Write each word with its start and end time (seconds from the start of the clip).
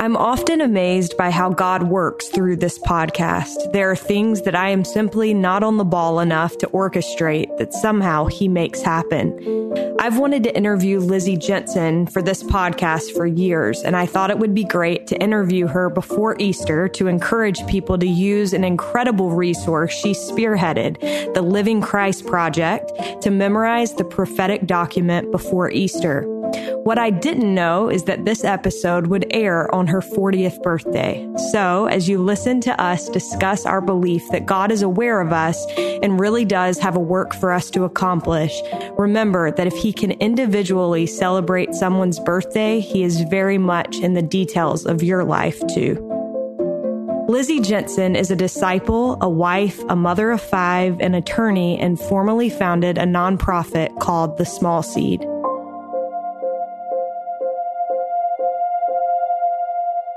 I'm 0.00 0.16
often 0.16 0.62
amazed 0.62 1.18
by 1.18 1.30
how 1.30 1.50
God 1.50 1.82
works 1.82 2.28
through 2.28 2.56
this 2.56 2.78
podcast. 2.78 3.70
There 3.74 3.90
are 3.90 3.96
things 3.96 4.40
that 4.42 4.54
I 4.54 4.70
am 4.70 4.82
simply 4.82 5.34
not 5.34 5.62
on 5.62 5.76
the 5.76 5.84
ball 5.84 6.20
enough 6.20 6.56
to 6.58 6.66
orchestrate 6.68 7.54
that 7.58 7.74
somehow 7.74 8.24
He 8.24 8.48
makes 8.48 8.80
happen. 8.80 9.36
I've 10.00 10.16
wanted 10.16 10.42
to 10.44 10.56
interview 10.56 11.00
Lizzy 11.00 11.36
Jensen 11.36 12.06
for 12.06 12.22
this 12.22 12.42
podcast 12.42 13.14
for 13.14 13.26
years, 13.26 13.82
and 13.82 13.94
I 13.94 14.06
thought 14.06 14.30
it 14.30 14.38
would 14.38 14.54
be 14.54 14.64
great 14.64 15.06
to 15.08 15.22
interview 15.22 15.66
her 15.66 15.90
before 15.90 16.34
Easter 16.38 16.88
to 16.88 17.06
encourage 17.06 17.66
people 17.66 17.98
to 17.98 18.08
use 18.08 18.54
an 18.54 18.64
incredible 18.64 19.32
resource 19.32 19.92
she 19.92 20.12
spearheaded, 20.12 21.34
the 21.34 21.42
Living 21.42 21.82
Christ 21.82 22.24
Project, 22.24 22.90
to 23.20 23.30
memorize 23.30 23.92
the 23.92 24.04
prophetic 24.04 24.66
document 24.66 25.30
before 25.30 25.70
Easter. 25.70 26.39
What 26.84 26.98
I 26.98 27.10
didn't 27.10 27.54
know 27.54 27.90
is 27.90 28.04
that 28.04 28.24
this 28.24 28.42
episode 28.42 29.08
would 29.08 29.26
air 29.30 29.72
on 29.74 29.86
her 29.88 30.00
40th 30.00 30.62
birthday. 30.62 31.28
So, 31.50 31.84
as 31.86 32.08
you 32.08 32.16
listen 32.22 32.62
to 32.62 32.80
us 32.80 33.10
discuss 33.10 33.66
our 33.66 33.82
belief 33.82 34.22
that 34.30 34.46
God 34.46 34.72
is 34.72 34.80
aware 34.80 35.20
of 35.20 35.30
us 35.30 35.62
and 35.76 36.18
really 36.18 36.46
does 36.46 36.78
have 36.78 36.96
a 36.96 37.00
work 37.00 37.34
for 37.34 37.52
us 37.52 37.68
to 37.72 37.84
accomplish, 37.84 38.58
remember 38.96 39.50
that 39.50 39.66
if 39.66 39.74
He 39.74 39.92
can 39.92 40.12
individually 40.12 41.06
celebrate 41.06 41.74
someone's 41.74 42.18
birthday, 42.18 42.80
He 42.80 43.02
is 43.02 43.20
very 43.22 43.58
much 43.58 43.98
in 43.98 44.14
the 44.14 44.22
details 44.22 44.86
of 44.86 45.02
your 45.02 45.22
life 45.22 45.60
too. 45.74 46.06
Lizzy 47.28 47.60
Jensen 47.60 48.16
is 48.16 48.30
a 48.30 48.36
disciple, 48.36 49.18
a 49.20 49.28
wife, 49.28 49.80
a 49.90 49.94
mother 49.94 50.30
of 50.30 50.40
five, 50.40 50.98
an 51.00 51.14
attorney, 51.14 51.78
and 51.78 52.00
formally 52.00 52.48
founded 52.48 52.96
a 52.96 53.04
nonprofit 53.04 54.00
called 54.00 54.38
The 54.38 54.46
Small 54.46 54.82
Seed. 54.82 55.24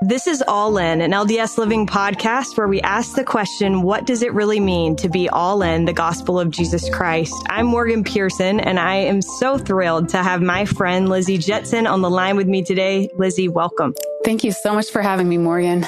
This 0.06 0.28
is 0.28 0.44
All 0.46 0.78
In, 0.80 1.00
an 1.00 1.12
LDS 1.12 1.58
Living 1.58 1.88
podcast 1.88 2.58
where 2.58 2.68
we 2.68 2.82
ask 2.82 3.16
the 3.16 3.24
question, 3.24 3.84
what 3.84 4.06
does 4.06 4.22
it 4.22 4.34
really 4.34 4.60
mean 4.60 4.98
to 4.98 5.08
be 5.08 5.30
all 5.30 5.62
in 5.62 5.86
the 5.86 5.94
gospel 5.94 6.42
of 6.42 6.50
Jesus 6.50 6.90
Christ? 6.90 7.34
I'm 7.50 7.68
Morgan 7.68 8.04
Pearson, 8.04 8.60
and 8.60 8.82
I 8.82 8.96
am 8.96 9.22
so 9.22 9.58
thrilled 9.58 10.10
to 10.10 10.18
have 10.22 10.42
my 10.42 10.66
friend 10.66 11.08
Lizzy 11.08 11.38
Jensen 11.38 11.88
on 11.88 12.02
the 12.02 12.10
line 12.10 12.36
with 12.36 12.48
me 12.48 12.66
today. 12.66 13.10
Lizzy, 13.16 13.48
welcome. 13.48 13.96
Thank 14.26 14.44
you 14.44 14.52
so 14.52 14.74
much 14.74 14.90
for 14.90 15.02
having 15.02 15.30
me, 15.30 15.38
Morgan. 15.38 15.88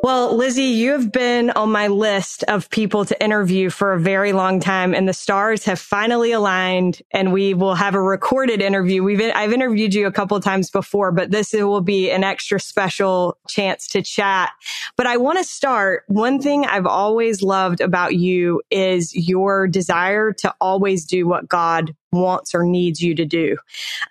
Well, 0.00 0.36
Lizzy, 0.36 0.62
you 0.62 0.92
have 0.92 1.10
been 1.10 1.50
on 1.50 1.72
my 1.72 1.88
list 1.88 2.44
of 2.44 2.70
people 2.70 3.04
to 3.04 3.20
interview 3.22 3.68
for 3.68 3.92
a 3.92 4.00
very 4.00 4.32
long 4.32 4.60
time 4.60 4.94
and 4.94 5.08
the 5.08 5.12
stars 5.12 5.64
have 5.64 5.80
finally 5.80 6.30
aligned 6.30 7.02
and 7.10 7.32
we 7.32 7.52
will 7.52 7.74
have 7.74 7.96
a 7.96 8.00
recorded 8.00 8.62
interview. 8.62 9.02
We've, 9.02 9.20
I've 9.20 9.52
interviewed 9.52 9.94
you 9.94 10.06
a 10.06 10.12
couple 10.12 10.38
times 10.38 10.70
before, 10.70 11.10
but 11.10 11.32
this 11.32 11.52
will 11.52 11.80
be 11.80 12.12
an 12.12 12.22
extra 12.22 12.60
special 12.60 13.38
chance 13.48 13.88
to 13.88 14.00
chat. 14.00 14.52
But 14.96 15.08
I 15.08 15.16
want 15.16 15.38
to 15.38 15.44
start. 15.44 16.04
One 16.06 16.40
thing 16.40 16.64
I've 16.64 16.86
always 16.86 17.42
loved 17.42 17.80
about 17.80 18.14
you 18.14 18.62
is 18.70 19.12
your 19.16 19.66
desire 19.66 20.32
to 20.34 20.54
always 20.60 21.06
do 21.06 21.26
what 21.26 21.48
God 21.48 21.94
wants 22.12 22.54
or 22.54 22.64
needs 22.64 23.00
you 23.00 23.14
to 23.14 23.24
do. 23.24 23.56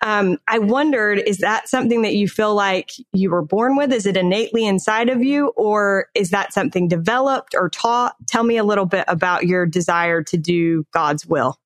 Um, 0.02 0.38
I 0.46 0.58
wondered, 0.58 1.18
is 1.26 1.38
that 1.38 1.68
something 1.68 2.02
that 2.02 2.14
you 2.14 2.28
feel 2.28 2.54
like 2.54 2.90
you 3.12 3.30
were 3.30 3.42
born 3.42 3.76
with? 3.76 3.92
Is 3.92 4.06
it 4.06 4.16
innately 4.16 4.66
inside 4.66 5.08
of 5.08 5.22
you 5.22 5.48
or 5.56 6.06
is 6.14 6.30
that 6.30 6.52
something 6.52 6.88
developed 6.88 7.54
or 7.54 7.68
taught? 7.68 8.14
Tell 8.26 8.44
me 8.44 8.56
a 8.56 8.64
little 8.64 8.86
bit 8.86 9.04
about 9.08 9.46
your 9.46 9.66
desire 9.66 10.22
to 10.24 10.36
do 10.36 10.84
God's 10.92 11.26
will. 11.26 11.58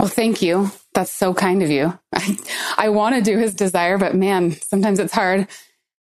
Well, 0.00 0.08
thank 0.08 0.42
you. 0.42 0.70
That's 0.94 1.12
so 1.12 1.34
kind 1.34 1.62
of 1.62 1.70
you. 1.70 1.98
I, 2.14 2.38
I 2.78 2.88
want 2.90 3.16
to 3.16 3.22
do 3.22 3.38
his 3.38 3.54
desire, 3.54 3.98
but 3.98 4.14
man, 4.14 4.52
sometimes 4.52 4.98
it's 4.98 5.12
hard. 5.12 5.48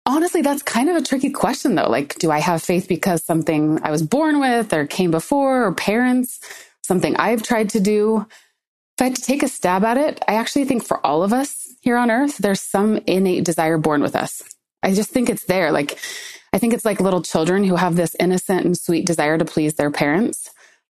Honestly, 0.06 0.42
that's 0.42 0.62
kind 0.62 0.90
of 0.90 0.96
a 0.96 1.02
tricky 1.02 1.30
question 1.30 1.74
though. 1.74 1.88
Like, 1.88 2.16
do 2.16 2.30
I 2.30 2.38
have 2.38 2.62
faith 2.62 2.88
because 2.88 3.24
something 3.24 3.80
I 3.82 3.90
was 3.90 4.02
born 4.02 4.38
with 4.38 4.72
or 4.72 4.86
came 4.86 5.10
before 5.10 5.64
or 5.64 5.72
parents, 5.72 6.40
something 6.83 7.17
I've 7.17 7.42
tried 7.42 7.70
to 7.70 7.80
do? 7.80 8.27
If 8.96 9.02
I 9.02 9.05
had 9.06 9.16
to 9.16 9.22
take 9.22 9.42
a 9.42 9.48
stab 9.48 9.84
at 9.84 9.96
it, 9.96 10.22
I 10.28 10.34
actually 10.34 10.66
think 10.66 10.84
for 10.84 11.05
all 11.05 11.24
of 11.24 11.32
us 11.32 11.66
here 11.80 11.96
on 11.96 12.12
earth, 12.12 12.38
there's 12.38 12.60
some 12.60 13.00
innate 13.06 13.44
desire 13.44 13.77
born 13.77 14.02
with 14.02 14.14
us. 14.14 14.40
I 14.84 14.94
just 14.94 15.10
think 15.10 15.28
it's 15.28 15.46
there. 15.46 15.72
Like, 15.72 15.98
I 16.52 16.58
think 16.58 16.74
it's 16.74 16.84
like 16.84 17.00
little 17.00 17.22
children 17.22 17.64
who 17.64 17.74
have 17.74 17.96
this 17.96 18.14
innocent 18.20 18.64
and 18.64 18.78
sweet 18.78 19.05
desire 19.05 19.36
to 19.36 19.44
please 19.44 19.74
their 19.74 19.90
parents. 19.90 20.48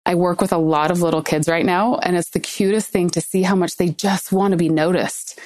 I 0.05 0.13
work 0.13 0.41
with 0.41 0.53
a 0.53 0.57
lot 0.59 0.91
of 0.91 1.01
little 1.01 1.23
kids 1.23 1.49
right 1.49 1.65
now, 1.65 1.95
and 1.95 2.15
it's 2.15 2.29
the 2.29 2.39
cutest 2.39 2.89
thing 2.89 3.09
to 3.09 3.21
see 3.21 3.41
how 3.41 3.55
much 3.55 3.77
they 3.77 3.89
just 3.89 4.31
want 4.31 4.51
to 4.51 4.57
be 4.57 4.69
noticed. 4.69 5.39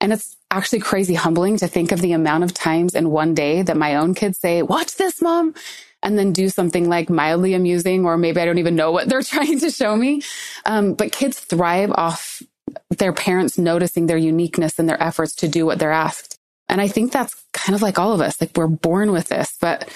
And 0.00 0.14
it's 0.14 0.34
actually 0.50 0.80
crazy 0.80 1.14
humbling 1.14 1.58
to 1.58 1.68
think 1.68 1.92
of 1.92 2.00
the 2.00 2.12
amount 2.12 2.44
of 2.44 2.54
times 2.54 2.94
in 2.94 3.10
one 3.10 3.34
day 3.34 3.60
that 3.60 3.76
my 3.76 3.96
own 3.96 4.14
kids 4.14 4.38
say, 4.38 4.62
Watch 4.62 4.96
this, 4.96 5.20
mom 5.20 5.54
and 6.02 6.18
then 6.18 6.32
do 6.32 6.48
something 6.48 6.88
like 6.88 7.08
mildly 7.08 7.54
amusing, 7.54 8.04
or 8.04 8.16
maybe 8.16 8.40
I 8.40 8.44
don't 8.44 8.58
even 8.58 8.76
know 8.76 8.90
what 8.90 9.08
they're 9.08 9.22
trying 9.34 9.60
to 9.60 9.70
show 9.70 9.96
me. 9.96 10.22
Um, 10.66 10.94
but 10.94 11.12
kids 11.12 11.38
thrive 11.38 11.92
off 11.94 12.42
their 12.90 13.12
parents 13.12 13.58
noticing 13.58 14.06
their 14.06 14.16
uniqueness 14.16 14.78
and 14.78 14.88
their 14.88 15.02
efforts 15.02 15.34
to 15.36 15.48
do 15.48 15.66
what 15.66 15.78
they're 15.78 15.92
asked. 15.92 16.38
And 16.68 16.80
I 16.80 16.88
think 16.88 17.12
that's 17.12 17.34
kind 17.52 17.74
of 17.74 17.82
like 17.82 17.98
all 17.98 18.12
of 18.12 18.20
us. 18.20 18.40
Like 18.40 18.56
we're 18.56 18.66
born 18.66 19.12
with 19.12 19.28
this, 19.28 19.56
but 19.60 19.90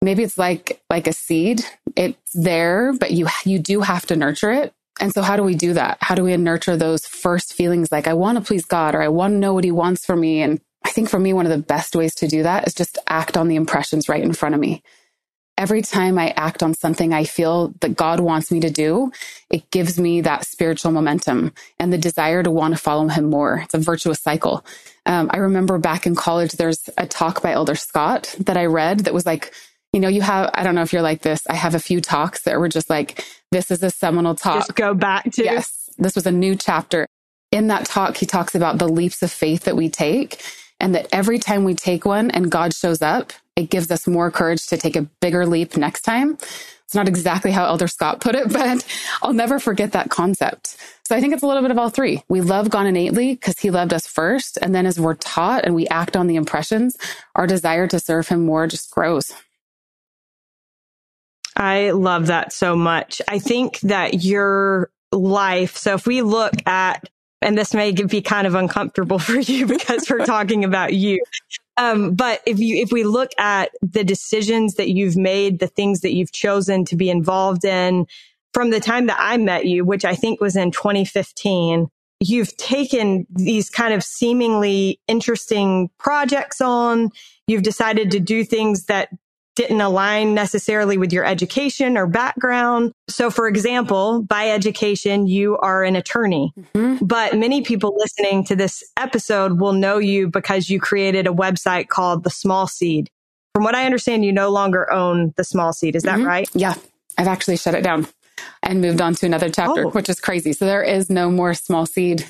maybe 0.00 0.22
it's 0.22 0.38
like 0.38 0.82
like 0.88 1.06
a 1.06 1.12
seed. 1.12 1.64
It's 1.96 2.32
there, 2.34 2.92
but 2.92 3.10
you 3.12 3.28
you 3.44 3.58
do 3.58 3.80
have 3.80 4.06
to 4.06 4.16
nurture 4.16 4.52
it. 4.52 4.72
And 5.00 5.12
so 5.12 5.22
how 5.22 5.36
do 5.36 5.42
we 5.42 5.54
do 5.54 5.74
that? 5.74 5.98
How 6.00 6.14
do 6.14 6.22
we 6.22 6.36
nurture 6.36 6.76
those 6.76 7.06
first 7.06 7.54
feelings 7.54 7.90
like 7.90 8.06
I 8.06 8.14
want 8.14 8.38
to 8.38 8.44
please 8.44 8.64
God 8.64 8.94
or 8.94 9.02
I 9.02 9.08
want 9.08 9.32
to 9.32 9.38
know 9.38 9.54
what 9.54 9.64
he 9.64 9.72
wants 9.72 10.04
for 10.04 10.16
me? 10.16 10.42
And 10.42 10.60
I 10.84 10.90
think 10.90 11.08
for 11.08 11.18
me 11.18 11.32
one 11.32 11.46
of 11.46 11.52
the 11.52 11.58
best 11.58 11.96
ways 11.96 12.14
to 12.16 12.28
do 12.28 12.42
that 12.42 12.66
is 12.66 12.74
just 12.74 12.98
act 13.08 13.36
on 13.36 13.48
the 13.48 13.56
impressions 13.56 14.08
right 14.08 14.22
in 14.22 14.32
front 14.32 14.54
of 14.54 14.60
me 14.60 14.82
every 15.58 15.82
time 15.82 16.18
I 16.18 16.30
act 16.30 16.62
on 16.62 16.74
something 16.74 17.12
I 17.12 17.24
feel 17.24 17.74
that 17.80 17.96
God 17.96 18.20
wants 18.20 18.50
me 18.50 18.60
to 18.60 18.70
do, 18.70 19.12
it 19.50 19.70
gives 19.70 19.98
me 19.98 20.20
that 20.22 20.46
spiritual 20.46 20.92
momentum 20.92 21.52
and 21.78 21.92
the 21.92 21.98
desire 21.98 22.42
to 22.42 22.50
want 22.50 22.74
to 22.74 22.80
follow 22.80 23.08
him 23.08 23.30
more. 23.30 23.60
It's 23.64 23.74
a 23.74 23.78
virtuous 23.78 24.20
cycle. 24.20 24.64
Um, 25.06 25.30
I 25.32 25.38
remember 25.38 25.78
back 25.78 26.06
in 26.06 26.14
college, 26.14 26.52
there's 26.52 26.88
a 26.96 27.06
talk 27.06 27.42
by 27.42 27.52
Elder 27.52 27.74
Scott 27.74 28.34
that 28.40 28.56
I 28.56 28.66
read 28.66 29.00
that 29.00 29.14
was 29.14 29.26
like, 29.26 29.52
you 29.92 30.00
know, 30.00 30.08
you 30.08 30.22
have, 30.22 30.50
I 30.54 30.62
don't 30.62 30.74
know 30.74 30.82
if 30.82 30.92
you're 30.92 31.02
like 31.02 31.22
this. 31.22 31.42
I 31.48 31.54
have 31.54 31.74
a 31.74 31.80
few 31.80 32.00
talks 32.00 32.42
that 32.44 32.58
were 32.58 32.68
just 32.68 32.88
like, 32.88 33.24
this 33.50 33.70
is 33.70 33.82
a 33.82 33.90
seminal 33.90 34.34
talk. 34.34 34.66
Just 34.66 34.74
go 34.74 34.94
back 34.94 35.30
to. 35.32 35.44
Yes. 35.44 35.90
This 35.98 36.14
was 36.14 36.26
a 36.26 36.32
new 36.32 36.56
chapter. 36.56 37.06
In 37.50 37.66
that 37.66 37.84
talk, 37.84 38.16
he 38.16 38.24
talks 38.24 38.54
about 38.54 38.78
the 38.78 38.88
leaps 38.88 39.22
of 39.22 39.30
faith 39.30 39.64
that 39.64 39.76
we 39.76 39.90
take 39.90 40.42
and 40.80 40.94
that 40.94 41.08
every 41.12 41.38
time 41.38 41.64
we 41.64 41.74
take 41.74 42.06
one 42.06 42.30
and 42.30 42.50
God 42.50 42.74
shows 42.74 43.02
up, 43.02 43.32
it 43.56 43.70
gives 43.70 43.90
us 43.90 44.06
more 44.06 44.30
courage 44.30 44.66
to 44.68 44.76
take 44.76 44.96
a 44.96 45.02
bigger 45.20 45.46
leap 45.46 45.76
next 45.76 46.02
time. 46.02 46.38
It's 46.84 46.94
not 46.94 47.08
exactly 47.08 47.50
how 47.50 47.66
Elder 47.66 47.88
Scott 47.88 48.20
put 48.20 48.34
it, 48.34 48.52
but 48.52 48.84
I'll 49.22 49.32
never 49.32 49.58
forget 49.58 49.92
that 49.92 50.10
concept. 50.10 50.76
So 51.06 51.16
I 51.16 51.20
think 51.20 51.34
it's 51.34 51.42
a 51.42 51.46
little 51.46 51.62
bit 51.62 51.70
of 51.70 51.78
all 51.78 51.90
three. 51.90 52.22
We 52.28 52.40
love 52.40 52.70
God 52.70 52.86
innately 52.86 53.34
because 53.34 53.58
he 53.58 53.70
loved 53.70 53.92
us 53.92 54.06
first. 54.06 54.58
And 54.60 54.74
then 54.74 54.86
as 54.86 54.98
we're 54.98 55.14
taught 55.14 55.64
and 55.64 55.74
we 55.74 55.86
act 55.88 56.16
on 56.16 56.26
the 56.26 56.36
impressions, 56.36 56.96
our 57.34 57.46
desire 57.46 57.86
to 57.88 57.98
serve 57.98 58.28
him 58.28 58.44
more 58.46 58.66
just 58.66 58.90
grows. 58.90 59.32
I 61.56 61.90
love 61.90 62.28
that 62.28 62.52
so 62.52 62.74
much. 62.76 63.20
I 63.28 63.38
think 63.38 63.80
that 63.80 64.24
your 64.24 64.90
life, 65.10 65.76
so 65.76 65.94
if 65.94 66.06
we 66.06 66.22
look 66.22 66.54
at 66.66 67.08
and 67.42 67.58
this 67.58 67.74
may 67.74 67.92
be 67.92 68.22
kind 68.22 68.46
of 68.46 68.54
uncomfortable 68.54 69.18
for 69.18 69.38
you 69.38 69.66
because 69.66 70.08
we're 70.08 70.24
talking 70.24 70.64
about 70.64 70.94
you. 70.94 71.22
Um, 71.76 72.14
but 72.14 72.42
if 72.46 72.58
you, 72.58 72.76
if 72.76 72.92
we 72.92 73.04
look 73.04 73.30
at 73.38 73.70
the 73.80 74.04
decisions 74.04 74.74
that 74.74 74.90
you've 74.90 75.16
made, 75.16 75.58
the 75.58 75.66
things 75.66 76.00
that 76.00 76.12
you've 76.12 76.32
chosen 76.32 76.84
to 76.86 76.96
be 76.96 77.08
involved 77.08 77.64
in 77.64 78.06
from 78.52 78.70
the 78.70 78.80
time 78.80 79.06
that 79.06 79.16
I 79.18 79.36
met 79.38 79.64
you, 79.64 79.84
which 79.84 80.04
I 80.04 80.14
think 80.14 80.40
was 80.40 80.56
in 80.56 80.70
2015, 80.70 81.88
you've 82.20 82.56
taken 82.56 83.26
these 83.30 83.70
kind 83.70 83.94
of 83.94 84.02
seemingly 84.02 85.00
interesting 85.08 85.90
projects 85.98 86.60
on. 86.60 87.10
You've 87.46 87.62
decided 87.62 88.10
to 88.12 88.20
do 88.20 88.44
things 88.44 88.84
that 88.86 89.08
didn't 89.54 89.80
align 89.80 90.34
necessarily 90.34 90.96
with 90.96 91.12
your 91.12 91.24
education 91.24 91.96
or 91.98 92.06
background. 92.06 92.92
So, 93.08 93.30
for 93.30 93.48
example, 93.48 94.22
by 94.22 94.50
education, 94.50 95.26
you 95.26 95.58
are 95.58 95.84
an 95.84 95.96
attorney, 95.96 96.52
mm-hmm. 96.58 97.04
but 97.04 97.36
many 97.36 97.62
people 97.62 97.94
listening 97.96 98.44
to 98.46 98.56
this 98.56 98.82
episode 98.96 99.60
will 99.60 99.74
know 99.74 99.98
you 99.98 100.28
because 100.28 100.70
you 100.70 100.80
created 100.80 101.26
a 101.26 101.32
website 101.32 101.88
called 101.88 102.24
The 102.24 102.30
Small 102.30 102.66
Seed. 102.66 103.10
From 103.54 103.64
what 103.64 103.74
I 103.74 103.84
understand, 103.84 104.24
you 104.24 104.32
no 104.32 104.50
longer 104.50 104.90
own 104.90 105.34
The 105.36 105.44
Small 105.44 105.72
Seed. 105.72 105.96
Is 105.96 106.04
that 106.04 106.16
mm-hmm. 106.16 106.26
right? 106.26 106.48
Yeah. 106.54 106.74
I've 107.18 107.28
actually 107.28 107.58
shut 107.58 107.74
it 107.74 107.82
down 107.82 108.06
and 108.62 108.80
moved 108.80 109.02
on 109.02 109.14
to 109.16 109.26
another 109.26 109.50
chapter, 109.50 109.86
oh. 109.86 109.90
which 109.90 110.08
is 110.08 110.18
crazy. 110.20 110.54
So 110.54 110.64
there 110.64 110.82
is 110.82 111.10
no 111.10 111.30
more 111.30 111.52
Small 111.52 111.84
Seed 111.84 112.24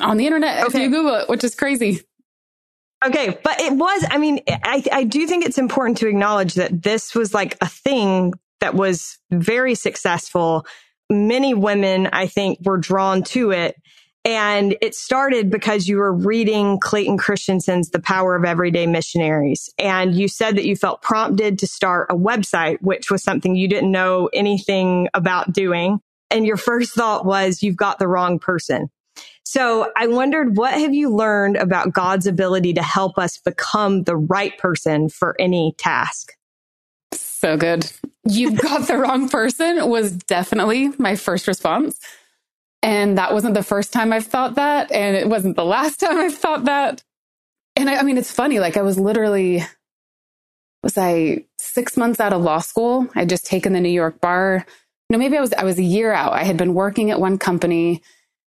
on 0.00 0.16
the 0.16 0.26
internet 0.26 0.64
okay. 0.66 0.78
if 0.78 0.82
you 0.84 0.90
Google 0.90 1.16
it, 1.16 1.28
which 1.28 1.42
is 1.42 1.54
crazy. 1.54 2.00
Okay, 3.06 3.38
but 3.42 3.60
it 3.60 3.74
was, 3.74 4.06
I 4.10 4.18
mean, 4.18 4.40
I, 4.48 4.82
I 4.90 5.04
do 5.04 5.26
think 5.26 5.44
it's 5.44 5.58
important 5.58 5.98
to 5.98 6.08
acknowledge 6.08 6.54
that 6.54 6.82
this 6.82 7.14
was 7.14 7.34
like 7.34 7.56
a 7.60 7.66
thing 7.66 8.32
that 8.60 8.74
was 8.74 9.18
very 9.30 9.74
successful. 9.74 10.66
Many 11.10 11.52
women, 11.52 12.08
I 12.12 12.26
think, 12.26 12.60
were 12.64 12.78
drawn 12.78 13.22
to 13.24 13.50
it. 13.50 13.76
And 14.24 14.74
it 14.80 14.94
started 14.94 15.50
because 15.50 15.86
you 15.86 15.98
were 15.98 16.14
reading 16.14 16.80
Clayton 16.80 17.18
Christensen's 17.18 17.90
The 17.90 17.98
Power 17.98 18.34
of 18.36 18.44
Everyday 18.46 18.86
Missionaries. 18.86 19.68
And 19.78 20.14
you 20.14 20.28
said 20.28 20.56
that 20.56 20.64
you 20.64 20.76
felt 20.76 21.02
prompted 21.02 21.58
to 21.58 21.66
start 21.66 22.06
a 22.10 22.16
website, 22.16 22.78
which 22.80 23.10
was 23.10 23.22
something 23.22 23.54
you 23.54 23.68
didn't 23.68 23.92
know 23.92 24.30
anything 24.32 25.08
about 25.12 25.52
doing. 25.52 26.00
And 26.30 26.46
your 26.46 26.56
first 26.56 26.94
thought 26.94 27.26
was, 27.26 27.62
you've 27.62 27.76
got 27.76 27.98
the 27.98 28.08
wrong 28.08 28.38
person. 28.38 28.88
So 29.44 29.92
I 29.96 30.06
wondered, 30.06 30.56
what 30.56 30.74
have 30.74 30.94
you 30.94 31.10
learned 31.10 31.56
about 31.56 31.92
God's 31.92 32.26
ability 32.26 32.72
to 32.74 32.82
help 32.82 33.18
us 33.18 33.38
become 33.38 34.04
the 34.04 34.16
right 34.16 34.56
person 34.58 35.08
for 35.08 35.36
any 35.38 35.74
task? 35.76 36.32
So 37.12 37.56
good. 37.56 37.90
You've 38.26 38.58
got 38.60 38.88
the 38.88 38.96
wrong 38.96 39.28
person 39.28 39.88
was 39.88 40.12
definitely 40.12 40.88
my 40.98 41.14
first 41.14 41.46
response. 41.46 41.98
And 42.82 43.16
that 43.18 43.32
wasn't 43.32 43.54
the 43.54 43.62
first 43.62 43.92
time 43.92 44.12
I've 44.12 44.26
thought 44.26 44.56
that. 44.56 44.90
And 44.90 45.16
it 45.16 45.28
wasn't 45.28 45.56
the 45.56 45.64
last 45.64 45.96
time 46.00 46.18
I've 46.18 46.36
thought 46.36 46.64
that. 46.64 47.02
And 47.76 47.90
I, 47.90 47.96
I 47.96 48.02
mean, 48.02 48.18
it's 48.18 48.32
funny. 48.32 48.60
Like 48.60 48.76
I 48.76 48.82
was 48.82 48.98
literally, 48.98 49.62
was 50.82 50.96
I 50.96 51.44
six 51.58 51.96
months 51.96 52.20
out 52.20 52.32
of 52.32 52.42
law 52.42 52.58
school? 52.58 53.08
I'd 53.14 53.28
just 53.28 53.46
taken 53.46 53.72
the 53.74 53.80
New 53.80 53.88
York 53.90 54.20
bar. 54.20 54.64
No, 55.10 55.18
maybe 55.18 55.36
I 55.36 55.40
was, 55.40 55.52
I 55.52 55.64
was 55.64 55.78
a 55.78 55.82
year 55.82 56.12
out. 56.12 56.32
I 56.32 56.44
had 56.44 56.56
been 56.56 56.72
working 56.72 57.10
at 57.10 57.20
one 57.20 57.36
company 57.36 58.02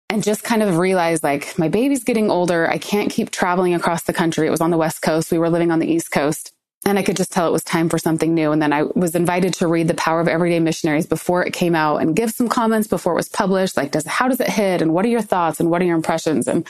and 0.10 0.24
just 0.24 0.44
kind 0.44 0.64
of 0.64 0.78
realized 0.78 1.24
like 1.24 1.58
my 1.58 1.68
baby's 1.68 2.04
getting 2.04 2.30
older. 2.30 2.70
I 2.70 2.78
can't 2.78 3.12
keep 3.12 3.32
traveling 3.32 3.74
across 3.74 4.04
the 4.04 4.14
country. 4.14 4.48
It 4.48 4.52
was 4.52 4.62
on 4.62 4.72
the 4.72 4.78
West 4.78 5.02
Coast. 5.02 5.32
We 5.32 5.40
were 5.40 5.50
living 5.50 5.72
on 5.72 5.80
the 5.80 5.92
East 5.92 6.12
Coast. 6.12 6.52
And 6.88 7.00
I 7.00 7.04
could 7.04 7.18
just 7.18 7.32
tell 7.32 7.48
it 7.48 7.52
was 7.52 7.64
time 7.64 7.90
for 7.90 7.98
something 7.98 8.36
new. 8.36 8.52
And 8.52 8.62
then 8.62 8.72
I 8.72 8.84
was 8.84 9.16
invited 9.16 9.56
to 9.56 9.68
read 9.68 9.88
The 9.88 9.96
Power 9.96 10.22
of 10.22 10.28
Everyday 10.28 10.60
Missionaries 10.60 11.08
before 11.08 11.44
it 11.44 11.52
came 11.52 11.74
out 11.74 11.98
and 11.98 12.16
give 12.16 12.30
some 12.30 12.48
comments 12.48 12.88
before 12.88 13.14
it 13.14 13.16
was 13.16 13.28
published. 13.30 13.76
Like, 13.76 13.90
does, 13.92 14.06
how 14.06 14.28
does 14.28 14.40
it 14.40 14.50
hit? 14.50 14.84
And 14.84 14.94
what 14.94 15.04
are 15.04 15.10
your 15.10 15.24
thoughts? 15.24 15.60
And 15.60 15.72
what 15.72 15.82
are 15.82 15.86
your 15.86 15.96
impressions? 15.96 16.48
And, 16.48 16.68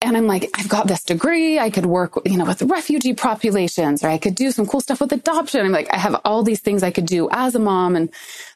and 0.00 0.16
I'm 0.16 0.28
like, 0.28 0.48
I've 0.56 0.68
got 0.68 0.86
this 0.86 1.02
degree. 1.02 1.58
I 1.58 1.68
could 1.70 1.86
work, 1.86 2.20
you 2.24 2.36
know, 2.36 2.44
with 2.44 2.62
refugee 2.62 3.14
populations 3.14 4.04
or 4.04 4.08
I 4.08 4.18
could 4.18 4.36
do 4.36 4.52
some 4.52 4.66
cool 4.66 4.80
stuff 4.80 5.00
with 5.00 5.12
adoption. 5.12 5.66
I'm 5.66 5.72
like, 5.72 5.92
I 5.92 5.98
have 5.98 6.20
all 6.24 6.44
these 6.44 6.60
things 6.60 6.84
I 6.84 6.92
could 6.92 7.06
do 7.06 7.28
as 7.32 7.56
a 7.56 7.58
mom 7.58 7.96
and 7.96 8.08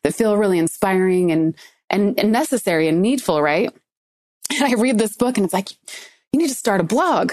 that 0.05 0.15
feel 0.15 0.37
really 0.37 0.61
inspiring 0.61 1.33
and, 1.33 1.57
and, 1.91 2.19
and 2.19 2.33
necessary 2.33 2.89
and 2.89 3.03
needful. 3.03 3.41
Right. 3.41 3.71
And 4.53 4.65
I 4.65 4.75
read 4.81 4.99
this 4.99 5.17
book 5.17 5.37
and 5.37 5.45
it's 5.45 5.55
like, 5.55 5.71
you 6.33 6.39
need 6.39 6.49
to 6.49 6.55
start 6.55 6.81
a 6.81 6.85
blog. 6.85 7.33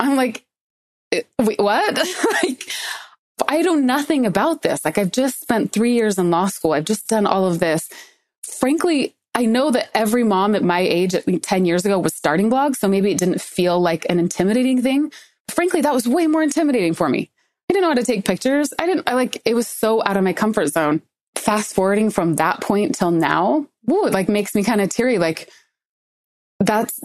I'm 0.00 0.16
like, 0.16 0.44
eh, 1.12 1.22
wait, 1.40 1.58
what? 1.58 1.96
like, 2.42 2.68
I 3.48 3.62
know 3.62 3.74
nothing 3.74 4.26
about 4.26 4.62
this. 4.62 4.84
Like, 4.84 4.98
I've 4.98 5.12
just 5.12 5.40
spent 5.40 5.72
three 5.72 5.92
years 5.92 6.18
in 6.18 6.30
law 6.30 6.46
school. 6.46 6.72
I've 6.72 6.84
just 6.84 7.08
done 7.08 7.26
all 7.26 7.46
of 7.46 7.58
this. 7.58 7.88
Frankly, 8.42 9.14
I 9.34 9.44
know 9.44 9.70
that 9.70 9.90
every 9.94 10.24
mom 10.24 10.54
at 10.54 10.62
my 10.64 10.80
age, 10.80 11.14
at 11.14 11.26
10 11.42 11.64
years 11.64 11.84
ago, 11.84 11.98
was 11.98 12.14
starting 12.14 12.50
blogs. 12.50 12.76
So 12.76 12.88
maybe 12.88 13.10
it 13.10 13.18
didn't 13.18 13.40
feel 13.40 13.80
like 13.80 14.06
an 14.08 14.18
intimidating 14.18 14.80
thing. 14.82 15.12
Frankly, 15.50 15.82
that 15.82 15.94
was 15.94 16.08
way 16.08 16.26
more 16.26 16.42
intimidating 16.42 16.94
for 16.94 17.08
me. 17.08 17.30
I 17.68 17.74
didn't 17.74 17.82
know 17.82 17.88
how 17.90 17.94
to 17.94 18.04
take 18.04 18.24
pictures. 18.24 18.72
I 18.78 18.86
didn't, 18.86 19.08
I 19.08 19.14
like, 19.14 19.42
it 19.44 19.54
was 19.54 19.68
so 19.68 20.02
out 20.04 20.16
of 20.16 20.24
my 20.24 20.32
comfort 20.32 20.68
zone. 20.68 21.02
Fast 21.36 21.74
forwarding 21.74 22.10
from 22.10 22.34
that 22.34 22.60
point 22.60 22.94
till 22.94 23.10
now, 23.10 23.66
woo, 23.86 24.06
it 24.06 24.12
like 24.12 24.28
makes 24.28 24.54
me 24.54 24.64
kind 24.64 24.80
of 24.80 24.88
teary. 24.88 25.18
Like, 25.18 25.48
that's, 26.60 27.00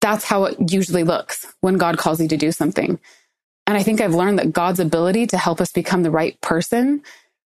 that's 0.00 0.24
how 0.24 0.44
it 0.44 0.72
usually 0.72 1.04
looks 1.04 1.46
when 1.60 1.78
God 1.78 1.98
calls 1.98 2.20
you 2.20 2.28
to 2.28 2.36
do 2.36 2.52
something. 2.52 2.98
And 3.66 3.76
I 3.76 3.82
think 3.82 4.00
I've 4.00 4.14
learned 4.14 4.38
that 4.38 4.52
God's 4.52 4.80
ability 4.80 5.26
to 5.28 5.38
help 5.38 5.60
us 5.60 5.72
become 5.72 6.02
the 6.02 6.10
right 6.10 6.40
person, 6.40 7.02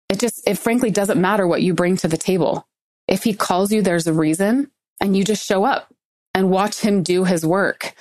it 0.10 0.20
just, 0.20 0.48
it 0.48 0.58
frankly 0.58 0.92
doesn't 0.92 1.20
matter 1.20 1.48
what 1.48 1.62
you 1.62 1.74
bring 1.74 1.98
to 1.98 2.08
the 2.08 2.18
table. 2.18 2.68
If 3.08 3.24
he 3.24 3.34
calls 3.34 3.72
you, 3.72 3.82
there's 3.82 4.08
a 4.08 4.14
reason 4.14 4.72
and 5.02 5.16
you 5.16 5.24
just 5.24 5.46
show 5.46 5.66
up 5.66 5.94
and 6.34 6.50
watch 6.50 6.80
him 6.80 7.04
do 7.04 7.24
his 7.24 7.46
work. 7.46 7.94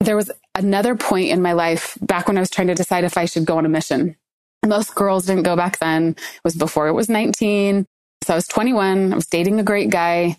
There 0.00 0.16
was 0.16 0.30
another 0.54 0.96
point 0.96 1.30
in 1.30 1.42
my 1.42 1.52
life 1.52 1.96
back 2.00 2.28
when 2.28 2.36
I 2.36 2.40
was 2.40 2.50
trying 2.50 2.68
to 2.68 2.74
decide 2.74 3.04
if 3.04 3.16
I 3.16 3.24
should 3.24 3.44
go 3.44 3.58
on 3.58 3.66
a 3.66 3.70
mission. 3.70 4.16
Most 4.66 4.94
girls 4.94 5.26
didn't 5.26 5.44
go 5.44 5.56
back 5.56 5.78
then. 5.78 6.10
It 6.10 6.44
was 6.44 6.56
before 6.56 6.88
it 6.88 6.92
was 6.92 7.08
19. 7.08 7.86
So 8.22 8.32
I 8.32 8.36
was 8.36 8.48
21. 8.48 9.12
I 9.12 9.16
was 9.16 9.26
dating 9.26 9.60
a 9.60 9.64
great 9.64 9.90
guy 9.90 10.36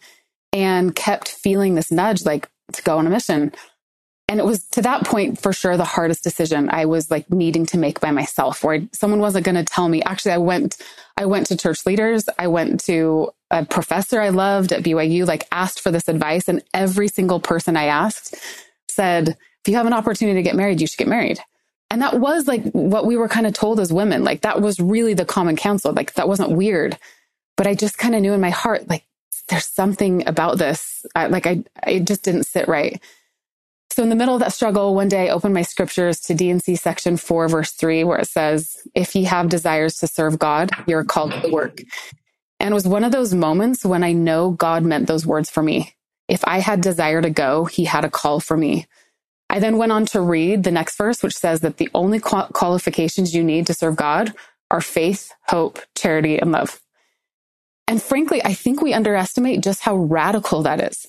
and 0.53 0.95
kept 0.95 1.29
feeling 1.29 1.75
this 1.75 1.91
nudge 1.91 2.25
like 2.25 2.50
to 2.74 2.81
go 2.83 2.97
on 2.97 3.07
a 3.07 3.09
mission. 3.09 3.53
And 4.29 4.39
it 4.39 4.45
was 4.45 4.68
to 4.71 4.81
that 4.81 5.06
point 5.06 5.39
for 5.39 5.53
sure 5.53 5.77
the 5.77 5.85
hardest 5.85 6.24
decision 6.24 6.69
I 6.69 6.85
was 6.85 7.09
like 7.09 7.31
needing 7.31 7.65
to 7.68 7.77
make 7.77 8.01
by 8.01 8.12
myself 8.12 8.63
where 8.63 8.81
someone 8.91 9.21
wasn't 9.21 9.45
going 9.45 9.56
to 9.56 9.63
tell 9.63 9.88
me. 9.88 10.03
Actually, 10.03 10.33
I 10.33 10.39
went, 10.39 10.77
I 11.15 11.25
went 11.25 11.47
to 11.47 11.57
church 11.57 11.85
leaders. 11.85 12.25
I 12.38 12.47
went 12.47 12.83
to 12.85 13.31
a 13.51 13.65
professor 13.65 14.19
I 14.19 14.30
loved 14.30 14.73
at 14.73 14.83
BYU, 14.83 15.25
like 15.25 15.47
asked 15.51 15.80
for 15.80 15.91
this 15.91 16.09
advice. 16.09 16.50
And 16.50 16.62
every 16.73 17.07
single 17.07 17.39
person 17.39 17.77
I 17.77 17.85
asked 17.85 18.35
said, 18.89 19.30
if 19.30 19.71
you 19.71 19.75
have 19.75 19.85
an 19.85 19.94
opportunity 19.94 20.38
to 20.39 20.44
get 20.44 20.56
married, 20.56 20.81
you 20.81 20.88
should 20.88 20.97
get 20.97 21.07
married. 21.07 21.39
And 21.89 22.01
that 22.01 22.19
was 22.19 22.47
like 22.47 22.63
what 22.71 23.05
we 23.05 23.15
were 23.15 23.29
kind 23.29 23.47
of 23.47 23.53
told 23.53 23.79
as 23.79 23.93
women. 23.93 24.23
Like 24.23 24.41
that 24.41 24.61
was 24.61 24.79
really 24.79 25.13
the 25.13 25.25
common 25.25 25.55
counsel. 25.55 25.93
Like 25.93 26.13
that 26.13 26.27
wasn't 26.27 26.51
weird, 26.51 26.97
but 27.55 27.67
I 27.67 27.75
just 27.75 27.97
kind 27.97 28.15
of 28.15 28.21
knew 28.21 28.33
in 28.33 28.41
my 28.41 28.49
heart, 28.49 28.89
like 28.89 29.05
there's 29.47 29.67
something 29.67 30.27
about 30.27 30.57
this. 30.57 31.05
I, 31.15 31.27
like 31.27 31.47
I, 31.47 31.63
it 31.85 32.05
just 32.05 32.23
didn't 32.23 32.43
sit 32.43 32.67
right. 32.67 33.01
So 33.89 34.03
in 34.03 34.09
the 34.09 34.15
middle 34.15 34.35
of 34.35 34.41
that 34.41 34.53
struggle, 34.53 34.93
one 34.93 35.07
day 35.07 35.29
I 35.29 35.33
opened 35.33 35.53
my 35.53 35.61
scriptures 35.61 36.19
to 36.21 36.35
D&C 36.35 36.75
section 36.75 37.17
four, 37.17 37.47
verse 37.47 37.71
three, 37.71 38.03
where 38.03 38.19
it 38.19 38.27
says, 38.27 38.75
if 38.93 39.15
ye 39.15 39.23
have 39.23 39.49
desires 39.49 39.95
to 39.97 40.07
serve 40.07 40.37
God, 40.37 40.69
you're 40.85 41.05
called 41.05 41.31
to 41.31 41.39
the 41.39 41.49
work. 41.49 41.81
And 42.59 42.71
it 42.71 42.75
was 42.75 42.87
one 42.87 43.03
of 43.03 43.11
those 43.11 43.33
moments 43.33 43.85
when 43.85 44.03
I 44.03 44.11
know 44.11 44.51
God 44.51 44.83
meant 44.83 45.07
those 45.07 45.25
words 45.25 45.49
for 45.49 45.63
me. 45.63 45.93
If 46.27 46.43
I 46.45 46.59
had 46.59 46.81
desire 46.81 47.21
to 47.21 47.29
go, 47.29 47.65
he 47.65 47.85
had 47.85 48.03
a 48.03 48.09
call 48.09 48.39
for 48.39 48.57
me. 48.57 48.87
I 49.49 49.59
then 49.59 49.77
went 49.77 49.91
on 49.91 50.05
to 50.07 50.21
read 50.21 50.63
the 50.63 50.71
next 50.71 50.97
verse, 50.97 51.23
which 51.23 51.35
says 51.35 51.61
that 51.61 51.77
the 51.77 51.89
only 51.94 52.19
qualifications 52.19 53.33
you 53.33 53.44
need 53.44 53.67
to 53.67 53.73
serve 53.73 53.95
God 53.95 54.33
are 54.69 54.81
faith, 54.81 55.31
hope, 55.47 55.79
charity, 55.95 56.38
and 56.38 56.51
love. 56.51 56.81
And 57.88 58.01
frankly, 58.01 58.44
I 58.44 58.53
think 58.53 58.81
we 58.81 58.94
underestimate 58.94 59.61
just 59.61 59.81
how 59.81 59.95
radical 59.95 60.63
that 60.63 60.81
is. 60.81 61.07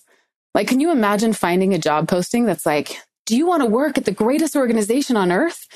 Like, 0.54 0.68
can 0.68 0.80
you 0.80 0.92
imagine 0.92 1.32
finding 1.32 1.74
a 1.74 1.78
job 1.78 2.08
posting 2.08 2.44
that's 2.44 2.64
like, 2.64 2.96
do 3.26 3.36
you 3.36 3.46
want 3.46 3.62
to 3.62 3.68
work 3.68 3.98
at 3.98 4.04
the 4.04 4.12
greatest 4.12 4.56
organization 4.56 5.16
on 5.16 5.32
earth? 5.32 5.66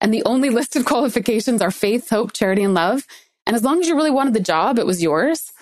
And 0.00 0.14
the 0.14 0.22
only 0.24 0.50
listed 0.50 0.86
qualifications 0.86 1.60
are 1.60 1.70
faith, 1.72 2.08
hope, 2.10 2.32
charity, 2.32 2.62
and 2.62 2.74
love. 2.74 3.06
And 3.46 3.56
as 3.56 3.64
long 3.64 3.80
as 3.80 3.88
you 3.88 3.96
really 3.96 4.10
wanted 4.10 4.34
the 4.34 4.40
job, 4.40 4.78
it 4.78 4.86
was 4.86 5.02
yours. 5.02 5.52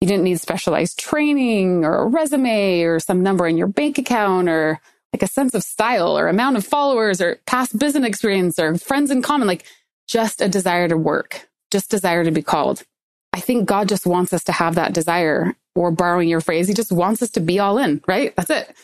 You 0.00 0.08
didn't 0.08 0.24
need 0.24 0.40
specialized 0.40 0.98
training 0.98 1.84
or 1.84 1.98
a 1.98 2.06
resume 2.06 2.82
or 2.82 2.98
some 2.98 3.22
number 3.22 3.46
in 3.46 3.56
your 3.56 3.66
bank 3.66 3.98
account 3.98 4.48
or 4.48 4.80
like 5.12 5.22
a 5.22 5.26
sense 5.26 5.54
of 5.54 5.62
style 5.62 6.16
or 6.16 6.28
amount 6.28 6.56
of 6.56 6.64
followers 6.64 7.20
or 7.20 7.40
past 7.46 7.78
business 7.78 8.06
experience 8.06 8.58
or 8.58 8.76
friends 8.76 9.10
in 9.10 9.22
common, 9.22 9.48
like 9.48 9.64
just 10.06 10.40
a 10.40 10.48
desire 10.48 10.88
to 10.88 10.96
work, 10.96 11.48
just 11.70 11.90
desire 11.90 12.24
to 12.24 12.30
be 12.30 12.42
called. 12.42 12.82
I 13.32 13.40
think 13.40 13.66
God 13.66 13.88
just 13.88 14.06
wants 14.06 14.32
us 14.32 14.44
to 14.44 14.52
have 14.52 14.74
that 14.74 14.92
desire 14.92 15.54
or 15.74 15.90
borrowing 15.90 16.28
your 16.28 16.40
phrase, 16.40 16.68
he 16.68 16.74
just 16.74 16.92
wants 16.92 17.22
us 17.22 17.30
to 17.30 17.40
be 17.40 17.58
all 17.58 17.78
in, 17.78 18.02
right? 18.06 18.34
That's 18.36 18.50
it. 18.50 18.74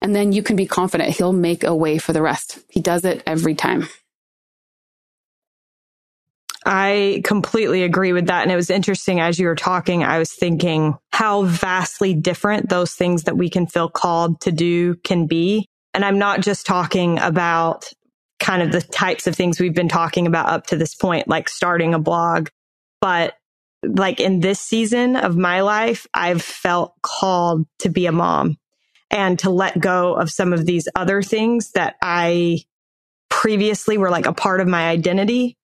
And 0.00 0.14
then 0.14 0.32
you 0.32 0.42
can 0.42 0.56
be 0.56 0.66
confident 0.66 1.16
he'll 1.16 1.32
make 1.32 1.62
a 1.62 1.74
way 1.74 1.98
for 1.98 2.12
the 2.12 2.22
rest. 2.22 2.58
He 2.68 2.80
does 2.80 3.04
it 3.04 3.22
every 3.26 3.54
time. 3.54 3.88
I 6.64 7.22
completely 7.24 7.82
agree 7.82 8.12
with 8.12 8.26
that. 8.26 8.42
And 8.42 8.52
it 8.52 8.56
was 8.56 8.70
interesting 8.70 9.20
as 9.20 9.38
you 9.38 9.46
were 9.46 9.56
talking, 9.56 10.04
I 10.04 10.18
was 10.18 10.32
thinking 10.32 10.96
how 11.12 11.42
vastly 11.42 12.14
different 12.14 12.68
those 12.68 12.94
things 12.94 13.24
that 13.24 13.36
we 13.36 13.50
can 13.50 13.66
feel 13.66 13.88
called 13.88 14.40
to 14.42 14.52
do 14.52 14.96
can 14.96 15.26
be. 15.26 15.66
And 15.94 16.04
I'm 16.04 16.18
not 16.18 16.40
just 16.40 16.66
talking 16.66 17.18
about 17.18 17.92
kind 18.40 18.62
of 18.62 18.72
the 18.72 18.80
types 18.80 19.26
of 19.26 19.36
things 19.36 19.60
we've 19.60 19.74
been 19.74 19.88
talking 19.88 20.26
about 20.26 20.48
up 20.48 20.66
to 20.68 20.76
this 20.76 20.94
point, 20.94 21.28
like 21.28 21.48
starting 21.48 21.94
a 21.94 21.98
blog, 21.98 22.48
but 23.00 23.34
like 23.84 24.20
in 24.20 24.40
this 24.40 24.60
season 24.60 25.16
of 25.16 25.36
my 25.36 25.60
life, 25.60 26.06
I've 26.14 26.42
felt 26.42 26.94
called 27.02 27.66
to 27.80 27.88
be 27.88 28.06
a 28.06 28.12
mom 28.12 28.56
and 29.10 29.38
to 29.40 29.50
let 29.50 29.80
go 29.80 30.14
of 30.14 30.30
some 30.30 30.52
of 30.52 30.66
these 30.66 30.88
other 30.94 31.22
things 31.22 31.72
that 31.72 31.96
I 32.02 32.60
previously 33.28 33.98
were 33.98 34.10
like 34.10 34.26
a 34.26 34.32
part 34.32 34.60
of 34.60 34.68
my 34.68 34.88
identity. 34.88 35.56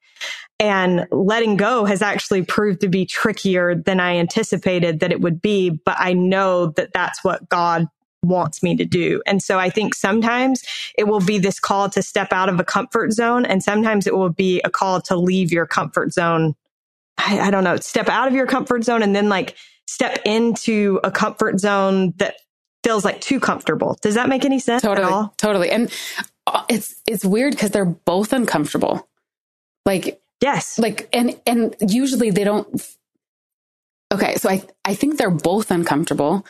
And 0.60 1.06
letting 1.12 1.56
go 1.56 1.84
has 1.84 2.02
actually 2.02 2.42
proved 2.42 2.80
to 2.80 2.88
be 2.88 3.06
trickier 3.06 3.76
than 3.76 4.00
I 4.00 4.16
anticipated 4.16 5.00
that 5.00 5.12
it 5.12 5.20
would 5.20 5.40
be. 5.40 5.70
But 5.70 5.96
I 6.00 6.14
know 6.14 6.72
that 6.72 6.92
that's 6.92 7.22
what 7.22 7.48
God 7.48 7.86
wants 8.22 8.62
me 8.62 8.76
to 8.76 8.84
do. 8.84 9.22
And 9.26 9.42
so 9.42 9.58
I 9.58 9.70
think 9.70 9.94
sometimes 9.94 10.64
it 10.96 11.06
will 11.06 11.20
be 11.20 11.38
this 11.38 11.60
call 11.60 11.88
to 11.90 12.02
step 12.02 12.32
out 12.32 12.48
of 12.48 12.58
a 12.58 12.64
comfort 12.64 13.12
zone. 13.12 13.46
And 13.46 13.62
sometimes 13.62 14.06
it 14.06 14.16
will 14.16 14.30
be 14.30 14.60
a 14.64 14.70
call 14.70 15.00
to 15.02 15.16
leave 15.16 15.52
your 15.52 15.66
comfort 15.66 16.12
zone 16.12 16.54
I, 17.18 17.40
I 17.40 17.50
don't 17.50 17.64
know, 17.64 17.76
step 17.76 18.08
out 18.08 18.28
of 18.28 18.34
your 18.34 18.46
comfort 18.46 18.84
zone 18.84 19.02
and 19.02 19.14
then 19.14 19.28
like 19.28 19.56
step 19.86 20.20
into 20.24 21.00
a 21.02 21.10
comfort 21.10 21.58
zone 21.58 22.14
that 22.18 22.36
feels 22.84 23.04
like 23.04 23.20
too 23.20 23.40
comfortable. 23.40 23.98
Does 24.00 24.14
that 24.14 24.28
make 24.28 24.44
any 24.44 24.60
sense 24.60 24.82
totally, 24.82 25.06
Totally. 25.36 25.70
And 25.70 25.92
uh, 26.46 26.64
it's 26.68 27.02
it's 27.06 27.24
weird 27.24 27.54
because 27.54 27.70
they're 27.70 27.84
both 27.84 28.32
uncomfortable. 28.32 29.08
Like 29.84 30.20
yes. 30.40 30.78
Like 30.78 31.08
and 31.12 31.38
and 31.44 31.74
usually 31.80 32.30
they 32.30 32.44
don't 32.44 32.68
Okay, 34.12 34.36
so 34.36 34.48
I 34.48 34.62
I 34.84 34.94
think 34.94 35.18
they're 35.18 35.30
both 35.30 35.70
uncomfortable. 35.70 36.46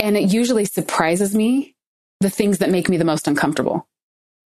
And 0.00 0.16
it 0.16 0.32
usually 0.32 0.64
surprises 0.64 1.34
me 1.34 1.76
the 2.20 2.30
things 2.30 2.58
that 2.58 2.70
make 2.70 2.88
me 2.88 2.96
the 2.96 3.04
most 3.04 3.28
uncomfortable. 3.28 3.86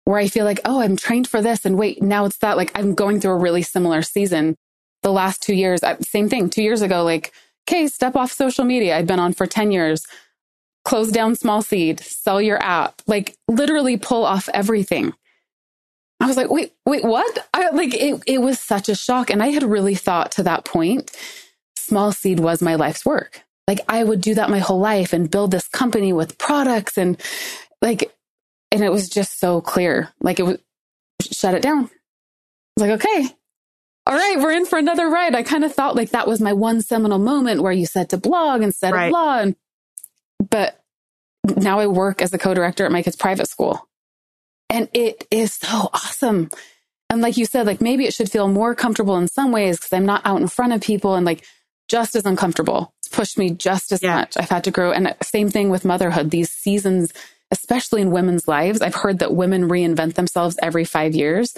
Where 0.05 0.17
I 0.17 0.27
feel 0.27 0.45
like, 0.45 0.59
oh, 0.65 0.81
I'm 0.81 0.97
trained 0.97 1.27
for 1.27 1.41
this. 1.41 1.65
And 1.65 1.77
wait, 1.77 2.01
now 2.01 2.25
it's 2.25 2.37
that. 2.37 2.57
Like 2.57 2.71
I'm 2.75 2.95
going 2.95 3.21
through 3.21 3.33
a 3.33 3.37
really 3.37 3.61
similar 3.61 4.01
season. 4.01 4.55
The 5.01 5.11
last 5.11 5.41
two 5.41 5.53
years, 5.53 5.83
uh, 5.83 5.97
same 6.01 6.29
thing. 6.29 6.49
Two 6.49 6.63
years 6.63 6.81
ago, 6.81 7.03
like, 7.03 7.33
okay, 7.67 7.87
step 7.87 8.15
off 8.15 8.31
social 8.31 8.65
media. 8.65 8.97
I'd 8.97 9.07
been 9.07 9.19
on 9.19 9.33
for 9.33 9.45
10 9.45 9.71
years. 9.71 10.05
Close 10.85 11.11
down 11.11 11.35
small 11.35 11.61
seed, 11.61 12.01
sell 12.01 12.41
your 12.41 12.61
app, 12.61 13.01
like 13.07 13.37
literally 13.47 13.95
pull 13.95 14.25
off 14.25 14.49
everything. 14.53 15.13
I 16.19 16.25
was 16.25 16.35
like, 16.35 16.49
wait, 16.49 16.73
wait, 16.85 17.05
what? 17.05 17.47
I, 17.53 17.69
like 17.69 17.93
it, 17.93 18.21
it 18.27 18.39
was 18.39 18.59
such 18.59 18.89
a 18.89 18.95
shock. 18.95 19.29
And 19.29 19.41
I 19.41 19.47
had 19.47 19.63
really 19.63 19.95
thought 19.95 20.31
to 20.33 20.43
that 20.43 20.65
point, 20.65 21.11
small 21.77 22.11
seed 22.11 22.39
was 22.39 22.61
my 22.61 22.75
life's 22.75 23.05
work. 23.05 23.42
Like 23.67 23.79
I 23.87 24.03
would 24.03 24.21
do 24.21 24.35
that 24.35 24.49
my 24.49 24.59
whole 24.59 24.79
life 24.79 25.13
and 25.13 25.31
build 25.31 25.51
this 25.51 25.67
company 25.67 26.13
with 26.13 26.37
products 26.37 26.97
and 26.97 27.19
like, 27.81 28.13
and 28.71 28.83
it 28.83 28.91
was 28.91 29.09
just 29.09 29.39
so 29.39 29.61
clear. 29.61 30.09
Like 30.21 30.39
it 30.39 30.43
was, 30.43 30.57
shut 31.21 31.55
it 31.55 31.61
down. 31.61 31.85
I 31.85 32.81
was 32.81 32.89
like, 32.89 32.91
okay, 32.91 33.29
all 34.05 34.15
right, 34.15 34.37
we're 34.37 34.51
in 34.51 34.65
for 34.65 34.77
another 34.77 35.09
ride. 35.09 35.35
I 35.35 35.43
kind 35.43 35.63
of 35.63 35.73
thought 35.73 35.95
like 35.95 36.09
that 36.09 36.27
was 36.27 36.41
my 36.41 36.53
one 36.53 36.81
seminal 36.81 37.19
moment 37.19 37.61
where 37.61 37.71
you 37.71 37.85
said 37.85 38.09
to 38.09 38.17
blog 38.17 38.61
instead 38.61 38.93
right. 38.93 39.05
of 39.05 39.11
law. 39.13 39.39
And, 39.39 39.55
but 40.49 40.81
now 41.55 41.79
I 41.79 41.87
work 41.87 42.21
as 42.21 42.33
a 42.33 42.37
co-director 42.37 42.85
at 42.85 42.91
my 42.91 43.01
kid's 43.01 43.15
private 43.15 43.47
school. 43.47 43.87
And 44.69 44.89
it 44.93 45.25
is 45.31 45.53
so 45.53 45.89
awesome. 45.93 46.49
And 47.09 47.21
like 47.21 47.37
you 47.37 47.45
said, 47.45 47.65
like 47.65 47.79
maybe 47.79 48.05
it 48.05 48.13
should 48.13 48.31
feel 48.31 48.47
more 48.47 48.75
comfortable 48.75 49.17
in 49.17 49.27
some 49.27 49.51
ways 49.51 49.77
because 49.77 49.93
I'm 49.93 50.05
not 50.05 50.25
out 50.25 50.41
in 50.41 50.47
front 50.47 50.73
of 50.73 50.81
people 50.81 51.15
and 51.15 51.25
like 51.25 51.45
just 51.93 52.15
as 52.15 52.25
uncomfortable. 52.25 52.91
It's 52.97 53.07
pushed 53.07 53.37
me 53.37 53.51
just 53.51 53.91
as 53.91 54.01
yeah. 54.01 54.15
much. 54.15 54.35
I've 54.35 54.49
had 54.49 54.63
to 54.63 54.71
grow. 54.71 54.91
And 54.91 55.15
same 55.21 55.51
thing 55.51 55.69
with 55.69 55.85
motherhood. 55.85 56.31
These 56.31 56.49
seasons, 56.49 57.13
especially 57.51 58.01
in 58.01 58.09
women's 58.09 58.47
lives, 58.47 58.81
I've 58.81 58.95
heard 58.95 59.19
that 59.19 59.35
women 59.35 59.69
reinvent 59.69 60.15
themselves 60.15 60.57
every 60.59 60.85
five 60.85 61.13
years. 61.13 61.55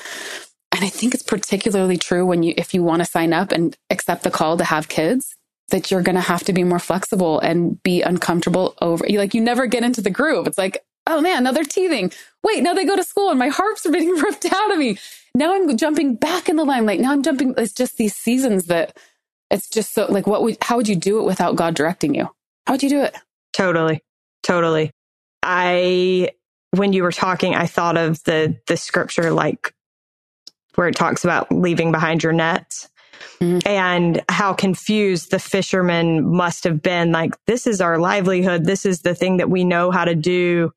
And 0.74 0.84
I 0.84 0.89
think 0.89 1.13
it's 1.13 1.24
particularly 1.24 1.96
true 1.96 2.25
when 2.25 2.44
you, 2.44 2.54
if 2.58 2.74
you 2.74 2.84
want 2.84 3.01
to 3.01 3.06
sign 3.06 3.32
up 3.32 3.54
and 3.54 3.77
accept 3.89 4.24
the 4.24 4.30
call 4.30 4.58
to 4.58 4.65
have 4.65 4.89
kids, 4.89 5.38
that 5.70 5.89
you're 5.89 6.01
going 6.01 6.15
to 6.15 6.22
have 6.22 6.44
to 6.44 6.54
be 6.54 6.65
more 6.65 6.80
flexible 6.80 7.39
and 7.39 7.82
be 7.82 8.01
uncomfortable 8.01 8.75
over, 8.82 9.06
like 9.10 9.34
you 9.34 9.39
never 9.39 9.68
get 9.68 9.86
into 9.86 10.01
the 10.01 10.10
groove. 10.10 10.48
It's 10.48 10.58
like, 10.58 10.84
oh 11.08 11.22
man, 11.22 11.46
now 11.46 11.54
they're 11.54 11.63
teething. 11.63 12.12
Wait, 12.44 12.62
now 12.62 12.74
they 12.74 12.84
go 12.84 12.98
to 12.98 13.06
school 13.06 13.30
and 13.30 13.39
my 13.39 13.48
harps 13.48 13.86
are 13.86 13.92
being 13.92 14.10
ripped 14.15 14.51
out 14.51 14.72
of 14.74 14.77
me. 14.77 14.98
Now 15.34 15.56
I'm 15.56 15.77
jumping 15.77 16.15
back 16.15 16.50
in 16.50 16.58
the 16.58 16.65
limelight. 16.65 17.00
Now 17.00 17.13
I'm 17.13 17.24
jumping. 17.24 17.54
It's 17.58 17.72
just 17.72 17.96
these 17.96 18.15
seasons 18.15 18.65
that 18.65 18.98
it's 19.56 19.70
just 19.70 19.94
so 19.94 20.06
like, 20.06 20.28
what 20.28 20.44
would, 20.44 20.58
how 20.62 20.78
would 20.78 20.88
you 20.88 20.96
do 20.96 21.20
it 21.20 21.24
without 21.24 21.56
God 21.56 21.76
directing 21.76 22.14
you? 22.14 22.30
How 22.68 22.74
would 22.74 22.84
you 22.84 22.90
do 22.90 23.02
it? 23.02 23.16
Totally. 23.54 24.02
Totally. 24.44 24.92
I, 25.42 26.30
when 26.72 26.94
you 26.94 27.04
were 27.04 27.12
talking, 27.12 27.56
I 27.56 27.66
thought 27.66 27.98
of 27.98 28.24
the, 28.24 28.60
the 28.68 28.78
scripture, 28.78 29.32
like 29.32 29.74
where 30.76 30.88
it 30.88 30.96
talks 30.96 31.24
about 31.24 31.52
leaving 31.52 31.92
behind 31.92 32.24
your 32.24 32.34
nets. 32.34 32.90
Mm-hmm. 33.40 33.68
and 33.68 34.24
how 34.30 34.54
confused 34.54 35.32
the 35.32 35.40
fishermen 35.40 36.36
must 36.36 36.64
have 36.64 36.82
been 36.82 37.12
like 37.12 37.34
this 37.48 37.66
is 37.68 37.82
our 37.82 37.98
livelihood 37.98 38.66
this 38.66 38.86
is 38.86 39.02
the 39.02 39.16
thing 39.16 39.38
that 39.38 39.50
we 39.50 39.64
know 39.66 39.92
how 39.92 40.06
to 40.06 40.16
do 40.16 40.72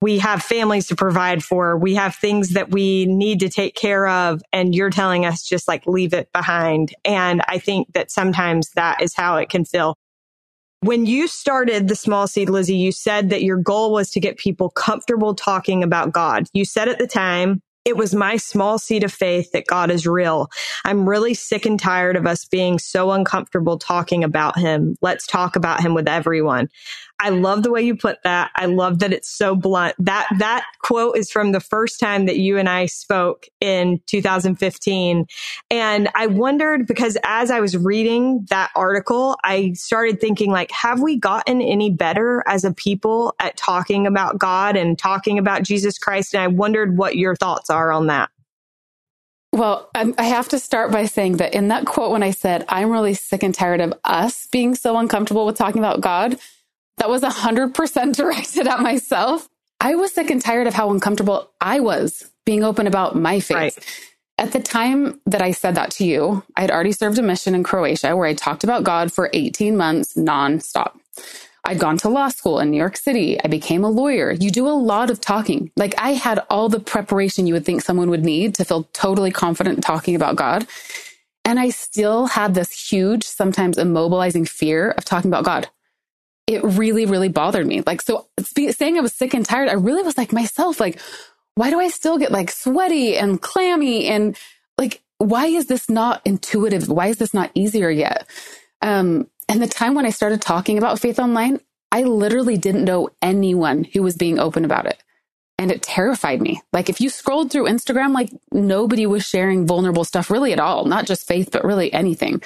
we 0.00 0.18
have 0.18 0.42
families 0.42 0.88
to 0.88 0.96
provide 0.96 1.42
for. 1.42 1.76
We 1.76 1.94
have 1.94 2.16
things 2.16 2.50
that 2.50 2.70
we 2.70 3.06
need 3.06 3.40
to 3.40 3.48
take 3.48 3.74
care 3.74 4.06
of. 4.06 4.42
And 4.52 4.74
you're 4.74 4.90
telling 4.90 5.24
us 5.24 5.42
just 5.42 5.66
like 5.68 5.86
leave 5.86 6.12
it 6.12 6.30
behind. 6.32 6.94
And 7.04 7.42
i 7.48 7.58
think 7.58 7.92
that 7.94 8.10
sometimes 8.10 8.70
that 8.70 9.02
is 9.02 9.14
how 9.14 9.36
it 9.36 9.48
can 9.48 9.64
feel. 9.64 9.96
When 10.80 11.06
you 11.06 11.26
started 11.26 11.88
the 11.88 11.96
small 11.96 12.26
seed 12.26 12.50
lizzy 12.50 12.76
you 12.76 12.92
said 12.92 13.30
that 13.30 13.42
your 13.42 13.56
goal 13.56 13.92
was 13.92 14.10
to 14.10 14.20
get 14.20 14.36
people 14.36 14.70
comfortable 14.70 15.34
talking 15.34 15.82
about 15.82 16.12
god. 16.12 16.46
You 16.52 16.64
said 16.64 16.88
at 16.88 16.98
the 16.98 17.06
time 17.06 17.62
it 17.86 17.96
was 17.96 18.14
my 18.14 18.36
small 18.36 18.80
seed 18.80 19.04
of 19.04 19.12
faith 19.12 19.52
that 19.52 19.68
God 19.68 19.92
is 19.92 20.08
real. 20.08 20.50
I'm 20.84 21.08
really 21.08 21.34
sick 21.34 21.64
and 21.64 21.78
tired 21.78 22.16
of 22.16 22.26
us 22.26 22.44
being 22.44 22.80
so 22.80 23.12
uncomfortable 23.12 23.78
talking 23.78 24.24
about 24.24 24.58
him. 24.58 24.96
Let's 25.02 25.24
talk 25.24 25.54
about 25.54 25.80
him 25.80 25.94
with 25.94 26.08
everyone. 26.08 26.68
I 27.18 27.30
love 27.30 27.62
the 27.62 27.70
way 27.70 27.80
you 27.80 27.96
put 27.96 28.22
that. 28.24 28.50
I 28.54 28.66
love 28.66 28.98
that 28.98 29.12
it's 29.12 29.30
so 29.30 29.54
blunt. 29.54 29.94
That 29.98 30.28
that 30.38 30.66
quote 30.82 31.16
is 31.16 31.30
from 31.30 31.52
the 31.52 31.60
first 31.60 31.98
time 31.98 32.26
that 32.26 32.36
you 32.36 32.58
and 32.58 32.68
I 32.68 32.86
spoke 32.86 33.46
in 33.60 34.00
2015. 34.06 35.26
And 35.70 36.08
I 36.14 36.26
wondered 36.26 36.86
because 36.86 37.16
as 37.24 37.50
I 37.50 37.60
was 37.60 37.76
reading 37.76 38.46
that 38.50 38.70
article, 38.76 39.38
I 39.44 39.72
started 39.72 40.20
thinking 40.20 40.50
like 40.50 40.70
have 40.72 41.00
we 41.00 41.16
gotten 41.16 41.62
any 41.62 41.90
better 41.90 42.42
as 42.46 42.64
a 42.64 42.72
people 42.72 43.34
at 43.40 43.56
talking 43.56 44.06
about 44.06 44.38
God 44.38 44.76
and 44.76 44.98
talking 44.98 45.38
about 45.38 45.62
Jesus 45.62 45.98
Christ? 45.98 46.34
And 46.34 46.42
I 46.42 46.48
wondered 46.48 46.98
what 46.98 47.16
your 47.16 47.34
thoughts 47.34 47.70
are 47.70 47.75
on 47.92 48.08
that. 48.08 48.30
Well, 49.52 49.88
I 49.94 50.24
have 50.24 50.48
to 50.50 50.58
start 50.58 50.92
by 50.92 51.06
saying 51.06 51.38
that 51.38 51.54
in 51.54 51.68
that 51.68 51.86
quote, 51.86 52.12
when 52.12 52.22
I 52.22 52.30
said, 52.30 52.66
I'm 52.68 52.90
really 52.90 53.14
sick 53.14 53.42
and 53.42 53.54
tired 53.54 53.80
of 53.80 53.94
us 54.04 54.46
being 54.48 54.74
so 54.74 54.98
uncomfortable 54.98 55.46
with 55.46 55.56
talking 55.56 55.78
about 55.78 56.02
God, 56.02 56.36
that 56.98 57.08
was 57.08 57.22
100% 57.22 58.12
directed 58.16 58.66
at 58.66 58.80
myself. 58.80 59.48
I 59.80 59.94
was 59.94 60.12
sick 60.12 60.30
and 60.30 60.42
tired 60.42 60.66
of 60.66 60.74
how 60.74 60.90
uncomfortable 60.90 61.50
I 61.60 61.80
was 61.80 62.30
being 62.44 62.64
open 62.64 62.86
about 62.86 63.16
my 63.16 63.40
faith. 63.40 63.54
Right. 63.54 64.04
At 64.38 64.52
the 64.52 64.60
time 64.60 65.20
that 65.24 65.40
I 65.40 65.52
said 65.52 65.76
that 65.76 65.90
to 65.92 66.04
you, 66.04 66.42
I 66.56 66.60
had 66.60 66.70
already 66.70 66.92
served 66.92 67.18
a 67.18 67.22
mission 67.22 67.54
in 67.54 67.62
Croatia 67.62 68.14
where 68.14 68.26
I 68.26 68.34
talked 68.34 68.64
about 68.64 68.84
God 68.84 69.10
for 69.10 69.30
18 69.32 69.76
months 69.76 70.14
nonstop. 70.14 70.92
I'd 71.66 71.78
gone 71.78 71.98
to 71.98 72.08
law 72.08 72.28
school 72.28 72.60
in 72.60 72.70
New 72.70 72.76
York 72.76 72.96
City. 72.96 73.42
I 73.42 73.48
became 73.48 73.84
a 73.84 73.90
lawyer. 73.90 74.32
You 74.32 74.50
do 74.50 74.66
a 74.66 74.70
lot 74.70 75.10
of 75.10 75.20
talking. 75.20 75.70
Like 75.76 75.94
I 75.98 76.12
had 76.12 76.40
all 76.48 76.68
the 76.68 76.80
preparation 76.80 77.46
you 77.46 77.54
would 77.54 77.64
think 77.66 77.82
someone 77.82 78.08
would 78.10 78.24
need 78.24 78.54
to 78.56 78.64
feel 78.64 78.84
totally 78.92 79.30
confident 79.30 79.82
talking 79.82 80.14
about 80.14 80.36
God. 80.36 80.66
And 81.44 81.60
I 81.60 81.70
still 81.70 82.26
had 82.26 82.54
this 82.54 82.72
huge, 82.90 83.24
sometimes 83.24 83.76
immobilizing 83.76 84.48
fear 84.48 84.90
of 84.90 85.04
talking 85.04 85.30
about 85.30 85.44
God 85.44 85.68
it 86.46 86.62
really, 86.62 87.06
really 87.06 87.28
bothered 87.28 87.66
me. 87.66 87.82
Like, 87.84 88.00
so 88.02 88.28
saying 88.70 88.96
I 88.96 89.00
was 89.00 89.12
sick 89.12 89.34
and 89.34 89.44
tired, 89.44 89.68
I 89.68 89.74
really 89.74 90.02
was 90.02 90.16
like 90.16 90.32
myself, 90.32 90.78
like, 90.78 91.00
why 91.56 91.70
do 91.70 91.80
I 91.80 91.88
still 91.88 92.18
get 92.18 92.30
like 92.30 92.50
sweaty 92.50 93.16
and 93.16 93.40
clammy? 93.40 94.06
And 94.06 94.36
like, 94.78 95.02
why 95.18 95.46
is 95.46 95.66
this 95.66 95.88
not 95.88 96.22
intuitive? 96.24 96.88
Why 96.88 97.08
is 97.08 97.16
this 97.16 97.34
not 97.34 97.50
easier 97.54 97.90
yet? 97.90 98.26
Um, 98.82 99.28
and 99.48 99.62
the 99.62 99.68
time 99.68 99.94
when 99.94 100.06
I 100.06 100.10
started 100.10 100.40
talking 100.40 100.78
about 100.78 100.98
faith 100.98 101.18
online, 101.18 101.60
I 101.92 102.02
literally 102.02 102.56
didn't 102.56 102.84
know 102.84 103.10
anyone 103.22 103.84
who 103.84 104.02
was 104.02 104.16
being 104.16 104.38
open 104.38 104.64
about 104.64 104.86
it. 104.86 105.02
And 105.58 105.70
it 105.70 105.82
terrified 105.82 106.42
me. 106.42 106.60
Like 106.72 106.90
if 106.90 107.00
you 107.00 107.08
scrolled 107.08 107.50
through 107.50 107.64
Instagram, 107.64 108.12
like 108.12 108.30
nobody 108.52 109.06
was 109.06 109.24
sharing 109.24 109.66
vulnerable 109.66 110.04
stuff 110.04 110.30
really 110.30 110.52
at 110.52 110.60
all, 110.60 110.84
not 110.84 111.06
just 111.06 111.26
faith, 111.26 111.50
but 111.50 111.64
really 111.64 111.92
anything. 111.92 112.42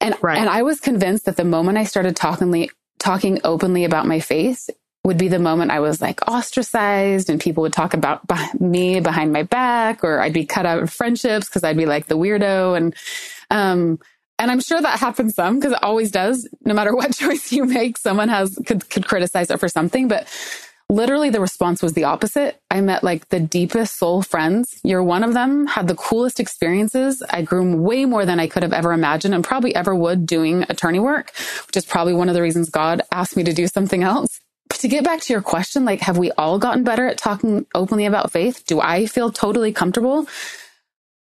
And, 0.00 0.14
right. 0.20 0.38
and 0.38 0.50
I 0.50 0.62
was 0.62 0.80
convinced 0.80 1.24
that 1.24 1.36
the 1.36 1.44
moment 1.44 1.78
I 1.78 1.84
started 1.84 2.14
talking, 2.16 2.68
talking 2.98 3.40
openly 3.44 3.84
about 3.84 4.06
my 4.06 4.20
faith 4.20 4.68
would 5.04 5.16
be 5.16 5.28
the 5.28 5.38
moment 5.38 5.70
I 5.70 5.80
was 5.80 6.02
like 6.02 6.28
ostracized 6.28 7.30
and 7.30 7.40
people 7.40 7.62
would 7.62 7.72
talk 7.72 7.94
about 7.94 8.28
me 8.60 9.00
behind 9.00 9.32
my 9.32 9.44
back 9.44 10.04
or 10.04 10.20
I'd 10.20 10.34
be 10.34 10.44
cut 10.44 10.66
out 10.66 10.82
of 10.82 10.92
friendships 10.92 11.48
because 11.48 11.64
I'd 11.64 11.78
be 11.78 11.86
like 11.86 12.06
the 12.06 12.18
weirdo. 12.18 12.76
And, 12.76 12.94
um, 13.50 14.00
and 14.38 14.50
I'm 14.50 14.60
sure 14.60 14.80
that 14.80 15.00
happens 15.00 15.34
some 15.34 15.58
because 15.58 15.72
it 15.72 15.82
always 15.82 16.10
does. 16.10 16.48
No 16.64 16.74
matter 16.74 16.94
what 16.96 17.14
choice 17.14 17.52
you 17.52 17.64
make, 17.64 17.98
someone 17.98 18.28
has 18.28 18.58
could, 18.66 18.88
could 18.88 19.06
criticize 19.06 19.50
it 19.50 19.60
for 19.60 19.68
something. 19.68 20.08
But 20.08 20.28
literally 20.88 21.30
the 21.30 21.40
response 21.40 21.82
was 21.82 21.92
the 21.92 22.04
opposite. 22.04 22.60
I 22.70 22.80
met 22.80 23.04
like 23.04 23.28
the 23.28 23.40
deepest 23.40 23.98
soul 23.98 24.22
friends. 24.22 24.80
You're 24.82 25.02
one 25.02 25.24
of 25.24 25.34
them, 25.34 25.66
had 25.66 25.88
the 25.88 25.94
coolest 25.94 26.40
experiences. 26.40 27.22
I 27.28 27.42
grew 27.42 27.76
way 27.76 28.04
more 28.04 28.24
than 28.24 28.40
I 28.40 28.46
could 28.46 28.62
have 28.62 28.72
ever 28.72 28.92
imagined 28.92 29.34
and 29.34 29.44
probably 29.44 29.74
ever 29.74 29.94
would 29.94 30.26
doing 30.26 30.64
attorney 30.68 31.00
work, 31.00 31.32
which 31.66 31.76
is 31.76 31.84
probably 31.84 32.14
one 32.14 32.28
of 32.28 32.34
the 32.34 32.42
reasons 32.42 32.70
God 32.70 33.02
asked 33.12 33.36
me 33.36 33.44
to 33.44 33.52
do 33.52 33.66
something 33.66 34.02
else. 34.02 34.40
But 34.68 34.80
to 34.80 34.88
get 34.88 35.04
back 35.04 35.20
to 35.22 35.32
your 35.32 35.42
question, 35.42 35.84
like, 35.84 36.00
have 36.00 36.18
we 36.18 36.30
all 36.32 36.58
gotten 36.58 36.84
better 36.84 37.06
at 37.06 37.16
talking 37.16 37.66
openly 37.74 38.04
about 38.04 38.32
faith? 38.32 38.64
Do 38.66 38.80
I 38.80 39.06
feel 39.06 39.32
totally 39.32 39.72
comfortable? 39.72 40.26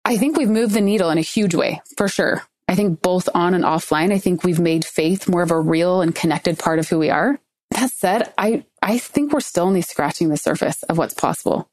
I 0.04 0.18
think 0.18 0.38
we've 0.38 0.50
moved 0.50 0.74
the 0.74 0.82
needle 0.82 1.12
in 1.12 1.18
a 1.18 1.22
huge 1.22 1.54
way, 1.54 1.82
for 1.96 2.08
sure. 2.08 2.44
I 2.68 2.76
think 2.76 3.02
both 3.02 3.30
on 3.34 3.54
and 3.54 3.64
offline, 3.64 4.12
I 4.12 4.18
think 4.18 4.44
we've 4.44 4.60
made 4.60 4.86
faith 4.86 5.30
more 5.30 5.44
of 5.44 5.52
a 5.52 5.60
real 5.60 6.02
and 6.02 6.16
connected 6.16 6.58
part 6.58 6.80
of 6.80 6.90
who 6.90 6.98
we 6.98 7.10
are. 7.10 7.40
That 7.72 7.92
said, 7.92 8.34
I, 8.38 8.66
I 8.82 8.98
think 8.98 9.34
we're 9.34 9.42
still 9.42 9.66
only 9.66 9.82
scratching 9.82 10.30
the 10.30 10.38
surface 10.38 10.84
of 10.84 10.98
what's 10.98 11.14
possible. 11.14 11.70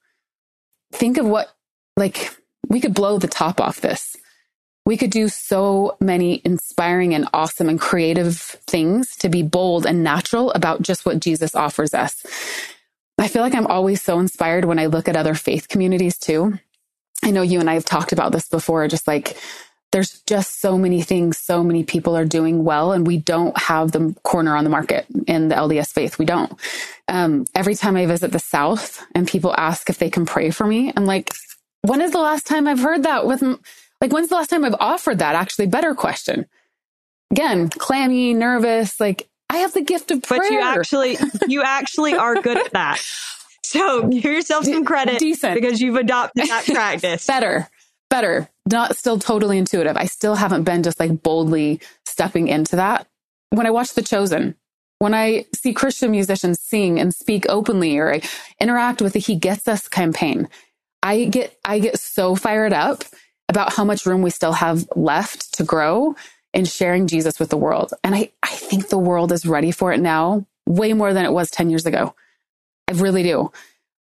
Think 0.93 1.17
of 1.17 1.27
what, 1.27 1.55
like, 1.97 2.37
we 2.69 2.81
could 2.81 2.95
blow 2.95 3.19
the 3.19 3.29
top 3.29 3.61
off 3.61 3.81
this. 3.81 4.17
We 4.85 4.97
could 4.97 5.11
do 5.11 5.29
so 5.29 5.97
many 6.01 6.43
inspiring 6.45 7.15
and 7.15 7.29
awesome 7.33 7.69
and 7.69 7.81
creative 7.81 8.37
things 8.37 9.15
to 9.17 9.29
be 9.29 9.43
bold 9.43 9.87
and 9.87 10.03
natural 10.03 10.51
about 10.53 10.83
just 10.83 11.07
what 11.07 11.21
Jesus 11.21 11.55
offers 11.55 11.95
us. 11.95 12.25
I 13.19 13.29
feel 13.29 13.43
like 13.43 13.55
I'm 13.55 13.69
always 13.69 14.03
so 14.03 14.19
inspired 14.19 14.65
when 14.65 14.81
I 14.81 14.87
look 14.87 15.09
at 15.09 15.17
other 15.17 15.35
faith 15.35 15.69
communities 15.69 16.19
too. 16.19 16.59
I 17.23 17.31
know 17.31 17.43
you 17.43 17.61
and 17.61 17.71
I 17.71 17.75
have 17.75 17.85
talked 17.85 18.13
about 18.13 18.33
this 18.33 18.49
before, 18.49 18.89
just 18.89 19.07
like 19.07 19.37
there's 19.93 20.21
just 20.23 20.61
so 20.61 20.77
many 20.77 21.03
things, 21.03 21.39
so 21.39 21.63
many 21.63 21.85
people 21.85 22.17
are 22.17 22.25
doing 22.25 22.65
well, 22.65 22.93
and 22.93 23.07
we 23.07 23.19
don't 23.19 23.57
have 23.59 23.93
the 23.93 24.15
corner 24.25 24.57
on 24.57 24.65
the 24.65 24.71
market 24.71 25.07
in 25.27 25.49
the 25.49 25.55
LDS 25.55 25.93
faith. 25.93 26.19
We 26.19 26.25
don't. 26.25 26.53
Um, 27.09 27.45
every 27.55 27.75
time 27.75 27.97
I 27.97 28.07
visit 28.07 28.33
the 28.33 28.39
South 28.39 29.05
and 29.15 29.29
people 29.29 29.55
ask 29.57 29.89
if 29.91 29.99
they 29.99 30.11
can 30.11 30.27
pray 30.27 30.51
for 30.51 30.67
me, 30.67 30.93
I'm 30.97 31.07
like, 31.07 31.31
when 31.83 32.01
is 32.01 32.13
the 32.13 32.19
last 32.19 32.47
time 32.47 32.67
I've 32.67 32.81
heard 32.81 33.03
that 33.05 33.27
with, 33.27 33.43
like, 34.01 34.13
when's 34.13 34.29
the 34.29 34.35
last 34.35 34.51
time 34.51 34.65
I've 34.65 34.77
offered 34.81 35.19
that? 35.19 35.35
Actually, 35.35 35.67
better 35.67 35.95
question. 35.95 36.47
Again, 37.31 37.69
clammy, 37.69 38.35
nervous, 38.35 38.99
like, 38.99 39.29
I 39.51 39.59
have 39.59 39.75
the 39.75 39.83
gift 39.83 40.11
of 40.11 40.23
prayer. 40.23 40.41
But 40.41 40.51
you 40.51 40.61
actually, 40.61 41.19
you 41.47 41.63
actually 41.63 42.15
are 42.15 42.41
good 42.41 42.57
at 42.57 42.73
that. 42.73 42.99
So 43.65 44.09
give 44.09 44.25
yourself 44.25 44.65
some 44.65 44.85
credit 44.87 45.19
Decent. 45.19 45.55
because 45.55 45.81
you've 45.81 45.97
adopted 45.97 46.49
that 46.49 46.65
practice. 46.73 47.27
better, 47.27 47.69
better. 48.12 48.47
Not 48.71 48.95
still 48.95 49.19
totally 49.19 49.57
intuitive. 49.57 49.97
I 49.97 50.04
still 50.04 50.35
haven't 50.35 50.64
been 50.64 50.83
just 50.83 51.00
like 51.00 51.23
boldly 51.23 51.81
stepping 52.04 52.47
into 52.47 52.76
that. 52.76 53.09
When 53.49 53.66
I 53.66 53.71
watch 53.71 53.95
The 53.95 54.02
Chosen, 54.02 54.54
when 54.99 55.14
I 55.14 55.47
see 55.54 55.73
Christian 55.73 56.11
musicians 56.11 56.61
sing 56.61 57.00
and 57.00 57.14
speak 57.14 57.47
openly 57.49 57.97
or 57.99 58.12
I 58.12 58.21
interact 58.61 59.00
with 59.00 59.14
the 59.14 59.19
He 59.19 59.35
Gets 59.35 59.66
Us 59.66 59.88
campaign, 59.88 60.50
I 61.02 61.25
get, 61.25 61.59
I 61.64 61.78
get 61.78 61.99
so 61.99 62.37
fired 62.37 62.75
up 62.75 63.02
about 63.49 63.73
how 63.73 63.83
much 63.85 64.04
room 64.04 64.21
we 64.21 64.31
still 64.31 64.52
have 64.52 64.87
left 64.95 65.54
to 65.54 65.64
grow 65.64 66.14
in 66.52 66.66
sharing 66.66 67.07
Jesus 67.07 67.40
with 67.40 67.49
the 67.49 67.57
world. 67.57 67.95
And 68.04 68.14
I, 68.14 68.31
I 68.42 68.54
think 68.54 68.88
the 68.88 68.99
world 68.99 69.33
is 69.33 69.47
ready 69.47 69.71
for 69.71 69.90
it 69.90 70.00
now, 70.00 70.47
way 70.66 70.92
more 70.92 71.14
than 71.14 71.25
it 71.25 71.33
was 71.33 71.50
10 71.50 71.71
years 71.71 71.87
ago. 71.87 72.14
I 72.88 72.92
really 72.92 73.23
do. 73.23 73.50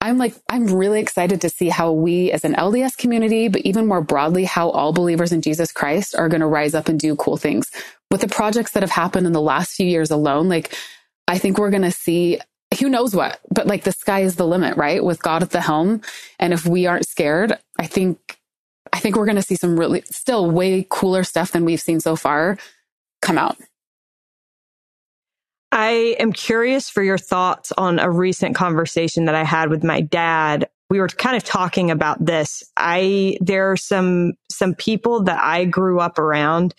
I'm 0.07 0.19
like, 0.19 0.37
I'm 0.49 0.67
really 0.67 1.01
excited 1.01 1.41
to 1.41 1.49
see 1.49 1.69
how 1.69 1.91
we 1.91 2.31
as 2.31 2.45
an 2.45 2.55
LDS 2.55 2.97
community, 2.97 3.49
but 3.49 3.63
even 3.63 3.89
more 3.89 4.01
broadly, 4.01 4.45
how 4.45 4.71
all 4.71 4.93
believers 4.93 5.33
in 5.33 5.43
Jesus 5.43 5.73
Christ 5.73 6.15
are 6.15 6.29
going 6.29 6.43
to 6.43 6.47
rise 6.47 6.75
up 6.75 6.89
and 6.89 6.99
do 6.99 7.17
cool 7.17 7.37
things. 7.37 7.69
With 8.13 8.21
the 8.21 8.29
projects 8.29 8.71
that 8.73 8.85
have 8.85 8.93
happened 8.93 9.27
in 9.27 9.33
the 9.33 9.41
last 9.41 9.73
few 9.75 9.87
years 9.87 10.13
alone, 10.13 10.49
like, 10.49 10.73
I 11.27 11.39
think 11.39 11.59
we're 11.59 11.71
going 11.71 11.83
to 11.83 11.91
see 11.91 12.39
who 12.79 12.89
knows 12.89 13.17
what, 13.17 13.41
but 13.51 13.67
like 13.67 13.83
the 13.83 13.91
sky 13.91 14.21
is 14.21 14.37
the 14.37 14.47
limit, 14.47 14.77
right? 14.77 15.03
With 15.03 15.21
God 15.21 15.43
at 15.43 15.51
the 15.51 15.61
helm. 15.61 16.03
And 16.39 16.53
if 16.53 16.65
we 16.65 16.87
aren't 16.87 17.09
scared, 17.09 17.59
I 17.77 17.87
think, 17.87 18.39
I 18.93 19.01
think 19.01 19.17
we're 19.17 19.27
going 19.27 19.37
to 19.37 19.43
see 19.43 19.57
some 19.57 19.79
really 19.79 20.03
still 20.03 20.49
way 20.49 20.87
cooler 20.89 21.25
stuff 21.25 21.51
than 21.51 21.65
we've 21.65 21.81
seen 21.81 21.99
so 21.99 22.15
far 22.15 22.59
come 23.23 23.39
out. 23.39 23.57
I 25.77 26.17
am 26.19 26.33
curious 26.33 26.89
for 26.89 27.03
your 27.03 27.19
thoughts 27.19 27.71
on 27.77 27.99
a 27.99 28.11
recent 28.11 28.57
conversation 28.57 29.27
that 29.27 29.35
I 29.35 29.45
had 29.45 29.69
with 29.69 29.85
my 29.85 30.01
dad. 30.01 30.71
We 30.89 31.01
were 31.01 31.09
kind 31.09 31.37
of 31.37 31.45
talking 31.45 31.91
about 31.91 32.25
this. 32.25 32.63
I 32.79 33.37
there 33.43 33.71
are 33.71 33.77
some 33.77 34.33
some 34.51 34.75
people 34.75 35.25
that 35.25 35.39
I 35.39 35.67
grew 35.67 36.01
up 36.01 36.19
around 36.19 36.75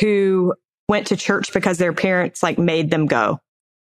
who 0.00 0.52
went 0.88 1.06
to 1.06 1.16
church 1.16 1.52
because 1.52 1.78
their 1.78 1.92
parents 1.92 2.42
like 2.42 2.58
made 2.58 2.90
them 2.90 3.06
go. 3.06 3.38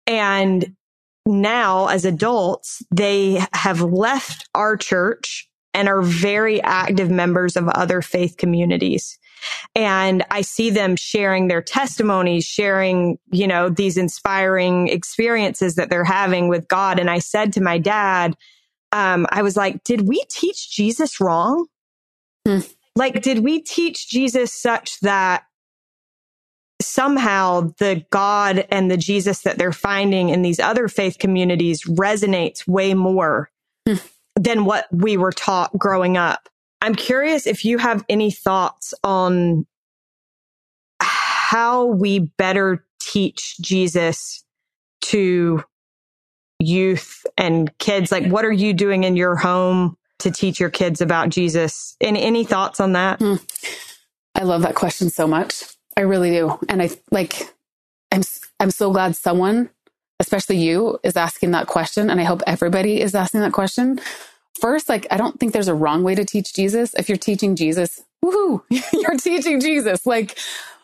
And 0.06 0.76
now 1.24 1.86
as 1.86 2.04
adults, 2.04 2.82
they 2.94 3.42
have 3.54 3.80
left 3.80 4.50
our 4.54 4.76
church 4.76 5.48
and 5.72 5.88
are 5.88 6.02
very 6.02 6.60
active 6.60 7.10
members 7.10 7.56
of 7.56 7.68
other 7.68 8.02
faith 8.02 8.36
communities. 8.36 9.18
And 9.74 10.24
I 10.30 10.40
see 10.40 10.70
them 10.70 10.96
sharing 10.96 11.48
their 11.48 11.62
testimonies, 11.62 12.44
sharing, 12.44 13.18
you 13.30 13.46
know, 13.46 13.68
these 13.68 13.96
inspiring 13.96 14.88
experiences 14.88 15.76
that 15.76 15.90
they're 15.90 16.04
having 16.04 16.48
with 16.48 16.68
God. 16.68 16.98
And 16.98 17.10
I 17.10 17.18
said 17.18 17.52
to 17.54 17.62
my 17.62 17.78
dad, 17.78 18.36
um, 18.92 19.26
I 19.30 19.42
was 19.42 19.56
like, 19.56 19.84
did 19.84 20.08
we 20.08 20.24
teach 20.28 20.70
Jesus 20.70 21.20
wrong? 21.20 21.66
Hmm. 22.46 22.60
Like, 22.96 23.22
did 23.22 23.40
we 23.40 23.60
teach 23.60 24.08
Jesus 24.08 24.52
such 24.52 24.98
that 25.00 25.44
somehow 26.80 27.72
the 27.78 28.04
God 28.10 28.66
and 28.70 28.90
the 28.90 28.96
Jesus 28.96 29.42
that 29.42 29.58
they're 29.58 29.72
finding 29.72 30.30
in 30.30 30.42
these 30.42 30.60
other 30.60 30.88
faith 30.88 31.18
communities 31.18 31.84
resonates 31.84 32.66
way 32.66 32.94
more 32.94 33.50
hmm. 33.86 33.96
than 34.36 34.64
what 34.64 34.86
we 34.90 35.16
were 35.16 35.32
taught 35.32 35.76
growing 35.78 36.16
up? 36.16 36.48
I'm 36.80 36.94
curious 36.94 37.46
if 37.46 37.64
you 37.64 37.78
have 37.78 38.04
any 38.08 38.30
thoughts 38.30 38.94
on 39.02 39.66
how 41.00 41.86
we 41.86 42.18
better 42.18 42.84
teach 43.00 43.56
Jesus 43.60 44.44
to 45.00 45.64
youth 46.58 47.24
and 47.36 47.76
kids. 47.78 48.12
Like, 48.12 48.26
what 48.26 48.44
are 48.44 48.52
you 48.52 48.72
doing 48.72 49.04
in 49.04 49.16
your 49.16 49.36
home 49.36 49.96
to 50.18 50.30
teach 50.30 50.60
your 50.60 50.70
kids 50.70 51.00
about 51.00 51.30
Jesus? 51.30 51.96
Any, 52.00 52.22
any 52.22 52.44
thoughts 52.44 52.80
on 52.80 52.92
that? 52.92 53.18
Hmm. 53.18 53.36
I 54.34 54.42
love 54.42 54.62
that 54.62 54.74
question 54.74 55.10
so 55.10 55.26
much. 55.26 55.64
I 55.96 56.02
really 56.02 56.30
do. 56.30 56.58
And 56.68 56.82
I 56.82 56.90
like, 57.10 57.54
I'm, 58.12 58.22
I'm 58.60 58.70
so 58.70 58.92
glad 58.92 59.16
someone, 59.16 59.70
especially 60.20 60.58
you, 60.58 60.98
is 61.02 61.16
asking 61.16 61.52
that 61.52 61.66
question. 61.66 62.10
And 62.10 62.20
I 62.20 62.24
hope 62.24 62.42
everybody 62.46 63.00
is 63.00 63.14
asking 63.14 63.40
that 63.40 63.52
question 63.52 64.00
first, 64.60 64.88
like, 64.88 65.06
I 65.10 65.16
don't 65.16 65.38
think 65.38 65.52
there's 65.52 65.68
a 65.68 65.74
wrong 65.74 66.02
way 66.02 66.14
to 66.14 66.24
teach 66.24 66.54
Jesus. 66.54 66.94
If 66.94 67.08
you're 67.08 67.18
teaching 67.18 67.56
Jesus, 67.56 68.02
woohoo, 68.24 68.62
you're 68.70 69.16
teaching 69.16 69.60
Jesus. 69.60 70.06
Like, 70.06 70.38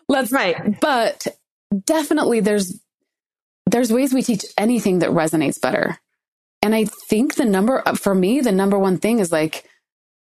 let's, 0.08 0.32
right. 0.32 0.80
But 0.80 1.26
definitely 1.84 2.40
there's, 2.40 2.80
there's 3.66 3.92
ways 3.92 4.12
we 4.12 4.22
teach 4.22 4.44
anything 4.56 5.00
that 5.00 5.10
resonates 5.10 5.60
better. 5.60 5.98
And 6.62 6.74
I 6.74 6.86
think 6.86 7.34
the 7.34 7.44
number, 7.44 7.82
for 7.96 8.14
me, 8.14 8.40
the 8.40 8.52
number 8.52 8.78
one 8.78 8.98
thing 8.98 9.18
is 9.18 9.30
like, 9.30 9.68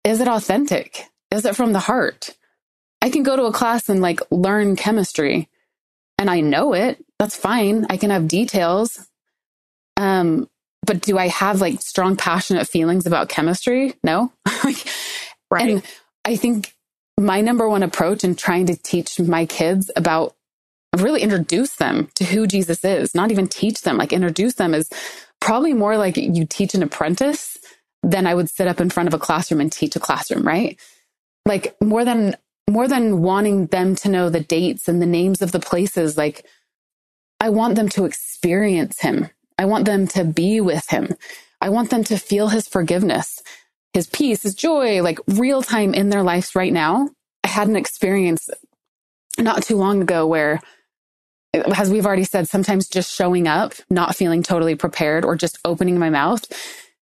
is 0.05 0.21
it 0.21 0.29
authentic? 0.29 1.05
Is 1.31 1.45
it 1.45 1.57
from 1.57 1.73
the 1.73 1.81
heart? 1.81 2.31
I 3.01 3.11
can 3.11 3.23
go 3.23 3.37
to 3.37 3.45
a 3.45 3.53
class 3.53 3.89
and 3.89 4.01
like 4.01 4.21
learn 4.31 4.77
chemistry 4.77 5.49
and 6.19 6.29
I 6.29 6.41
know 6.41 6.75
it. 6.75 7.05
That's 7.19 7.37
fine. 7.37 7.87
I 7.89 7.97
can 7.97 8.11
have 8.11 8.29
details. 8.29 9.07
Um, 9.97 10.49
but 10.89 11.03
do 11.03 11.19
I 11.19 11.29
have 11.29 11.61
like 11.61 11.83
strong, 11.83 12.17
passionate 12.17 12.67
feelings 12.67 13.07
about 13.07 13.29
chemistry? 13.29 13.95
No. 14.03 14.33
right. 15.51 15.69
And 15.69 15.83
I 16.25 16.35
think 16.35 16.75
my 17.21 17.43
number 17.43 17.69
one 17.69 17.83
approach 17.83 18.25
in 18.25 18.35
trying 18.35 18.65
to 18.67 18.75
teach 18.75 19.21
my 19.21 19.45
kids 19.45 19.91
about 19.97 20.35
really 20.97 21.21
introduce 21.21 21.77
them 21.77 22.09
to 22.15 22.25
who 22.25 22.47
Jesus 22.47 22.83
is, 22.87 23.15
not 23.15 23.31
even 23.31 23.49
teach 23.49 23.83
them, 23.83 23.99
like 23.99 24.15
introduce 24.15 24.55
them 24.55 24.73
is 24.73 24.89
probably 25.43 25.75
more 25.75 25.99
like 25.99 26.17
you 26.17 26.47
teach 26.47 26.75
an 26.75 26.83
apprentice 26.83 27.59
than 28.03 28.27
I 28.27 28.35
would 28.35 28.49
sit 28.49 28.67
up 28.67 28.81
in 28.81 28.89
front 28.89 29.09
of 29.09 29.15
a 29.15 29.19
classroom 29.19 29.61
and 29.61 29.71
teach 29.71 29.95
a 29.95 30.01
classroom, 30.01 30.43
right? 30.43 30.81
Like 31.45 31.77
more 31.83 32.07
than 32.07 32.35
more 32.71 32.89
than 32.89 33.21
wanting 33.21 33.67
them 33.67 33.95
to 33.97 34.09
know 34.09 34.31
the 34.31 34.41
dates 34.41 34.89
and 34.89 35.03
the 35.03 35.07
names 35.07 35.43
of 35.43 35.53
the 35.53 35.61
places, 35.61 36.17
like 36.17 36.47
I 37.41 37.51
want 37.51 37.75
them 37.75 37.91
to 37.91 38.07
experience 38.07 39.01
him 39.01 39.29
I 39.59 39.65
want 39.65 39.85
them 39.85 40.07
to 40.09 40.25
be 40.25 40.61
with 40.61 40.89
him. 40.89 41.15
I 41.61 41.71
want 41.71 41.91
them 41.91 42.05
to 42.05 42.17
feel 42.17 42.49
his 42.49 42.69
forgiveness, 42.69 43.43
his 43.93 44.07
peace, 44.07 44.43
his 44.43 44.55
joy, 44.55 45.03
like 45.03 45.19
real 45.27 45.63
time 45.63 45.95
in 45.95 46.11
their 46.11 46.23
lives 46.23 46.55
right 46.55 46.73
now. 46.73 47.11
I 47.43 47.49
had 47.49 47.69
an 47.69 47.77
experience 47.77 48.49
not 49.39 49.65
too 49.65 49.77
long 49.77 50.01
ago 50.01 50.27
where, 50.27 50.61
as 51.53 51.91
we've 51.91 52.07
already 52.07 52.25
said, 52.25 52.49
sometimes 52.49 52.89
just 52.89 53.13
showing 53.13 53.49
up, 53.49 53.75
not 53.91 54.15
feeling 54.15 54.43
totally 54.43 54.77
prepared 54.77 55.25
or 55.25 55.35
just 55.35 55.59
opening 55.65 55.99
my 55.99 56.11
mouth 56.11 56.45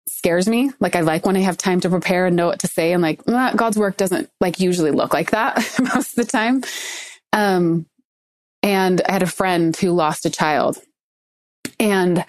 scares 0.09 0.49
me. 0.49 0.71
Like 0.81 0.97
I 0.97 1.01
like 1.01 1.27
when 1.27 1.37
I 1.37 1.41
have 1.41 1.59
time 1.59 1.81
to 1.81 1.91
prepare 1.91 2.27
and 2.27 2.37
know 2.37 2.47
what 2.47 2.61
to 2.61 2.69
say. 2.69 2.93
And 2.93 3.03
like 3.03 3.25
God's 3.25 3.77
work 3.77 3.97
doesn't 3.97 4.31
like 4.41 4.61
usually 4.61 4.91
look 4.91 5.13
like 5.13 5.31
that 5.33 5.57
most 5.81 6.19
of 6.19 6.25
the 6.25 6.31
time. 6.31 6.63
Um, 7.33 7.87
and 8.63 9.01
I 9.09 9.13
had 9.13 9.23
a 9.23 9.27
friend 9.27 9.77
who 9.77 9.93
lost 9.93 10.27
a 10.27 10.31
child 10.31 10.79
and 11.79 12.25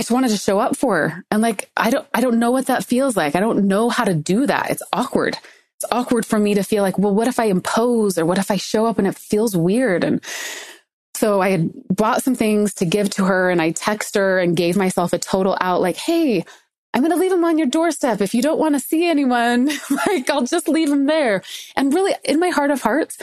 I 0.00 0.02
just 0.02 0.12
wanted 0.12 0.30
to 0.30 0.38
show 0.38 0.58
up 0.58 0.78
for 0.78 0.96
her. 0.96 1.24
And 1.30 1.42
like, 1.42 1.70
I 1.76 1.90
don't, 1.90 2.08
I 2.14 2.22
don't 2.22 2.38
know 2.38 2.52
what 2.52 2.68
that 2.68 2.86
feels 2.86 3.18
like. 3.18 3.36
I 3.36 3.40
don't 3.40 3.66
know 3.68 3.90
how 3.90 4.04
to 4.04 4.14
do 4.14 4.46
that. 4.46 4.70
It's 4.70 4.82
awkward. 4.94 5.36
It's 5.76 5.92
awkward 5.92 6.24
for 6.24 6.38
me 6.38 6.54
to 6.54 6.62
feel 6.62 6.82
like, 6.82 6.98
well, 6.98 7.14
what 7.14 7.28
if 7.28 7.38
I 7.38 7.44
impose 7.44 8.16
or 8.16 8.24
what 8.24 8.38
if 8.38 8.50
I 8.50 8.56
show 8.56 8.86
up 8.86 8.98
and 8.98 9.06
it 9.06 9.14
feels 9.14 9.54
weird? 9.54 10.02
And 10.02 10.24
so 11.12 11.42
I 11.42 11.50
had 11.50 11.70
bought 11.90 12.22
some 12.22 12.34
things 12.34 12.72
to 12.76 12.86
give 12.86 13.10
to 13.10 13.26
her 13.26 13.50
and 13.50 13.60
I 13.60 13.72
text 13.72 14.14
her 14.14 14.38
and 14.38 14.56
gave 14.56 14.74
myself 14.74 15.12
a 15.12 15.18
total 15.18 15.54
out 15.60 15.82
like, 15.82 15.96
Hey, 15.96 16.46
I'm 16.94 17.02
going 17.02 17.12
to 17.12 17.18
leave 17.18 17.30
them 17.30 17.44
on 17.44 17.58
your 17.58 17.66
doorstep. 17.66 18.22
If 18.22 18.32
you 18.32 18.40
don't 18.40 18.58
want 18.58 18.76
to 18.76 18.80
see 18.80 19.06
anyone, 19.06 19.66
like 20.06 20.30
I'll 20.30 20.46
just 20.46 20.66
leave 20.66 20.88
them 20.88 21.04
there. 21.08 21.42
And 21.76 21.92
really 21.92 22.14
in 22.24 22.40
my 22.40 22.48
heart 22.48 22.70
of 22.70 22.80
hearts, 22.80 23.18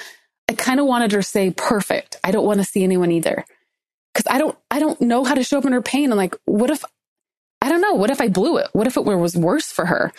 I 0.47 0.53
kind 0.53 0.79
of 0.79 0.85
wanted 0.85 1.11
her 1.13 1.23
to 1.23 1.27
say, 1.27 1.49
perfect. 1.49 2.17
I 2.23 2.29
don't 2.29 2.45
want 2.45 2.59
to 2.59 2.65
see 2.65 2.83
anyone 2.83 3.11
either 3.11 3.45
because 4.17 4.33
I 4.33 4.39
don't 4.39 4.57
I 4.71 4.79
don't 4.79 4.99
know 4.99 5.23
how 5.23 5.35
to 5.35 5.43
show 5.43 5.59
up 5.59 5.65
in 5.65 5.73
her 5.73 5.81
pain. 5.81 6.05
And 6.05 6.17
like, 6.17 6.35
what 6.45 6.71
if 6.71 6.83
I 7.61 7.69
don't 7.69 7.81
know? 7.81 7.93
What 7.93 8.09
if 8.09 8.19
I 8.19 8.27
blew 8.27 8.57
it? 8.57 8.69
What 8.73 8.87
if 8.87 8.97
it 8.97 9.05
was 9.05 9.37
worse 9.37 9.71
for 9.71 9.85
her? 9.85 10.11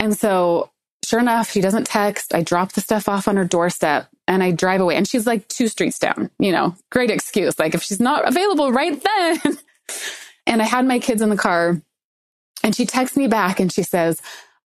And 0.00 0.16
so 0.16 0.70
sure 1.04 1.20
enough, 1.20 1.50
she 1.50 1.60
doesn't 1.60 1.86
text. 1.86 2.34
I 2.34 2.42
drop 2.42 2.72
the 2.72 2.80
stuff 2.80 3.08
off 3.08 3.28
on 3.28 3.36
her 3.36 3.44
doorstep 3.44 4.08
and 4.26 4.42
I 4.42 4.50
drive 4.50 4.80
away. 4.80 4.96
And 4.96 5.06
she's 5.06 5.26
like 5.26 5.46
two 5.48 5.68
streets 5.68 5.98
down, 5.98 6.30
you 6.38 6.50
know, 6.50 6.74
great 6.90 7.10
excuse. 7.10 7.58
Like 7.58 7.74
if 7.74 7.82
she's 7.82 8.00
not 8.00 8.26
available 8.26 8.72
right 8.72 9.00
then. 9.00 9.58
and 10.46 10.60
I 10.60 10.64
had 10.64 10.86
my 10.86 10.98
kids 10.98 11.22
in 11.22 11.28
the 11.28 11.36
car 11.36 11.80
and 12.64 12.74
she 12.74 12.86
texts 12.86 13.16
me 13.16 13.28
back 13.28 13.60
and 13.60 13.72
she 13.72 13.82
says, 13.82 14.20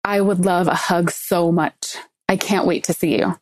I 0.05 0.21
would 0.21 0.45
love 0.45 0.69
a 0.69 0.75
hug 0.75 1.11
so 1.11 1.53
much. 1.53 1.97
I 2.29 2.37
can't 2.37 2.67
wait 2.67 2.85
to 2.85 2.95
see 2.95 3.19
you. 3.19 3.39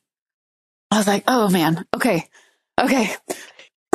I 0.91 0.99
was 0.99 1.07
like, 1.07 1.25
oh 1.29 1.49
man, 1.49 1.85
okay, 1.95 2.29
okay. 2.81 3.15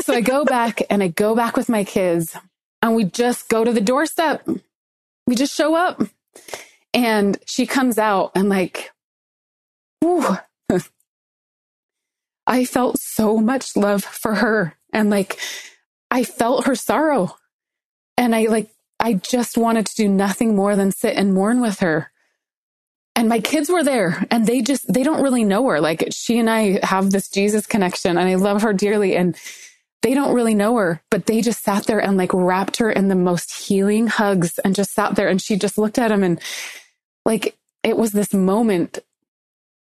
So 0.02 0.14
I 0.14 0.22
go 0.22 0.46
back 0.46 0.82
and 0.90 1.04
I 1.04 1.10
go 1.10 1.36
back 1.36 1.56
with 1.56 1.70
my 1.70 1.84
kids 1.84 2.36
and 2.82 2.96
we 2.96 3.04
just 3.04 3.50
go 3.50 3.64
to 3.64 3.72
the 3.72 3.82
doorstep. 3.82 4.48
We 5.28 5.36
just 5.36 5.56
show 5.56 5.76
up 5.76 6.02
and 6.94 7.38
she 7.46 7.66
comes 7.66 7.98
out 7.98 8.32
and 8.36 8.50
like, 8.50 8.92
whew, 10.00 10.38
I 12.48 12.66
felt 12.66 13.00
so 13.00 13.38
much 13.38 13.76
love 13.78 14.04
for 14.04 14.36
her 14.36 14.78
and 14.92 15.10
like 15.10 15.40
I 16.10 16.24
felt 16.24 16.66
her 16.66 16.76
sorrow. 16.76 17.36
And 18.18 18.36
I 18.36 18.46
like, 18.46 18.70
I 19.00 19.14
just 19.14 19.58
wanted 19.58 19.86
to 19.88 19.96
do 19.96 20.08
nothing 20.08 20.56
more 20.56 20.76
than 20.76 20.92
sit 20.92 21.16
and 21.16 21.34
mourn 21.34 21.62
with 21.62 21.80
her. 21.80 22.12
And 23.16 23.30
my 23.30 23.40
kids 23.40 23.70
were 23.70 23.84
there 23.84 24.26
and 24.32 24.48
they 24.48 24.62
just 24.62 24.92
they 24.92 25.04
don't 25.04 25.22
really 25.22 25.44
know 25.44 25.68
her. 25.68 25.80
Like 25.80 26.08
she 26.12 26.40
and 26.40 26.50
i 26.50 26.80
have 26.84 27.12
this 27.12 27.30
jesus 27.30 27.68
connection 27.68 28.18
and 28.18 28.28
i 28.28 28.36
love 28.36 28.64
her 28.64 28.74
dearly. 28.74 29.16
And 29.16 29.38
they 30.02 30.14
don't 30.14 30.34
really 30.34 30.56
know 30.56 30.76
her 30.76 31.02
but 31.10 31.26
they 31.26 31.42
just 31.42 31.64
sat 31.64 31.86
there 31.86 32.00
and 32.00 32.18
like 32.18 32.34
wrapped 32.34 32.78
her 32.78 32.92
in 32.92 33.08
the 33.08 33.16
most 33.16 33.68
healing 33.68 34.08
hugs 34.08 34.60
and 34.60 34.76
just 34.76 34.94
sat 34.94 35.16
there 35.16 35.28
and 35.28 35.42
she 35.42 35.56
just 35.56 35.78
looked 35.78 36.00
at 36.00 36.12
him 36.12 36.24
and 36.24 36.40
like 37.26 37.56
it 37.84 37.98
was 37.98 38.12
this 38.12 38.34
moment 38.34 39.00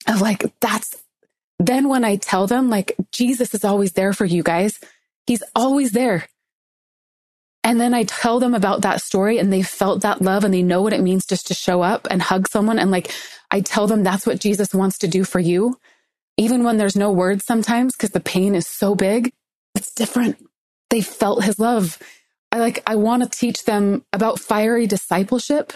of 0.07 0.21
like 0.21 0.45
that's 0.59 0.95
then 1.59 1.87
when 1.87 2.03
i 2.03 2.15
tell 2.15 2.47
them 2.47 2.69
like 2.69 2.95
jesus 3.11 3.53
is 3.53 3.65
always 3.65 3.93
there 3.93 4.13
for 4.13 4.25
you 4.25 4.43
guys 4.43 4.79
he's 5.25 5.43
always 5.55 5.91
there 5.91 6.27
and 7.65 7.81
then 7.81 7.95
I 7.95 8.03
tell 8.03 8.39
them 8.39 8.53
about 8.53 8.83
that 8.83 9.01
story 9.01 9.39
and 9.39 9.51
they 9.51 9.63
felt 9.63 10.03
that 10.03 10.21
love 10.21 10.43
and 10.43 10.53
they 10.53 10.61
know 10.61 10.83
what 10.83 10.93
it 10.93 11.01
means 11.01 11.25
just 11.25 11.47
to 11.47 11.55
show 11.55 11.81
up 11.81 12.07
and 12.11 12.21
hug 12.21 12.47
someone. 12.47 12.77
And 12.77 12.91
like, 12.91 13.11
I 13.49 13.61
tell 13.61 13.87
them 13.87 14.03
that's 14.03 14.27
what 14.27 14.39
Jesus 14.39 14.71
wants 14.71 14.99
to 14.99 15.07
do 15.07 15.23
for 15.23 15.39
you. 15.39 15.79
Even 16.37 16.63
when 16.63 16.77
there's 16.77 16.95
no 16.95 17.11
words 17.11 17.43
sometimes, 17.43 17.95
because 17.95 18.11
the 18.11 18.19
pain 18.19 18.53
is 18.53 18.67
so 18.67 18.93
big, 18.93 19.33
it's 19.75 19.93
different. 19.93 20.37
They 20.89 21.01
felt 21.01 21.43
his 21.43 21.59
love. 21.59 21.99
I 22.51 22.59
like, 22.59 22.81
I 22.87 22.95
want 22.95 23.23
to 23.23 23.29
teach 23.29 23.65
them 23.65 24.05
about 24.13 24.39
fiery 24.39 24.87
discipleship 24.87 25.73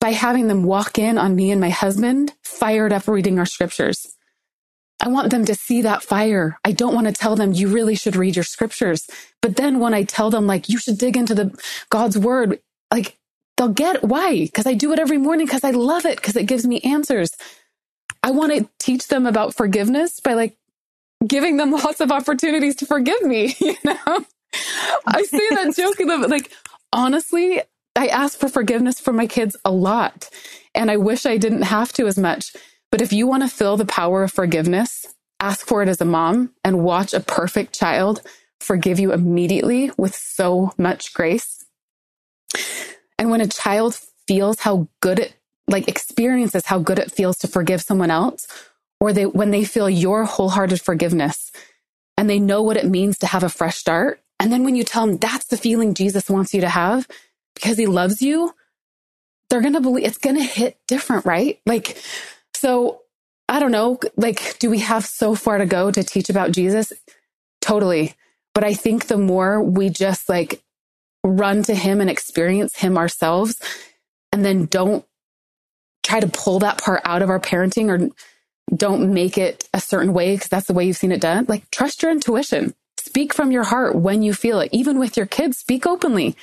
by 0.00 0.10
having 0.10 0.48
them 0.48 0.62
walk 0.62 0.98
in 0.98 1.18
on 1.18 1.34
me 1.34 1.50
and 1.50 1.60
my 1.60 1.70
husband 1.70 2.34
fired 2.42 2.92
up 2.92 3.06
reading 3.06 3.38
our 3.38 3.46
scriptures. 3.46 4.16
I 5.00 5.08
want 5.08 5.30
them 5.30 5.44
to 5.44 5.54
see 5.54 5.82
that 5.82 6.02
fire. 6.02 6.58
I 6.64 6.72
don't 6.72 6.94
want 6.94 7.06
to 7.06 7.12
tell 7.12 7.36
them 7.36 7.52
you 7.52 7.68
really 7.68 7.94
should 7.94 8.16
read 8.16 8.34
your 8.34 8.44
scriptures. 8.44 9.06
But 9.40 9.56
then 9.56 9.78
when 9.78 9.94
I 9.94 10.02
tell 10.02 10.30
them 10.30 10.46
like 10.46 10.68
you 10.68 10.78
should 10.78 10.98
dig 10.98 11.16
into 11.16 11.34
the 11.34 11.56
God's 11.90 12.18
word, 12.18 12.60
like 12.92 13.16
they'll 13.56 13.68
get 13.68 14.02
why? 14.02 14.40
Because 14.40 14.66
I 14.66 14.74
do 14.74 14.92
it 14.92 14.98
every 14.98 15.18
morning 15.18 15.46
because 15.46 15.64
I 15.64 15.70
love 15.70 16.04
it 16.04 16.16
because 16.16 16.36
it 16.36 16.46
gives 16.46 16.66
me 16.66 16.80
answers. 16.80 17.30
I 18.22 18.32
want 18.32 18.52
to 18.52 18.68
teach 18.78 19.06
them 19.06 19.26
about 19.26 19.54
forgiveness 19.54 20.18
by 20.18 20.34
like 20.34 20.56
giving 21.26 21.56
them 21.56 21.70
lots 21.72 22.00
of 22.00 22.12
opportunities 22.12 22.76
to 22.76 22.86
forgive 22.86 23.22
me, 23.22 23.54
you 23.60 23.76
know? 23.84 24.24
I 25.06 25.22
say 25.22 25.48
that 25.50 25.74
jokingly, 25.76 26.18
but 26.18 26.30
like 26.30 26.52
honestly, 26.92 27.62
I 27.96 28.06
ask 28.06 28.38
for 28.38 28.48
forgiveness 28.48 29.00
for 29.00 29.12
my 29.12 29.26
kids 29.26 29.56
a 29.64 29.70
lot. 29.70 30.28
And 30.74 30.90
I 30.90 30.96
wish 30.96 31.26
I 31.26 31.36
didn't 31.36 31.62
have 31.62 31.92
to 31.94 32.06
as 32.06 32.18
much. 32.18 32.54
But 32.90 33.00
if 33.00 33.12
you 33.12 33.26
want 33.26 33.42
to 33.42 33.48
feel 33.48 33.76
the 33.76 33.84
power 33.84 34.22
of 34.22 34.32
forgiveness, 34.32 35.06
ask 35.40 35.66
for 35.66 35.82
it 35.82 35.88
as 35.88 36.00
a 36.00 36.06
mom 36.06 36.52
and 36.64 36.84
watch 36.84 37.12
a 37.12 37.20
perfect 37.20 37.74
child 37.74 38.22
forgive 38.60 38.98
you 38.98 39.12
immediately 39.12 39.90
with 39.96 40.14
so 40.14 40.72
much 40.78 41.14
grace. 41.14 41.64
And 43.18 43.30
when 43.30 43.40
a 43.40 43.46
child 43.46 43.98
feels 44.26 44.60
how 44.60 44.88
good 45.00 45.18
it, 45.18 45.34
like 45.66 45.88
experiences 45.88 46.66
how 46.66 46.78
good 46.78 46.98
it 46.98 47.12
feels 47.12 47.38
to 47.38 47.48
forgive 47.48 47.82
someone 47.82 48.10
else, 48.10 48.46
or 49.00 49.12
they, 49.12 49.26
when 49.26 49.50
they 49.50 49.64
feel 49.64 49.88
your 49.88 50.24
wholehearted 50.24 50.80
forgiveness 50.80 51.52
and 52.16 52.28
they 52.28 52.38
know 52.38 52.62
what 52.62 52.76
it 52.76 52.86
means 52.86 53.18
to 53.18 53.26
have 53.26 53.42
a 53.42 53.48
fresh 53.48 53.76
start. 53.76 54.20
And 54.40 54.52
then 54.52 54.64
when 54.64 54.74
you 54.74 54.84
tell 54.84 55.06
them 55.06 55.18
that's 55.18 55.46
the 55.46 55.56
feeling 55.56 55.94
Jesus 55.94 56.30
wants 56.30 56.54
you 56.54 56.60
to 56.60 56.68
have 56.68 57.06
because 57.54 57.78
he 57.78 57.86
loves 57.86 58.22
you, 58.22 58.54
they're 59.50 59.60
going 59.60 59.74
to 59.74 59.80
believe 59.80 60.04
it's 60.04 60.18
going 60.18 60.36
to 60.36 60.42
hit 60.42 60.78
different, 60.86 61.24
right? 61.24 61.60
Like, 61.64 62.00
so 62.54 63.02
I 63.48 63.60
don't 63.60 63.72
know, 63.72 63.98
like, 64.16 64.58
do 64.58 64.68
we 64.68 64.80
have 64.80 65.04
so 65.06 65.34
far 65.34 65.58
to 65.58 65.66
go 65.66 65.90
to 65.90 66.02
teach 66.02 66.28
about 66.28 66.52
Jesus? 66.52 66.92
Totally. 67.60 68.14
But 68.54 68.64
I 68.64 68.74
think 68.74 69.06
the 69.06 69.16
more 69.16 69.62
we 69.62 69.88
just 69.88 70.28
like 70.28 70.62
run 71.24 71.62
to 71.64 71.74
him 71.74 72.00
and 72.00 72.10
experience 72.10 72.76
him 72.76 72.98
ourselves 72.98 73.60
and 74.32 74.44
then 74.44 74.66
don't 74.66 75.04
try 76.02 76.20
to 76.20 76.28
pull 76.28 76.58
that 76.60 76.78
part 76.78 77.00
out 77.04 77.22
of 77.22 77.30
our 77.30 77.40
parenting 77.40 77.88
or 77.88 78.10
don't 78.74 79.12
make 79.12 79.38
it 79.38 79.68
a 79.72 79.80
certain 79.80 80.12
way 80.12 80.34
because 80.34 80.48
that's 80.48 80.66
the 80.66 80.72
way 80.72 80.86
you've 80.86 80.96
seen 80.96 81.12
it 81.12 81.20
done. 81.20 81.46
Like 81.48 81.70
trust 81.70 82.02
your 82.02 82.10
intuition. 82.10 82.74
Speak 82.98 83.32
from 83.32 83.52
your 83.52 83.64
heart 83.64 83.94
when 83.94 84.22
you 84.22 84.34
feel 84.34 84.60
it. 84.60 84.70
Even 84.72 84.98
with 84.98 85.16
your 85.16 85.26
kids, 85.26 85.58
speak 85.58 85.86
openly. 85.86 86.36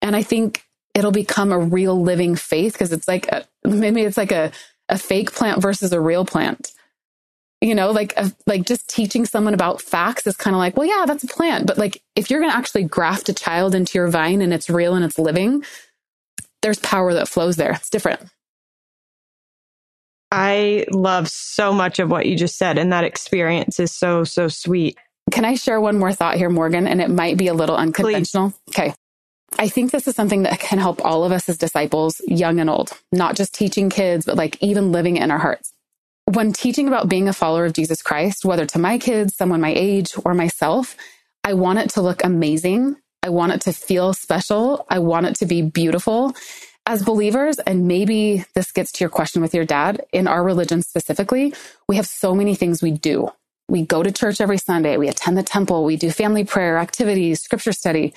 And 0.00 0.16
I 0.16 0.22
think 0.22 0.64
it'll 0.94 1.12
become 1.12 1.52
a 1.52 1.58
real 1.58 2.00
living 2.00 2.36
faith 2.36 2.72
because 2.72 2.92
it's 2.92 3.06
like 3.06 3.28
a, 3.28 3.44
maybe 3.64 4.02
it's 4.02 4.16
like 4.16 4.32
a 4.32 4.52
a 4.88 4.98
fake 4.98 5.32
plant 5.32 5.62
versus 5.62 5.92
a 5.92 6.00
real 6.00 6.24
plant. 6.24 6.72
You 7.60 7.74
know, 7.74 7.90
like 7.90 8.14
a, 8.16 8.32
like 8.46 8.64
just 8.64 8.88
teaching 8.88 9.26
someone 9.26 9.54
about 9.54 9.82
facts 9.82 10.26
is 10.26 10.36
kind 10.36 10.56
of 10.56 10.58
like, 10.58 10.76
well, 10.76 10.86
yeah, 10.86 11.04
that's 11.06 11.22
a 11.24 11.28
plant. 11.28 11.66
But 11.66 11.78
like 11.78 12.02
if 12.16 12.30
you're 12.30 12.40
going 12.40 12.50
to 12.50 12.56
actually 12.56 12.84
graft 12.84 13.28
a 13.28 13.34
child 13.34 13.74
into 13.74 13.98
your 13.98 14.08
vine 14.08 14.40
and 14.40 14.52
it's 14.52 14.70
real 14.70 14.94
and 14.94 15.04
it's 15.04 15.18
living, 15.18 15.62
there's 16.62 16.78
power 16.78 17.14
that 17.14 17.28
flows 17.28 17.56
there. 17.56 17.72
It's 17.72 17.90
different. 17.90 18.20
I 20.30 20.86
love 20.92 21.28
so 21.28 21.72
much 21.72 21.98
of 21.98 22.10
what 22.10 22.26
you 22.26 22.36
just 22.36 22.56
said, 22.56 22.78
and 22.78 22.92
that 22.92 23.04
experience 23.04 23.80
is 23.80 23.92
so, 23.92 24.24
so 24.24 24.48
sweet. 24.48 24.96
Can 25.30 25.44
I 25.44 25.54
share 25.54 25.80
one 25.80 25.98
more 25.98 26.12
thought 26.12 26.36
here, 26.36 26.50
Morgan? 26.50 26.86
And 26.86 27.00
it 27.00 27.10
might 27.10 27.36
be 27.36 27.48
a 27.48 27.54
little 27.54 27.76
unconventional. 27.76 28.50
Please. 28.50 28.60
Okay. 28.70 28.94
I 29.58 29.68
think 29.68 29.90
this 29.90 30.06
is 30.06 30.14
something 30.14 30.44
that 30.44 30.60
can 30.60 30.78
help 30.78 31.04
all 31.04 31.24
of 31.24 31.32
us 31.32 31.48
as 31.48 31.58
disciples, 31.58 32.20
young 32.26 32.60
and 32.60 32.70
old, 32.70 32.92
not 33.12 33.36
just 33.36 33.54
teaching 33.54 33.90
kids, 33.90 34.24
but 34.24 34.36
like 34.36 34.56
even 34.62 34.92
living 34.92 35.16
it 35.16 35.22
in 35.22 35.30
our 35.30 35.38
hearts. 35.38 35.72
When 36.26 36.52
teaching 36.52 36.86
about 36.86 37.08
being 37.08 37.28
a 37.28 37.32
follower 37.32 37.64
of 37.66 37.72
Jesus 37.72 38.02
Christ, 38.02 38.44
whether 38.44 38.64
to 38.66 38.78
my 38.78 38.98
kids, 38.98 39.36
someone 39.36 39.60
my 39.60 39.74
age, 39.76 40.12
or 40.24 40.34
myself, 40.34 40.96
I 41.42 41.54
want 41.54 41.80
it 41.80 41.90
to 41.90 42.02
look 42.02 42.22
amazing. 42.22 42.96
I 43.22 43.30
want 43.30 43.52
it 43.52 43.62
to 43.62 43.72
feel 43.72 44.12
special. 44.14 44.86
I 44.88 45.00
want 45.00 45.26
it 45.26 45.34
to 45.36 45.46
be 45.46 45.62
beautiful. 45.62 46.34
As 46.90 47.04
believers, 47.04 47.60
and 47.60 47.86
maybe 47.86 48.44
this 48.56 48.72
gets 48.72 48.90
to 48.90 49.04
your 49.04 49.10
question 49.10 49.40
with 49.40 49.54
your 49.54 49.64
dad, 49.64 50.04
in 50.12 50.26
our 50.26 50.42
religion 50.42 50.82
specifically, 50.82 51.54
we 51.86 51.94
have 51.94 52.04
so 52.04 52.34
many 52.34 52.56
things 52.56 52.82
we 52.82 52.90
do. 52.90 53.30
We 53.68 53.86
go 53.86 54.02
to 54.02 54.10
church 54.10 54.40
every 54.40 54.58
Sunday, 54.58 54.96
we 54.96 55.06
attend 55.06 55.38
the 55.38 55.44
temple, 55.44 55.84
we 55.84 55.94
do 55.94 56.10
family 56.10 56.42
prayer 56.42 56.78
activities, 56.78 57.40
scripture 57.42 57.70
study. 57.70 58.12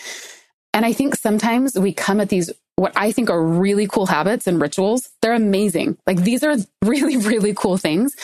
And 0.74 0.88
I 0.88 0.92
think 0.92 1.14
sometimes 1.14 1.78
we 1.78 1.94
come 1.94 2.20
at 2.20 2.30
these, 2.30 2.52
what 2.76 2.94
I 2.96 3.12
think 3.12 3.30
are 3.30 3.46
really 3.46 3.86
cool 3.86 4.08
habits 4.08 4.48
and 4.48 4.60
rituals. 4.60 5.08
They're 5.22 5.34
amazing. 5.34 6.00
Like 6.08 6.24
these 6.24 6.44
are 6.44 6.56
really, 6.84 7.18
really 7.18 7.54
cool 7.54 7.78
things. 7.78 8.16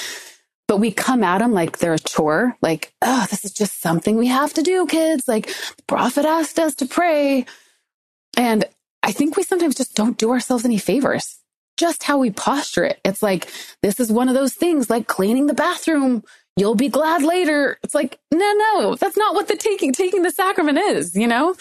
But 0.68 0.78
we 0.78 0.92
come 0.92 1.24
at 1.24 1.38
them 1.38 1.54
like 1.54 1.78
they're 1.78 1.94
a 1.94 2.00
chore, 2.00 2.58
like, 2.64 2.92
oh, 3.04 3.28
this 3.30 3.46
is 3.46 3.54
just 3.54 3.82
something 3.82 4.18
we 4.18 4.30
have 4.30 4.56
to 4.56 4.64
do, 4.64 4.88
kids. 4.88 5.28
Like 5.28 5.46
the 5.46 5.84
prophet 5.88 6.26
asked 6.26 6.58
us 6.58 6.74
to 6.78 6.88
pray. 6.88 7.46
And 8.36 8.66
I 9.04 9.12
think 9.12 9.38
we 9.38 9.44
sometimes 9.44 9.76
just 9.76 9.96
don't 9.96 10.18
do 10.18 10.32
ourselves 10.32 10.66
any 10.66 10.78
favors. 10.78 11.40
Just 11.78 12.04
how 12.04 12.18
we 12.18 12.32
posture 12.32 12.84
it. 12.84 13.00
It's 13.06 13.24
like, 13.24 13.50
this 13.82 14.00
is 14.00 14.12
one 14.12 14.28
of 14.28 14.36
those 14.36 14.54
things 14.54 14.90
like 14.90 15.08
cleaning 15.08 15.48
the 15.48 15.54
bathroom. 15.54 16.24
You'll 16.58 16.76
be 16.76 16.90
glad 16.90 17.24
later. 17.24 17.78
It's 17.84 17.96
like, 17.96 18.20
no, 18.34 18.54
no, 18.54 18.96
that's 18.96 19.16
not 19.16 19.34
what 19.34 19.48
the 19.48 19.56
taking, 19.56 19.94
taking 19.94 20.24
the 20.24 20.32
sacrament 20.32 20.78
is, 20.78 21.16
you 21.16 21.28
know? 21.28 21.56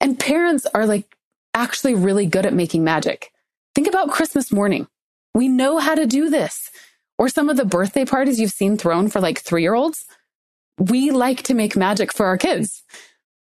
And 0.00 0.18
parents 0.18 0.66
are 0.74 0.86
like 0.86 1.16
actually 1.54 1.94
really 1.94 2.26
good 2.26 2.46
at 2.46 2.54
making 2.54 2.82
magic. 2.82 3.30
Think 3.74 3.86
about 3.86 4.10
Christmas 4.10 4.50
morning. 4.50 4.86
We 5.34 5.48
know 5.48 5.78
how 5.78 5.94
to 5.94 6.06
do 6.06 6.30
this. 6.30 6.70
Or 7.18 7.28
some 7.28 7.48
of 7.48 7.56
the 7.56 7.64
birthday 7.64 8.04
parties 8.04 8.40
you've 8.40 8.50
seen 8.50 8.76
thrown 8.76 9.08
for 9.08 9.20
like 9.20 9.38
three 9.38 9.62
year 9.62 9.74
olds. 9.74 10.06
We 10.78 11.10
like 11.10 11.42
to 11.44 11.54
make 11.54 11.76
magic 11.76 12.12
for 12.12 12.26
our 12.26 12.38
kids. 12.38 12.82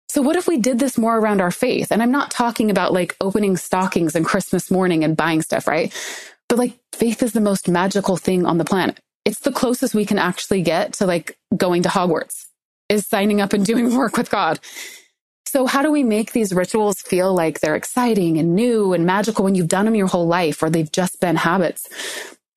So 0.09 0.23
what 0.23 0.35
if 0.35 0.47
we 0.47 0.57
did 0.57 0.79
this 0.79 0.97
more 0.97 1.17
around 1.17 1.39
our 1.39 1.51
faith? 1.51 1.91
And 1.91 2.01
I'm 2.01 2.11
not 2.11 2.31
talking 2.31 2.71
about 2.71 2.93
like 2.93 3.15
opening 3.21 3.57
stockings 3.57 4.15
and 4.15 4.25
Christmas 4.25 4.71
morning 4.71 5.03
and 5.03 5.15
buying 5.15 5.43
stuff, 5.43 5.67
right? 5.67 5.93
But 6.47 6.57
like 6.57 6.79
faith 6.93 7.21
is 7.21 7.33
the 7.33 7.41
most 7.41 7.69
magical 7.69 8.17
thing 8.17 8.45
on 8.45 8.57
the 8.57 8.65
planet. 8.65 8.99
It's 9.23 9.41
the 9.41 9.51
closest 9.51 9.93
we 9.93 10.05
can 10.05 10.17
actually 10.17 10.63
get 10.63 10.93
to 10.93 11.05
like 11.05 11.37
going 11.55 11.83
to 11.83 11.89
Hogwarts 11.89 12.47
is 12.89 13.05
signing 13.05 13.39
up 13.39 13.53
and 13.53 13.63
doing 13.63 13.95
work 13.97 14.17
with 14.17 14.31
God. 14.31 14.59
So 15.47 15.67
how 15.67 15.83
do 15.83 15.91
we 15.91 16.03
make 16.03 16.31
these 16.31 16.53
rituals 16.53 17.01
feel 17.01 17.33
like 17.33 17.59
they're 17.59 17.75
exciting 17.75 18.37
and 18.39 18.55
new 18.55 18.93
and 18.93 19.05
magical 19.05 19.45
when 19.45 19.55
you've 19.55 19.67
done 19.67 19.85
them 19.85 19.95
your 19.95 20.07
whole 20.07 20.27
life 20.27 20.61
or 20.63 20.69
they've 20.69 20.91
just 20.91 21.19
been 21.19 21.35
habits? 21.35 21.87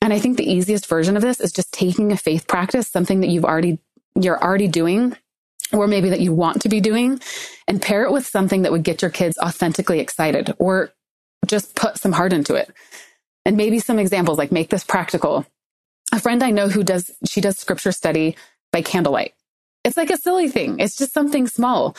And 0.00 0.12
I 0.12 0.18
think 0.18 0.36
the 0.36 0.50
easiest 0.50 0.86
version 0.86 1.16
of 1.16 1.22
this 1.22 1.38
is 1.38 1.52
just 1.52 1.72
taking 1.72 2.12
a 2.12 2.16
faith 2.16 2.46
practice, 2.46 2.88
something 2.88 3.20
that 3.20 3.28
you've 3.28 3.44
already, 3.44 3.78
you're 4.14 4.42
already 4.42 4.68
doing 4.68 5.16
or 5.72 5.86
maybe 5.86 6.10
that 6.10 6.20
you 6.20 6.32
want 6.32 6.62
to 6.62 6.68
be 6.68 6.80
doing 6.80 7.20
and 7.66 7.80
pair 7.80 8.04
it 8.04 8.12
with 8.12 8.26
something 8.26 8.62
that 8.62 8.72
would 8.72 8.82
get 8.82 9.02
your 9.02 9.10
kids 9.10 9.38
authentically 9.38 10.00
excited 10.00 10.54
or 10.58 10.92
just 11.46 11.74
put 11.74 11.98
some 11.98 12.12
heart 12.12 12.32
into 12.32 12.54
it. 12.54 12.70
And 13.44 13.56
maybe 13.56 13.78
some 13.80 13.98
examples 13.98 14.38
like 14.38 14.52
make 14.52 14.70
this 14.70 14.84
practical. 14.84 15.46
a 16.12 16.20
friend 16.20 16.42
I 16.42 16.50
know 16.50 16.68
who 16.68 16.84
does, 16.84 17.10
she 17.26 17.40
does 17.40 17.58
scripture 17.58 17.92
study 17.92 18.36
by 18.70 18.82
candlelight. 18.82 19.34
It's 19.84 19.96
like 19.96 20.10
a 20.10 20.16
silly 20.16 20.48
thing. 20.48 20.78
It's 20.78 20.96
just 20.96 21.12
something 21.12 21.46
small. 21.48 21.96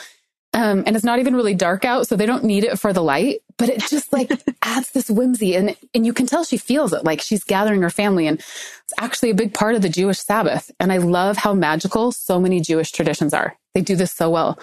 Um, 0.54 0.84
and 0.86 0.94
it's 0.94 1.04
not 1.04 1.18
even 1.18 1.34
really 1.34 1.56
dark 1.56 1.84
out, 1.84 2.06
so 2.06 2.14
they 2.14 2.26
don't 2.26 2.44
need 2.44 2.62
it 2.62 2.78
for 2.78 2.92
the 2.92 3.02
light, 3.02 3.40
but 3.58 3.68
it 3.68 3.80
just 3.88 4.12
like 4.12 4.30
adds 4.62 4.92
this 4.92 5.10
whimsy 5.10 5.56
and, 5.56 5.76
and 5.92 6.06
you 6.06 6.12
can 6.12 6.26
tell 6.26 6.44
she 6.44 6.58
feels 6.58 6.92
it 6.92 7.04
like 7.04 7.20
she's 7.20 7.42
gathering 7.42 7.82
her 7.82 7.90
family. 7.90 8.28
And 8.28 8.38
it's 8.38 8.92
actually 8.98 9.30
a 9.30 9.34
big 9.34 9.52
part 9.52 9.74
of 9.74 9.82
the 9.82 9.88
Jewish 9.88 10.20
Sabbath. 10.20 10.70
And 10.78 10.92
I 10.92 10.98
love 10.98 11.36
how 11.36 11.54
magical 11.54 12.12
so 12.12 12.40
many 12.40 12.60
Jewish 12.60 12.92
traditions 12.92 13.34
are. 13.34 13.56
They 13.74 13.82
do 13.82 13.96
this 13.96 14.12
so 14.12 14.30
well. 14.30 14.58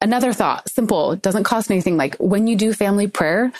Another 0.00 0.32
thought, 0.32 0.68
simple, 0.68 1.16
doesn't 1.16 1.44
cost 1.44 1.70
anything. 1.70 1.96
Like 1.96 2.16
when 2.16 2.46
you 2.46 2.56
do 2.56 2.72
family 2.72 3.06
prayer, 3.06 3.52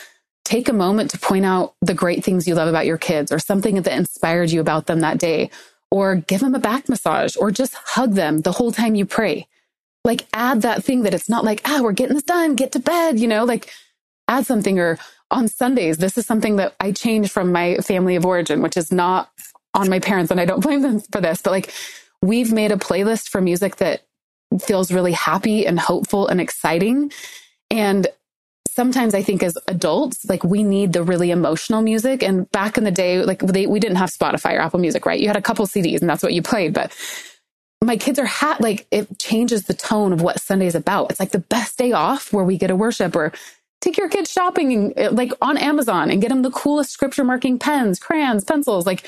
take 0.44 0.68
a 0.68 0.72
moment 0.72 1.10
to 1.10 1.18
point 1.18 1.44
out 1.44 1.74
the 1.80 1.94
great 1.94 2.24
things 2.24 2.46
you 2.46 2.54
love 2.54 2.68
about 2.68 2.86
your 2.86 2.98
kids 2.98 3.32
or 3.32 3.38
something 3.38 3.82
that 3.82 3.96
inspired 3.96 4.50
you 4.50 4.60
about 4.60 4.86
them 4.86 5.00
that 5.00 5.18
day, 5.18 5.50
or 5.90 6.16
give 6.16 6.40
them 6.40 6.54
a 6.54 6.60
back 6.60 6.88
massage 6.88 7.36
or 7.36 7.50
just 7.50 7.74
hug 7.74 8.14
them 8.14 8.42
the 8.42 8.52
whole 8.52 8.72
time 8.72 8.94
you 8.94 9.06
pray. 9.06 9.46
Like 10.04 10.26
add 10.32 10.62
that 10.62 10.84
thing 10.84 11.02
that 11.02 11.14
it's 11.14 11.28
not 11.28 11.44
like, 11.44 11.62
ah, 11.64 11.80
we're 11.82 11.92
getting 11.92 12.14
this 12.14 12.22
done, 12.22 12.54
get 12.54 12.72
to 12.72 12.78
bed, 12.78 13.18
you 13.18 13.26
know, 13.26 13.44
like 13.44 13.72
add 14.28 14.46
something 14.46 14.78
or 14.78 14.98
on 15.30 15.48
Sundays, 15.48 15.98
this 15.98 16.16
is 16.16 16.26
something 16.26 16.56
that 16.56 16.74
I 16.78 16.92
changed 16.92 17.32
from 17.32 17.52
my 17.52 17.76
family 17.78 18.16
of 18.16 18.24
origin, 18.24 18.62
which 18.62 18.76
is 18.76 18.92
not 18.92 19.30
on 19.74 19.90
my 19.90 19.98
parents 19.98 20.30
and 20.30 20.40
I 20.40 20.44
don't 20.44 20.60
blame 20.62 20.82
them 20.82 21.00
for 21.00 21.20
this, 21.20 21.42
but 21.42 21.50
like 21.50 21.72
we've 22.22 22.52
made 22.52 22.72
a 22.72 22.76
playlist 22.76 23.28
for 23.28 23.40
music 23.40 23.76
that 23.76 24.05
feels 24.60 24.92
really 24.92 25.12
happy 25.12 25.66
and 25.66 25.78
hopeful 25.78 26.28
and 26.28 26.40
exciting. 26.40 27.12
And 27.70 28.06
sometimes 28.68 29.14
I 29.14 29.22
think 29.22 29.42
as 29.42 29.56
adults, 29.68 30.24
like 30.26 30.44
we 30.44 30.62
need 30.62 30.92
the 30.92 31.02
really 31.02 31.30
emotional 31.30 31.82
music. 31.82 32.22
And 32.22 32.50
back 32.52 32.76
in 32.76 32.84
the 32.84 32.90
day, 32.90 33.22
like 33.22 33.40
they, 33.40 33.66
we 33.66 33.80
didn't 33.80 33.96
have 33.96 34.10
Spotify 34.10 34.54
or 34.54 34.60
Apple 34.60 34.80
Music, 34.80 35.06
right? 35.06 35.18
You 35.18 35.28
had 35.28 35.36
a 35.36 35.42
couple 35.42 35.66
CDs 35.66 36.00
and 36.00 36.08
that's 36.08 36.22
what 36.22 36.32
you 36.34 36.42
played. 36.42 36.74
But 36.74 36.94
my 37.82 37.96
kids 37.96 38.18
are 38.18 38.26
hat 38.26 38.60
like 38.60 38.86
it 38.90 39.18
changes 39.18 39.64
the 39.64 39.74
tone 39.74 40.12
of 40.12 40.20
what 40.20 40.40
Sunday 40.40 40.66
is 40.66 40.74
about. 40.74 41.10
It's 41.10 41.20
like 41.20 41.30
the 41.30 41.38
best 41.38 41.78
day 41.78 41.92
off 41.92 42.32
where 42.32 42.44
we 42.44 42.58
get 42.58 42.68
to 42.68 42.76
worship 42.76 43.16
or 43.16 43.32
take 43.80 43.96
your 43.96 44.08
kids 44.08 44.30
shopping 44.30 44.72
and, 44.72 44.98
uh, 44.98 45.10
like 45.12 45.32
on 45.40 45.56
Amazon 45.56 46.10
and 46.10 46.20
get 46.20 46.28
them 46.28 46.42
the 46.42 46.50
coolest 46.50 46.90
scripture 46.90 47.24
marking 47.24 47.58
pens, 47.58 47.98
crayons, 47.98 48.44
pencils. 48.44 48.86
Like 48.86 49.04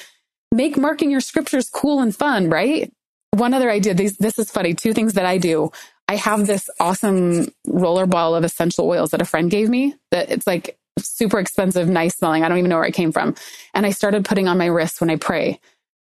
make 0.53 0.77
marking 0.77 1.11
your 1.11 1.21
scriptures 1.21 1.69
cool 1.69 2.01
and 2.01 2.15
fun, 2.15 2.49
right? 2.49 2.93
One 3.33 3.55
other 3.55 3.71
idea. 3.71 3.95
These, 3.95 4.17
this 4.19 4.39
is 4.39 4.51
funny. 4.51 4.75
Two 4.75 4.93
things 4.93 5.15
that 5.15 5.27
I 5.27 5.39
do. 5.39 5.71
I 6.09 6.17
have 6.17 6.47
this 6.47 6.71
awesome 6.81 7.49
roller 7.67 8.07
ball 8.07 8.35
of 8.35 8.45
essential 8.45 8.89
oils 8.89 9.11
that 9.11 9.21
a 9.21 9.27
friend 9.27 9.51
gave 9.51 9.69
me 9.69 9.95
that 10.11 10.31
it's 10.31 10.47
like 10.47 10.79
super 10.99 11.39
expensive, 11.39 11.89
nice 11.89 12.17
smelling. 12.17 12.45
I 12.45 12.49
don't 12.49 12.59
even 12.59 12.71
know 12.71 12.77
where 12.77 12.87
it 12.87 12.95
came 12.95 13.13
from. 13.13 13.35
And 13.75 13.87
I 13.87 13.91
started 13.91 14.25
putting 14.25 14.49
on 14.49 14.59
my 14.59 14.67
wrist 14.67 15.01
when 15.01 15.11
I 15.11 15.17
pray. 15.17 15.61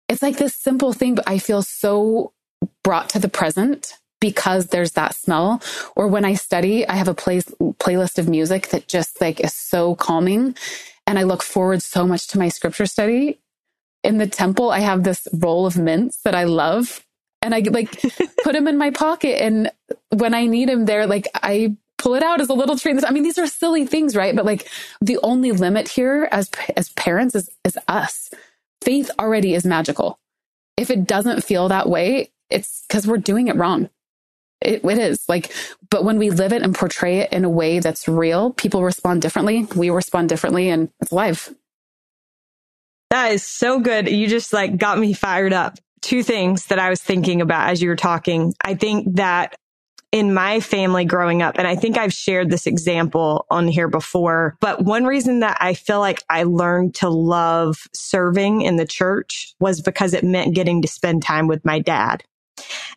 It's 0.08 0.22
like 0.22 0.36
this 0.36 0.54
simple 0.54 0.92
thing, 0.92 1.14
but 1.14 1.28
I 1.28 1.38
feel 1.38 1.62
so 1.62 2.32
brought 2.84 3.08
to 3.10 3.18
the 3.18 3.28
present 3.28 3.94
because 4.20 4.68
there's 4.68 4.92
that 4.92 5.14
smell. 5.14 5.62
Or 5.96 6.08
when 6.08 6.24
I 6.24 6.34
study, 6.34 6.86
I 6.86 6.96
have 6.96 7.08
a 7.08 7.14
place, 7.14 7.44
playlist 7.78 8.18
of 8.18 8.28
music 8.28 8.68
that 8.68 8.88
just 8.88 9.20
like 9.20 9.40
is 9.40 9.54
so 9.54 9.94
calming. 9.96 10.56
And 11.06 11.18
I 11.18 11.22
look 11.22 11.42
forward 11.42 11.82
so 11.82 12.06
much 12.06 12.28
to 12.28 12.38
my 12.38 12.48
scripture 12.48 12.86
study. 12.86 13.40
In 14.04 14.18
the 14.18 14.26
temple, 14.26 14.70
I 14.70 14.80
have 14.80 15.04
this 15.04 15.26
roll 15.32 15.66
of 15.66 15.76
mints 15.78 16.22
that 16.22 16.34
I 16.34 16.44
love. 16.44 17.05
And 17.46 17.54
I 17.54 17.60
like 17.60 18.02
put 18.42 18.54
them 18.54 18.66
in 18.66 18.76
my 18.76 18.90
pocket. 18.90 19.40
And 19.40 19.70
when 20.10 20.34
I 20.34 20.46
need 20.46 20.68
them 20.68 20.84
there, 20.84 21.06
like 21.06 21.28
I 21.34 21.76
pull 21.96 22.14
it 22.14 22.22
out 22.22 22.40
as 22.40 22.48
a 22.48 22.54
little 22.54 22.76
treat. 22.76 23.02
I 23.04 23.10
mean, 23.10 23.22
these 23.22 23.38
are 23.38 23.46
silly 23.46 23.86
things, 23.86 24.16
right? 24.16 24.34
But 24.34 24.44
like 24.44 24.68
the 25.00 25.18
only 25.22 25.52
limit 25.52 25.88
here 25.88 26.28
as, 26.32 26.50
as 26.76 26.90
parents 26.90 27.34
is, 27.34 27.48
is 27.64 27.78
us. 27.88 28.30
Faith 28.82 29.10
already 29.18 29.54
is 29.54 29.64
magical. 29.64 30.18
If 30.76 30.90
it 30.90 31.06
doesn't 31.06 31.44
feel 31.44 31.68
that 31.68 31.88
way, 31.88 32.32
it's 32.50 32.84
because 32.88 33.06
we're 33.06 33.16
doing 33.16 33.48
it 33.48 33.56
wrong. 33.56 33.88
It, 34.60 34.84
it 34.84 34.98
is 34.98 35.28
like, 35.28 35.54
but 35.88 36.04
when 36.04 36.18
we 36.18 36.30
live 36.30 36.52
it 36.52 36.62
and 36.62 36.74
portray 36.74 37.18
it 37.18 37.32
in 37.32 37.44
a 37.44 37.50
way 37.50 37.78
that's 37.78 38.08
real, 38.08 38.52
people 38.52 38.82
respond 38.82 39.22
differently. 39.22 39.66
We 39.76 39.90
respond 39.90 40.28
differently 40.28 40.68
and 40.68 40.90
it's 41.00 41.12
life. 41.12 41.52
That 43.10 43.32
is 43.32 43.44
so 43.44 43.78
good. 43.78 44.08
You 44.08 44.26
just 44.26 44.52
like 44.52 44.76
got 44.76 44.98
me 44.98 45.12
fired 45.12 45.52
up. 45.52 45.78
Two 46.02 46.22
things 46.22 46.66
that 46.66 46.78
I 46.78 46.90
was 46.90 47.02
thinking 47.02 47.40
about 47.40 47.70
as 47.70 47.82
you 47.82 47.88
were 47.88 47.96
talking. 47.96 48.54
I 48.62 48.74
think 48.74 49.16
that 49.16 49.56
in 50.12 50.32
my 50.32 50.60
family 50.60 51.04
growing 51.04 51.42
up, 51.42 51.58
and 51.58 51.66
I 51.66 51.76
think 51.76 51.98
I've 51.98 52.12
shared 52.12 52.48
this 52.48 52.66
example 52.66 53.44
on 53.50 53.68
here 53.68 53.88
before, 53.88 54.56
but 54.60 54.84
one 54.84 55.04
reason 55.04 55.40
that 55.40 55.58
I 55.60 55.74
feel 55.74 56.00
like 56.00 56.22
I 56.30 56.44
learned 56.44 56.94
to 56.96 57.08
love 57.08 57.78
serving 57.92 58.62
in 58.62 58.76
the 58.76 58.86
church 58.86 59.54
was 59.60 59.82
because 59.82 60.14
it 60.14 60.24
meant 60.24 60.54
getting 60.54 60.80
to 60.82 60.88
spend 60.88 61.22
time 61.22 61.48
with 61.48 61.64
my 61.64 61.80
dad. 61.80 62.24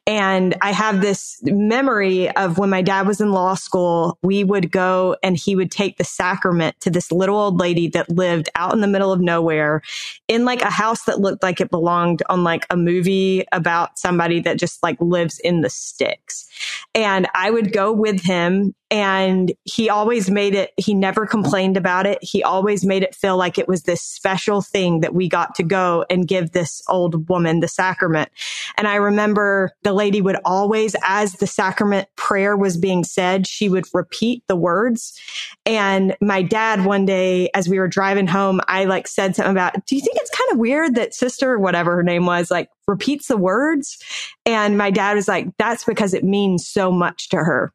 And 0.10 0.56
I 0.64 0.72
have 0.72 1.02
this 1.02 1.40
memory 1.44 2.32
of 2.32 2.58
when 2.58 2.72
my 2.72 2.82
dad 2.82 3.06
was 3.06 3.22
in 3.22 3.32
law 3.32 3.54
school, 3.54 4.18
we 4.24 4.44
would 4.44 4.72
go 4.72 5.16
and 5.22 5.38
he 5.38 5.56
would 5.56 5.70
take 5.70 5.98
the 5.98 6.04
sacrament 6.04 6.80
to 6.80 6.90
this 6.90 7.12
little 7.12 7.38
old 7.38 7.60
lady 7.60 7.90
that 7.90 8.10
lived 8.10 8.50
out 8.56 8.74
in 8.74 8.82
the 8.82 8.88
middle 8.88 9.12
of 9.12 9.22
nowhere 9.22 9.84
in 10.28 10.46
like 10.46 10.64
a 10.64 10.72
house 10.72 11.04
that 11.04 11.20
looked 11.20 11.44
like 11.44 11.62
it 11.62 11.70
belonged 11.70 12.24
on 12.28 12.44
like 12.44 12.66
a 12.72 12.76
movie 12.76 13.46
about 13.52 14.00
somebody 14.00 14.40
that 14.40 14.58
just 14.58 14.82
like 14.82 15.00
lives 15.00 15.38
in 15.42 15.62
the 15.62 15.70
sticks. 15.70 16.50
And 16.96 17.28
I 17.36 17.52
would 17.52 17.72
go 17.72 17.94
with 17.94 18.20
him 18.24 18.74
and 18.92 19.52
he 19.66 19.90
always 19.90 20.32
made 20.32 20.56
it, 20.56 20.74
he 20.78 20.96
never 20.96 21.28
complained 21.28 21.78
about 21.78 22.08
it. 22.08 22.18
He 22.22 22.44
always 22.44 22.84
made 22.84 23.04
it 23.04 23.14
feel 23.14 23.38
like 23.38 23.60
it 23.60 23.68
was 23.68 23.84
this 23.84 24.02
special 24.02 24.62
thing 24.62 25.02
that 25.02 25.14
we 25.14 25.30
got 25.30 25.54
to 25.56 25.64
go 25.64 26.06
and 26.10 26.28
give 26.28 26.52
this 26.52 26.82
old 26.90 27.30
woman 27.30 27.60
the 27.60 27.68
sacrament. 27.68 28.30
And 28.78 28.88
I 28.88 28.96
remember 28.96 29.72
the 29.84 29.94
lady 29.94 30.22
would 30.22 30.38
always, 30.44 30.96
as 31.04 31.34
the 31.34 31.46
sacrament 31.46 32.08
prayer 32.16 32.58
was 32.58 32.78
being 32.78 33.04
said, 33.04 33.46
she 33.46 33.70
would 33.70 33.86
repeat 33.94 34.44
the 34.48 34.56
words. 34.56 35.20
And 35.68 36.18
my 36.20 36.42
dad, 36.42 36.84
one 36.84 37.06
day, 37.06 37.50
as 37.54 37.70
we 37.70 37.78
were 37.78 37.88
driving 37.88 38.28
home, 38.28 38.60
I 38.68 38.86
like 38.86 39.08
said 39.08 39.36
something 39.36 39.52
about, 39.52 39.86
do 39.86 39.96
you 39.96 40.02
think 40.02 40.18
it's 40.18 40.36
kind 40.36 40.52
of 40.52 40.58
weird 40.58 40.96
that 40.96 41.14
sister, 41.14 41.60
whatever 41.60 41.96
her 41.96 42.04
name 42.04 42.26
was, 42.26 42.50
like 42.50 42.70
repeats 42.88 43.28
the 43.28 43.38
words? 43.38 44.00
And 44.48 44.80
my 44.80 44.90
dad 44.90 45.16
was 45.16 45.28
like, 45.28 45.48
that's 45.60 45.84
because 45.84 46.16
it 46.16 46.24
means 46.24 46.68
so 46.68 46.92
much 46.92 47.30
to 47.30 47.38
her 47.38 47.72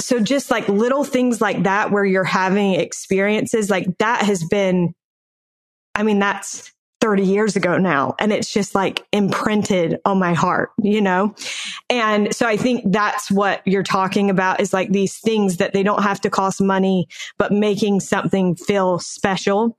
so 0.00 0.20
just 0.20 0.50
like 0.50 0.68
little 0.68 1.04
things 1.04 1.40
like 1.40 1.64
that 1.64 1.90
where 1.90 2.04
you're 2.04 2.24
having 2.24 2.74
experiences 2.74 3.68
like 3.68 3.98
that 3.98 4.22
has 4.22 4.44
been, 4.44 4.94
I 5.94 6.02
mean, 6.02 6.18
that's 6.18 6.72
30 7.00 7.24
years 7.24 7.56
ago 7.56 7.78
now. 7.78 8.14
And 8.18 8.32
it's 8.32 8.52
just 8.52 8.74
like 8.74 9.06
imprinted 9.12 9.98
on 10.04 10.18
my 10.18 10.34
heart, 10.34 10.70
you 10.82 11.00
know? 11.00 11.34
And 11.88 12.34
so 12.34 12.46
I 12.46 12.56
think 12.56 12.90
that's 12.92 13.30
what 13.30 13.62
you're 13.66 13.82
talking 13.82 14.30
about 14.30 14.60
is 14.60 14.72
like 14.72 14.90
these 14.90 15.18
things 15.18 15.58
that 15.58 15.72
they 15.72 15.82
don't 15.82 16.02
have 16.02 16.20
to 16.22 16.30
cost 16.30 16.60
money, 16.60 17.06
but 17.38 17.52
making 17.52 18.00
something 18.00 18.56
feel 18.56 18.98
special 18.98 19.78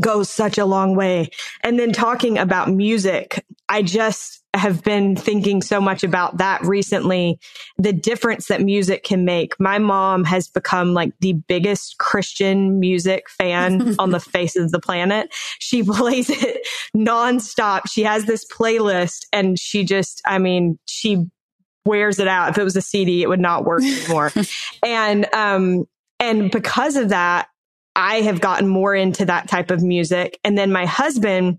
goes 0.00 0.28
such 0.28 0.58
a 0.58 0.66
long 0.66 0.96
way. 0.96 1.30
And 1.62 1.78
then 1.78 1.92
talking 1.92 2.36
about 2.36 2.70
music, 2.70 3.44
I 3.68 3.82
just 3.82 4.37
have 4.54 4.82
been 4.82 5.14
thinking 5.14 5.60
so 5.60 5.80
much 5.80 6.02
about 6.02 6.38
that 6.38 6.62
recently, 6.62 7.38
the 7.76 7.92
difference 7.92 8.46
that 8.48 8.62
music 8.62 9.04
can 9.04 9.24
make. 9.24 9.58
My 9.60 9.78
mom 9.78 10.24
has 10.24 10.48
become 10.48 10.94
like 10.94 11.12
the 11.20 11.34
biggest 11.34 11.98
Christian 11.98 12.80
music 12.80 13.28
fan 13.28 13.94
on 13.98 14.10
the 14.10 14.20
face 14.20 14.56
of 14.56 14.70
the 14.70 14.80
planet. 14.80 15.28
She 15.58 15.82
plays 15.84 16.30
it 16.30 16.66
nonstop. 16.96 17.82
She 17.90 18.04
has 18.04 18.24
this 18.24 18.46
playlist 18.46 19.26
and 19.32 19.58
she 19.58 19.84
just, 19.84 20.22
I 20.24 20.38
mean, 20.38 20.78
she 20.86 21.26
wears 21.84 22.18
it 22.18 22.28
out. 22.28 22.50
If 22.50 22.58
it 22.58 22.64
was 22.64 22.76
a 22.76 22.82
CD, 22.82 23.22
it 23.22 23.28
would 23.28 23.40
not 23.40 23.64
work 23.64 23.82
anymore. 23.82 24.32
and, 24.82 25.32
um, 25.34 25.84
and 26.20 26.50
because 26.50 26.96
of 26.96 27.10
that, 27.10 27.48
I 27.94 28.22
have 28.22 28.40
gotten 28.40 28.68
more 28.68 28.94
into 28.94 29.24
that 29.26 29.48
type 29.48 29.70
of 29.70 29.82
music. 29.82 30.38
And 30.42 30.56
then 30.56 30.72
my 30.72 30.86
husband 30.86 31.58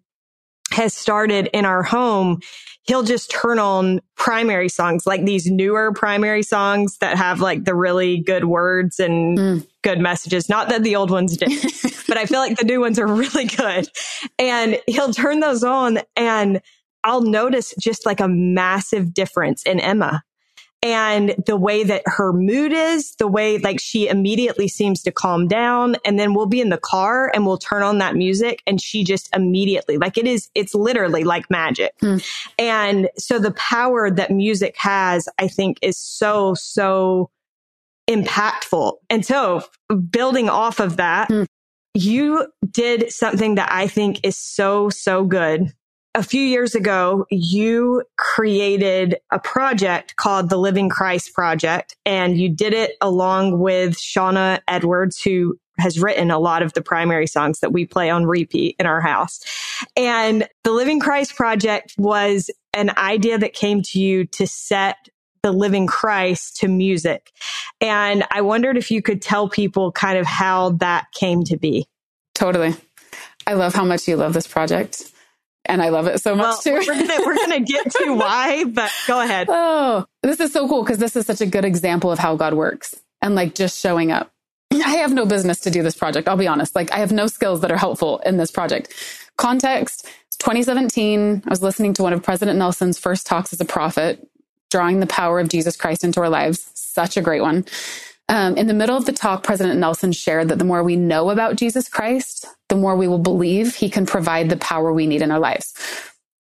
has 0.71 0.93
started 0.93 1.49
in 1.53 1.65
our 1.65 1.83
home. 1.83 2.39
He'll 2.83 3.03
just 3.03 3.29
turn 3.29 3.59
on 3.59 4.01
primary 4.15 4.69
songs, 4.69 5.05
like 5.05 5.23
these 5.25 5.45
newer 5.45 5.93
primary 5.93 6.41
songs 6.41 6.97
that 6.99 7.17
have 7.17 7.39
like 7.39 7.65
the 7.65 7.75
really 7.75 8.19
good 8.19 8.45
words 8.45 8.99
and 8.99 9.37
mm. 9.37 9.67
good 9.83 9.99
messages. 9.99 10.49
Not 10.49 10.69
that 10.69 10.83
the 10.83 10.95
old 10.95 11.11
ones 11.11 11.37
did, 11.37 11.49
but 12.07 12.17
I 12.17 12.25
feel 12.25 12.39
like 12.39 12.57
the 12.57 12.65
new 12.65 12.79
ones 12.79 12.97
are 12.97 13.07
really 13.07 13.45
good. 13.45 13.87
And 14.39 14.79
he'll 14.87 15.13
turn 15.13 15.39
those 15.39 15.63
on 15.63 15.99
and 16.15 16.61
I'll 17.03 17.21
notice 17.21 17.73
just 17.79 18.05
like 18.05 18.19
a 18.19 18.27
massive 18.27 19.13
difference 19.13 19.63
in 19.63 19.79
Emma 19.79 20.23
and 20.81 21.35
the 21.45 21.57
way 21.57 21.83
that 21.83 22.03
her 22.05 22.31
mood 22.31 22.71
is, 22.71 23.15
the 23.15 23.27
way 23.27 23.57
like 23.57 23.79
she 23.81 24.07
immediately 24.07 24.67
seems 24.67 25.03
to 25.03 25.11
calm 25.11 25.47
down. 25.47 25.97
And 26.05 26.17
then 26.17 26.33
we'll 26.33 26.45
be 26.45 26.61
in 26.61 26.69
the 26.69 26.77
car 26.77 27.29
and 27.33 27.45
we'll 27.45 27.57
turn 27.57 27.83
on 27.83 27.97
that 27.97 28.15
music 28.15 28.63
and 28.65 28.81
she 28.81 29.03
just 29.03 29.29
immediately, 29.35 29.97
like 29.97 30.17
it 30.17 30.25
is, 30.25 30.49
it's 30.55 30.73
literally 30.73 31.25
like 31.25 31.49
magic. 31.49 31.93
Hmm. 31.99 32.17
And 32.57 33.09
so 33.17 33.39
the 33.39 33.51
power 33.51 34.09
that 34.09 34.31
music 34.31 34.75
has, 34.77 35.27
I 35.37 35.49
think 35.49 35.79
is 35.81 35.97
so, 35.97 36.53
so 36.53 37.29
impactful. 38.09 38.93
And 39.09 39.25
so 39.25 39.63
building 40.09 40.49
off 40.49 40.79
of 40.79 40.95
that, 40.95 41.27
hmm. 41.27 41.43
you 41.93 42.47
did 42.71 43.11
something 43.11 43.55
that 43.55 43.69
I 43.69 43.87
think 43.87 44.21
is 44.23 44.37
so, 44.37 44.89
so 44.89 45.25
good 45.25 45.73
a 46.15 46.23
few 46.23 46.41
years 46.41 46.75
ago, 46.75 47.25
you 47.29 48.03
created 48.17 49.17
a 49.31 49.39
project 49.39 50.15
called 50.15 50.49
the 50.49 50.57
Living 50.57 50.89
Christ 50.89 51.33
Project, 51.33 51.95
and 52.05 52.37
you 52.37 52.49
did 52.49 52.73
it 52.73 52.93
along 52.99 53.59
with 53.59 53.95
Shawna 53.95 54.59
Edwards, 54.67 55.21
who 55.21 55.57
has 55.77 55.99
written 55.99 56.29
a 56.31 56.39
lot 56.39 56.61
of 56.61 56.73
the 56.73 56.81
primary 56.81 57.27
songs 57.27 57.59
that 57.59 57.71
we 57.71 57.85
play 57.85 58.09
on 58.09 58.25
repeat 58.25 58.75
in 58.79 58.85
our 58.85 58.99
house. 58.99 59.39
And 59.95 60.47
the 60.63 60.71
Living 60.71 60.99
Christ 60.99 61.35
Project 61.35 61.93
was 61.97 62.49
an 62.73 62.91
idea 62.97 63.37
that 63.37 63.53
came 63.53 63.81
to 63.83 63.99
you 63.99 64.25
to 64.25 64.47
set 64.47 64.97
the 65.41 65.51
living 65.53 65.87
Christ 65.87 66.57
to 66.57 66.67
music. 66.67 67.31
And 67.79 68.25
I 68.29 68.41
wondered 68.41 68.75
if 68.75 68.91
you 68.91 69.01
could 69.01 69.21
tell 69.21 69.47
people 69.47 69.91
kind 69.93 70.17
of 70.17 70.25
how 70.25 70.71
that 70.71 71.05
came 71.13 71.45
to 71.45 71.55
be. 71.55 71.87
Totally. 72.35 72.75
I 73.47 73.53
love 73.53 73.73
how 73.73 73.85
much 73.85 74.07
you 74.07 74.17
love 74.17 74.33
this 74.33 74.47
project. 74.47 75.09
And 75.69 75.83
I 75.83 75.89
love 75.89 76.07
it 76.07 76.19
so 76.19 76.35
much 76.35 76.45
well, 76.45 76.57
too. 76.57 76.73
we're 76.73 76.85
gonna 76.85 77.25
we're 77.25 77.35
gonna 77.35 77.59
get 77.65 77.91
to 77.91 78.15
why, 78.15 78.63
but 78.65 78.91
go 79.07 79.21
ahead. 79.21 79.47
Oh, 79.49 80.05
this 80.23 80.39
is 80.39 80.51
so 80.51 80.67
cool 80.67 80.83
because 80.83 80.97
this 80.97 81.15
is 81.15 81.27
such 81.27 81.41
a 81.41 81.45
good 81.45 81.63
example 81.63 82.11
of 82.11 82.17
how 82.17 82.35
God 82.35 82.55
works 82.55 82.95
and 83.21 83.35
like 83.35 83.53
just 83.53 83.79
showing 83.79 84.11
up. 84.11 84.31
I 84.73 84.97
have 84.97 85.13
no 85.13 85.25
business 85.25 85.59
to 85.61 85.71
do 85.71 85.83
this 85.83 85.95
project. 85.95 86.27
I'll 86.27 86.37
be 86.37 86.47
honest. 86.47 86.75
Like 86.75 86.91
I 86.91 86.97
have 86.97 87.11
no 87.11 87.27
skills 87.27 87.61
that 87.61 87.71
are 87.71 87.77
helpful 87.77 88.17
in 88.25 88.37
this 88.37 88.51
project. 88.51 88.93
Context 89.37 90.07
2017, 90.39 91.43
I 91.45 91.49
was 91.49 91.61
listening 91.61 91.93
to 91.95 92.03
one 92.03 92.13
of 92.13 92.23
President 92.23 92.57
Nelson's 92.57 92.97
first 92.97 93.27
talks 93.27 93.51
as 93.53 93.59
a 93.59 93.65
prophet, 93.65 94.25
drawing 94.71 95.01
the 95.01 95.07
power 95.07 95.39
of 95.39 95.49
Jesus 95.49 95.75
Christ 95.75 96.03
into 96.03 96.21
our 96.21 96.29
lives. 96.29 96.71
Such 96.73 97.17
a 97.17 97.21
great 97.21 97.41
one. 97.41 97.65
Um, 98.29 98.55
in 98.57 98.67
the 98.67 98.75
middle 98.75 98.95
of 98.95 99.05
the 99.05 99.11
talk, 99.11 99.43
President 99.43 99.79
Nelson 99.79 100.11
shared 100.11 100.49
that 100.49 100.59
the 100.59 100.65
more 100.65 100.83
we 100.83 100.95
know 100.95 101.31
about 101.31 101.55
Jesus 101.55 101.89
Christ, 101.89 102.45
the 102.69 102.75
more 102.75 102.95
we 102.95 103.07
will 103.07 103.17
believe 103.17 103.75
he 103.75 103.89
can 103.89 104.05
provide 104.05 104.49
the 104.49 104.57
power 104.57 104.93
we 104.93 105.07
need 105.07 105.23
in 105.23 105.31
our 105.31 105.39
lives. 105.39 105.73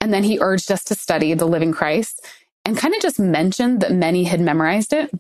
And 0.01 0.13
then 0.13 0.25
he 0.25 0.41
urged 0.41 0.73
us 0.73 0.83
to 0.85 0.97
study 0.97 1.33
the 1.33 1.47
living 1.47 1.73
Christ 1.73 2.27
and 2.65 2.77
kind 2.77 2.93
of 2.95 3.01
just 3.01 3.21
mentioned 3.21 3.81
that 3.81 3.93
many 3.93 4.25
had 4.25 4.41
memorized 4.41 4.93
it. 4.93 5.13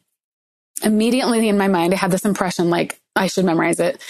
Immediately 0.82 1.48
in 1.48 1.56
my 1.56 1.68
mind, 1.68 1.94
I 1.94 1.98
had 1.98 2.10
this 2.10 2.24
impression 2.24 2.68
like 2.68 3.00
I 3.14 3.28
should 3.28 3.44
memorize 3.44 3.78
it. 3.78 4.02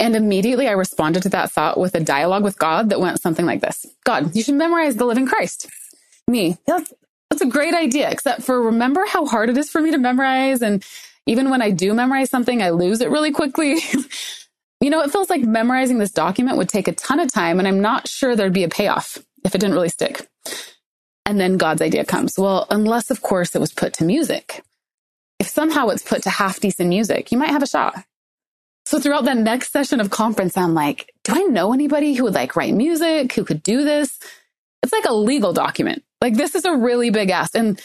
And 0.00 0.16
immediately 0.16 0.66
I 0.66 0.72
responded 0.72 1.22
to 1.22 1.28
that 1.30 1.52
thought 1.52 1.78
with 1.78 1.94
a 1.94 2.00
dialogue 2.00 2.42
with 2.42 2.58
God 2.58 2.90
that 2.90 3.00
went 3.00 3.20
something 3.20 3.46
like 3.46 3.60
this 3.60 3.86
God, 4.04 4.34
you 4.34 4.42
should 4.42 4.54
memorize 4.54 4.96
the 4.96 5.06
living 5.06 5.26
Christ. 5.26 5.68
Me, 6.26 6.58
that's, 6.66 6.92
that's 7.30 7.42
a 7.42 7.46
great 7.46 7.74
idea, 7.74 8.10
except 8.10 8.42
for 8.42 8.60
remember 8.60 9.04
how 9.06 9.24
hard 9.24 9.50
it 9.50 9.56
is 9.56 9.70
for 9.70 9.80
me 9.80 9.92
to 9.92 9.98
memorize 9.98 10.62
and 10.62 10.84
even 11.26 11.50
when 11.50 11.62
I 11.62 11.70
do 11.70 11.94
memorize 11.94 12.30
something, 12.30 12.62
I 12.62 12.70
lose 12.70 13.00
it 13.00 13.10
really 13.10 13.32
quickly. 13.32 13.76
you 14.80 14.90
know, 14.90 15.02
it 15.02 15.12
feels 15.12 15.30
like 15.30 15.42
memorizing 15.42 15.98
this 15.98 16.12
document 16.12 16.56
would 16.56 16.68
take 16.68 16.88
a 16.88 16.92
ton 16.92 17.20
of 17.20 17.32
time, 17.32 17.58
and 17.58 17.68
I'm 17.68 17.80
not 17.80 18.08
sure 18.08 18.34
there'd 18.34 18.52
be 18.52 18.64
a 18.64 18.68
payoff 18.68 19.18
if 19.44 19.54
it 19.54 19.60
didn't 19.60 19.74
really 19.74 19.88
stick. 19.88 20.28
And 21.26 21.38
then 21.38 21.58
God's 21.58 21.82
idea 21.82 22.04
comes. 22.04 22.38
Well, 22.38 22.66
unless, 22.70 23.10
of 23.10 23.22
course, 23.22 23.54
it 23.54 23.60
was 23.60 23.72
put 23.72 23.92
to 23.94 24.04
music. 24.04 24.62
If 25.38 25.48
somehow 25.48 25.88
it's 25.88 26.02
put 26.02 26.22
to 26.24 26.30
half 26.30 26.60
decent 26.60 26.88
music, 26.88 27.30
you 27.30 27.38
might 27.38 27.50
have 27.50 27.62
a 27.62 27.66
shot. 27.66 28.04
So 28.86 28.98
throughout 28.98 29.24
that 29.26 29.36
next 29.36 29.72
session 29.72 30.00
of 30.00 30.10
conference, 30.10 30.56
I'm 30.56 30.74
like, 30.74 31.12
do 31.22 31.32
I 31.34 31.44
know 31.44 31.72
anybody 31.72 32.14
who 32.14 32.24
would 32.24 32.34
like 32.34 32.56
write 32.56 32.74
music, 32.74 33.32
who 33.32 33.44
could 33.44 33.62
do 33.62 33.84
this? 33.84 34.18
It's 34.82 34.92
like 34.92 35.04
a 35.04 35.12
legal 35.12 35.52
document. 35.52 36.02
Like 36.20 36.34
this 36.34 36.54
is 36.54 36.64
a 36.64 36.74
really 36.74 37.10
big 37.10 37.30
ask. 37.30 37.54
And 37.54 37.80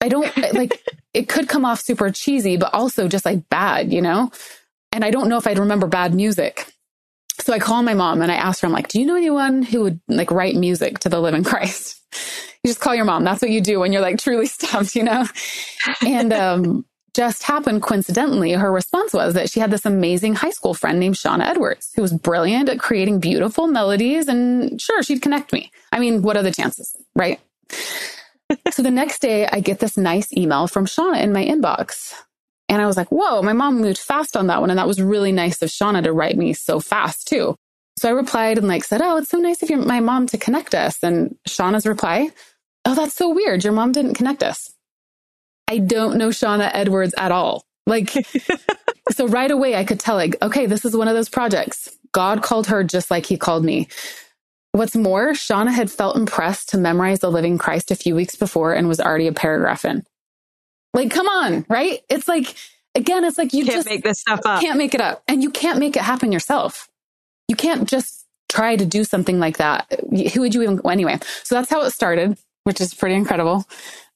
I 0.00 0.08
don't 0.08 0.34
like 0.54 0.82
it 1.14 1.28
could 1.28 1.48
come 1.48 1.64
off 1.64 1.80
super 1.80 2.10
cheesy, 2.10 2.56
but 2.56 2.72
also 2.72 3.08
just 3.08 3.24
like 3.24 3.48
bad, 3.48 3.92
you 3.92 4.00
know? 4.00 4.30
And 4.92 5.04
I 5.04 5.10
don't 5.10 5.28
know 5.28 5.38
if 5.38 5.46
I'd 5.46 5.58
remember 5.58 5.86
bad 5.86 6.14
music. 6.14 6.66
So 7.40 7.52
I 7.52 7.58
call 7.58 7.82
my 7.82 7.94
mom 7.94 8.22
and 8.22 8.30
I 8.30 8.34
ask 8.34 8.60
her, 8.60 8.66
I'm 8.66 8.72
like, 8.72 8.88
do 8.88 9.00
you 9.00 9.06
know 9.06 9.16
anyone 9.16 9.62
who 9.62 9.82
would 9.82 10.00
like 10.08 10.30
write 10.30 10.56
music 10.56 10.98
to 11.00 11.08
the 11.08 11.20
living 11.20 11.44
Christ? 11.44 11.96
You 12.62 12.68
just 12.68 12.80
call 12.80 12.94
your 12.94 13.06
mom. 13.06 13.24
That's 13.24 13.40
what 13.40 13.50
you 13.50 13.62
do 13.62 13.80
when 13.80 13.90
you're 13.90 14.02
like 14.02 14.18
truly 14.18 14.44
stumped, 14.46 14.94
you 14.94 15.02
know? 15.02 15.24
And 16.06 16.30
um, 16.30 16.84
just 17.14 17.42
happened 17.42 17.82
coincidentally, 17.82 18.52
her 18.52 18.70
response 18.70 19.12
was 19.12 19.34
that 19.34 19.50
she 19.50 19.60
had 19.60 19.70
this 19.70 19.86
amazing 19.86 20.34
high 20.34 20.50
school 20.50 20.74
friend 20.74 21.00
named 21.00 21.14
Shawna 21.14 21.46
Edwards, 21.46 21.90
who 21.96 22.02
was 22.02 22.12
brilliant 22.12 22.68
at 22.68 22.78
creating 22.78 23.18
beautiful 23.18 23.66
melodies. 23.66 24.28
And 24.28 24.80
sure, 24.80 25.02
she'd 25.02 25.22
connect 25.22 25.52
me. 25.54 25.72
I 25.90 25.98
mean, 25.98 26.20
what 26.20 26.36
are 26.36 26.42
the 26.42 26.52
chances, 26.52 26.94
right? 27.14 27.40
So 28.70 28.82
the 28.82 28.90
next 28.90 29.20
day, 29.20 29.46
I 29.46 29.60
get 29.60 29.78
this 29.80 29.96
nice 29.96 30.32
email 30.32 30.66
from 30.66 30.86
Shawna 30.86 31.22
in 31.22 31.32
my 31.32 31.44
inbox. 31.44 32.14
And 32.68 32.80
I 32.80 32.86
was 32.86 32.96
like, 32.96 33.08
whoa, 33.08 33.42
my 33.42 33.52
mom 33.52 33.80
moved 33.80 33.98
fast 33.98 34.36
on 34.36 34.46
that 34.46 34.60
one. 34.60 34.70
And 34.70 34.78
that 34.78 34.86
was 34.86 35.02
really 35.02 35.32
nice 35.32 35.60
of 35.60 35.70
Shawna 35.70 36.04
to 36.04 36.12
write 36.12 36.36
me 36.36 36.52
so 36.52 36.78
fast 36.78 37.26
too. 37.26 37.56
So 37.98 38.08
I 38.08 38.12
replied 38.12 38.58
and 38.58 38.68
like 38.68 38.84
said, 38.84 39.02
oh, 39.02 39.16
it's 39.16 39.28
so 39.28 39.38
nice 39.38 39.62
of 39.62 39.70
your, 39.70 39.80
my 39.80 40.00
mom 40.00 40.26
to 40.28 40.38
connect 40.38 40.74
us. 40.74 41.02
And 41.02 41.36
Shawna's 41.48 41.84
reply, 41.84 42.30
oh, 42.84 42.94
that's 42.94 43.14
so 43.14 43.28
weird. 43.28 43.64
Your 43.64 43.72
mom 43.72 43.92
didn't 43.92 44.14
connect 44.14 44.42
us. 44.42 44.72
I 45.68 45.78
don't 45.78 46.16
know 46.16 46.28
Shawna 46.28 46.70
Edwards 46.72 47.14
at 47.18 47.32
all. 47.32 47.64
Like, 47.86 48.10
so 49.10 49.26
right 49.26 49.50
away 49.50 49.74
I 49.74 49.84
could 49.84 50.00
tell 50.00 50.14
like, 50.14 50.40
okay, 50.40 50.66
this 50.66 50.84
is 50.84 50.96
one 50.96 51.08
of 51.08 51.14
those 51.14 51.28
projects. 51.28 51.90
God 52.12 52.42
called 52.42 52.68
her 52.68 52.84
just 52.84 53.10
like 53.10 53.26
he 53.26 53.36
called 53.36 53.64
me. 53.64 53.88
What's 54.72 54.94
more, 54.94 55.30
Shawna 55.30 55.72
had 55.72 55.90
felt 55.90 56.16
impressed 56.16 56.68
to 56.70 56.78
memorize 56.78 57.18
the 57.18 57.30
living 57.30 57.58
Christ 57.58 57.90
a 57.90 57.96
few 57.96 58.14
weeks 58.14 58.36
before 58.36 58.72
and 58.72 58.86
was 58.86 59.00
already 59.00 59.26
a 59.26 59.32
paragraph 59.32 59.84
in. 59.84 60.06
Like, 60.94 61.10
come 61.10 61.28
on, 61.28 61.66
right? 61.68 62.00
It's 62.08 62.28
like, 62.28 62.54
again, 62.94 63.24
it's 63.24 63.38
like 63.38 63.52
you 63.52 63.64
can't 63.64 63.76
just 63.76 63.88
make 63.88 64.04
this 64.04 64.20
stuff 64.20 64.40
up. 64.44 64.60
Can't 64.60 64.78
make 64.78 64.94
it 64.94 65.00
up. 65.00 65.22
And 65.26 65.42
you 65.42 65.50
can't 65.50 65.78
make 65.78 65.96
it 65.96 66.02
happen 66.02 66.30
yourself. 66.30 66.88
You 67.48 67.56
can't 67.56 67.88
just 67.88 68.26
try 68.48 68.76
to 68.76 68.84
do 68.84 69.04
something 69.04 69.40
like 69.40 69.56
that. 69.58 69.92
Who 70.34 70.40
would 70.40 70.54
you 70.54 70.62
even, 70.62 70.80
anyway? 70.88 71.18
So 71.42 71.56
that's 71.56 71.70
how 71.70 71.82
it 71.82 71.90
started, 71.90 72.38
which 72.64 72.80
is 72.80 72.94
pretty 72.94 73.16
incredible. 73.16 73.64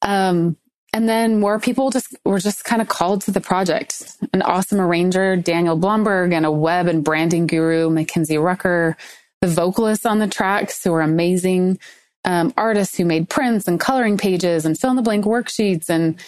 Um, 0.03 0.57
and 0.93 1.09
then 1.09 1.41
more 1.41 1.59
people 1.59 1.91
just 1.91 2.15
were 2.25 2.39
just 2.39 2.65
kind 2.65 2.81
of 2.81 2.87
called 2.87 3.23
to 3.23 3.33
the 3.33 3.41
project. 3.41 4.17
An 4.33 4.43
awesome 4.43 4.81
arranger, 4.81 5.35
Daniel 5.37 5.77
Blomberg, 5.77 6.33
and 6.33 6.47
a 6.47 6.53
web 6.53 6.87
and 6.87 7.03
branding 7.03 7.49
guru, 7.49 7.91
Mackenzie 7.91 8.39
Rucker, 8.39 8.97
the 9.45 9.55
vocalists 9.55 10.07
on 10.07 10.19
the 10.19 10.27
tracks 10.27 10.83
who 10.83 10.93
are 10.95 11.03
amazing, 11.03 11.79
um, 12.25 12.55
artists 12.57 12.97
who 12.97 13.05
made 13.05 13.29
prints 13.29 13.69
and 13.69 13.79
coloring 13.79 14.17
pages 14.17 14.65
and 14.65 14.79
fill 14.79 14.91
in 14.91 14.97
the 14.97 15.03
blank 15.03 15.27
worksheets 15.27 15.91
and 15.91 16.19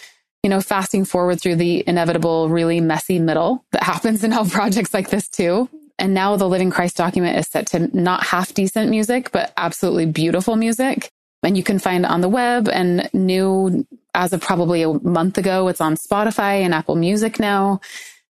you 0.43 0.51
know, 0.51 0.61
fasting 0.61 1.03
forward 1.03 1.41
through 1.41 1.55
the 1.55 1.83
inevitable, 1.87 2.47
really 2.47 2.79
messy 2.79 3.19
middle 3.19 3.65
that 3.71 3.83
happens 3.93 4.23
in 4.23 4.33
all 4.33 4.45
projects 4.45 4.93
like 4.93 5.09
this 5.09 5.27
too. 5.27 5.67
And 5.99 6.13
now 6.13 6.35
the 6.35 6.47
Living 6.47 6.69
Christ 6.69 6.95
document 6.95 7.37
is 7.37 7.47
set 7.47 7.67
to 7.67 7.89
not 7.99 8.23
half 8.23 8.53
decent 8.53 8.91
music, 8.91 9.31
but 9.31 9.51
absolutely 9.57 10.05
beautiful 10.05 10.55
music. 10.55 11.09
And 11.41 11.57
you 11.57 11.63
can 11.63 11.79
find 11.79 12.05
on 12.05 12.21
the 12.21 12.29
web 12.29 12.69
and 12.69 13.09
new 13.13 13.85
as 14.13 14.31
of 14.31 14.41
probably 14.41 14.83
a 14.83 14.93
month 14.93 15.39
ago. 15.39 15.67
It's 15.69 15.81
on 15.81 15.95
Spotify 15.95 16.61
and 16.61 16.73
Apple 16.73 16.95
Music 16.95 17.39
now. 17.39 17.81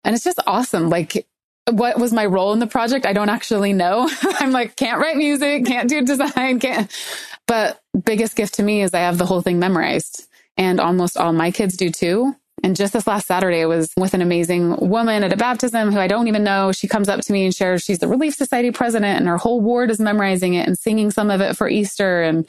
And 0.06 0.16
it's 0.16 0.24
just 0.24 0.40
awesome. 0.48 0.90
Like 0.90 1.28
what 1.70 2.00
was 2.00 2.14
my 2.14 2.26
role 2.26 2.54
in 2.54 2.60
the 2.60 2.68
project? 2.68 3.06
I 3.06 3.14
don't 3.14 3.30
actually 3.30 3.74
know. 3.74 4.10
I'm 4.24 4.52
like, 4.52 4.76
can't 4.76 5.00
write 5.00 5.18
music, 5.18 5.66
can't 5.66 5.90
do 5.90 6.02
design, 6.04 6.60
can't. 6.60 6.92
But 7.48 7.82
biggest 8.06 8.36
gift 8.36 8.56
to 8.56 8.64
me 8.64 8.82
is 8.82 8.94
I 8.94 9.00
have 9.00 9.18
the 9.18 9.26
whole 9.26 9.42
thing 9.42 9.60
memorized 9.60 10.28
and 10.58 10.80
almost 10.80 11.18
all 11.18 11.34
my 11.34 11.52
kids 11.52 11.78
do 11.78 11.90
too. 11.90 12.36
And 12.64 12.76
just 12.76 12.94
this 12.94 13.06
last 13.06 13.28
Saturday, 13.28 13.62
I 13.62 13.66
was 13.66 13.92
with 13.96 14.16
an 14.16 14.22
amazing 14.22 14.76
woman 14.90 15.24
at 15.24 15.32
a 15.32 15.38
baptism 15.38 15.92
who 15.92 16.00
I 16.00 16.08
don't 16.08 16.28
even 16.28 16.44
know. 16.44 16.72
She 16.72 16.88
comes 16.88 17.08
up 17.08 17.22
to 17.22 17.34
me 17.34 17.46
and 17.46 17.54
shares 17.54 17.84
she's 17.84 18.00
the 18.00 18.08
Relief 18.08 18.34
Society 18.34 18.72
president 18.72 19.20
and 19.20 19.28
her 19.28 19.38
whole 19.38 19.62
ward 19.62 19.92
is 19.92 20.00
memorizing 20.00 20.56
it 20.56 20.68
and 20.68 20.78
singing 20.78 21.12
some 21.12 21.30
of 21.30 21.40
it 21.40 21.56
for 21.56 21.70
Easter. 21.70 22.24
And 22.24 22.48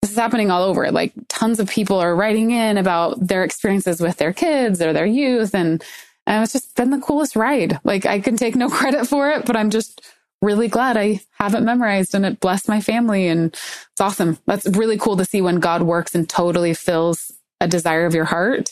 this 0.00 0.12
is 0.12 0.16
happening 0.16 0.50
all 0.50 0.62
over. 0.62 0.90
Like 0.92 1.12
tons 1.28 1.58
of 1.58 1.68
people 1.68 1.98
are 1.98 2.14
writing 2.14 2.52
in 2.52 2.78
about 2.78 3.26
their 3.26 3.42
experiences 3.42 4.00
with 4.00 4.18
their 4.18 4.32
kids 4.32 4.80
or 4.80 4.92
their 4.92 5.06
youth. 5.06 5.54
And 5.54 5.82
and 6.30 6.44
it's 6.44 6.52
just 6.52 6.76
been 6.76 6.90
the 6.90 7.00
coolest 7.00 7.34
ride. 7.34 7.80
Like 7.82 8.06
I 8.06 8.20
can 8.20 8.36
take 8.36 8.54
no 8.54 8.68
credit 8.70 9.06
for 9.06 9.30
it, 9.30 9.44
but 9.46 9.56
I'm 9.56 9.70
just 9.70 10.00
really 10.40 10.68
glad 10.68 10.96
I 10.96 11.20
have 11.32 11.54
it 11.54 11.60
memorized 11.60 12.14
and 12.14 12.24
it 12.24 12.40
blessed 12.40 12.68
my 12.68 12.80
family. 12.80 13.28
And 13.28 13.52
it's 13.52 14.00
awesome. 14.00 14.38
That's 14.46 14.66
really 14.68 14.96
cool 14.96 15.16
to 15.16 15.24
see 15.24 15.42
when 15.42 15.60
God 15.60 15.82
works 15.82 16.14
and 16.14 16.28
totally 16.28 16.72
fills 16.72 17.32
a 17.60 17.68
desire 17.68 18.06
of 18.06 18.14
your 18.14 18.24
heart. 18.24 18.70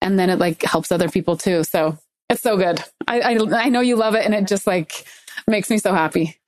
And 0.00 0.18
then 0.18 0.30
it 0.30 0.38
like 0.38 0.62
helps 0.62 0.90
other 0.90 1.10
people 1.10 1.36
too. 1.36 1.62
So 1.62 1.98
it's 2.30 2.42
so 2.42 2.56
good. 2.56 2.82
I, 3.06 3.20
I, 3.20 3.64
I 3.66 3.68
know 3.68 3.80
you 3.80 3.96
love 3.96 4.14
it 4.14 4.24
and 4.24 4.34
it 4.34 4.46
just 4.46 4.66
like 4.66 5.04
makes 5.46 5.70
me 5.70 5.78
so 5.78 5.92
happy. 5.92 6.38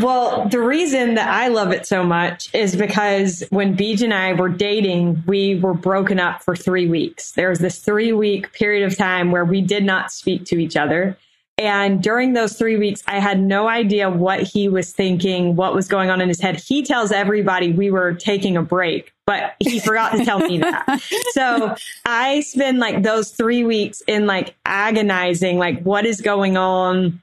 Well, 0.00 0.48
the 0.48 0.60
reason 0.60 1.14
that 1.14 1.28
I 1.28 1.48
love 1.48 1.70
it 1.70 1.86
so 1.86 2.02
much 2.02 2.52
is 2.54 2.74
because 2.74 3.44
when 3.50 3.76
Beej 3.76 4.02
and 4.02 4.14
I 4.14 4.32
were 4.32 4.48
dating, 4.48 5.22
we 5.26 5.56
were 5.56 5.74
broken 5.74 6.18
up 6.18 6.42
for 6.42 6.56
three 6.56 6.88
weeks. 6.88 7.32
There 7.32 7.50
was 7.50 7.58
this 7.58 7.78
three 7.78 8.12
week 8.12 8.52
period 8.52 8.90
of 8.90 8.96
time 8.96 9.30
where 9.30 9.44
we 9.44 9.60
did 9.60 9.84
not 9.84 10.10
speak 10.10 10.44
to 10.46 10.56
each 10.56 10.76
other. 10.76 11.16
And 11.58 12.02
during 12.02 12.32
those 12.32 12.54
three 12.54 12.76
weeks, 12.76 13.02
I 13.06 13.18
had 13.18 13.38
no 13.38 13.68
idea 13.68 14.08
what 14.08 14.42
he 14.42 14.68
was 14.68 14.92
thinking, 14.92 15.54
what 15.54 15.74
was 15.74 15.86
going 15.86 16.08
on 16.08 16.20
in 16.22 16.28
his 16.28 16.40
head. 16.40 16.56
He 16.56 16.82
tells 16.82 17.12
everybody 17.12 17.70
we 17.70 17.90
were 17.90 18.14
taking 18.14 18.56
a 18.56 18.62
break, 18.62 19.12
but 19.26 19.54
he 19.60 19.78
forgot 19.78 20.12
to 20.12 20.24
tell 20.24 20.38
me 20.38 20.58
that. 20.58 21.02
So 21.32 21.76
I 22.04 22.40
spend 22.40 22.78
like 22.78 23.02
those 23.02 23.30
three 23.30 23.64
weeks 23.64 24.02
in 24.06 24.26
like 24.26 24.54
agonizing, 24.64 25.58
like 25.58 25.82
what 25.82 26.04
is 26.04 26.20
going 26.20 26.56
on? 26.56 27.22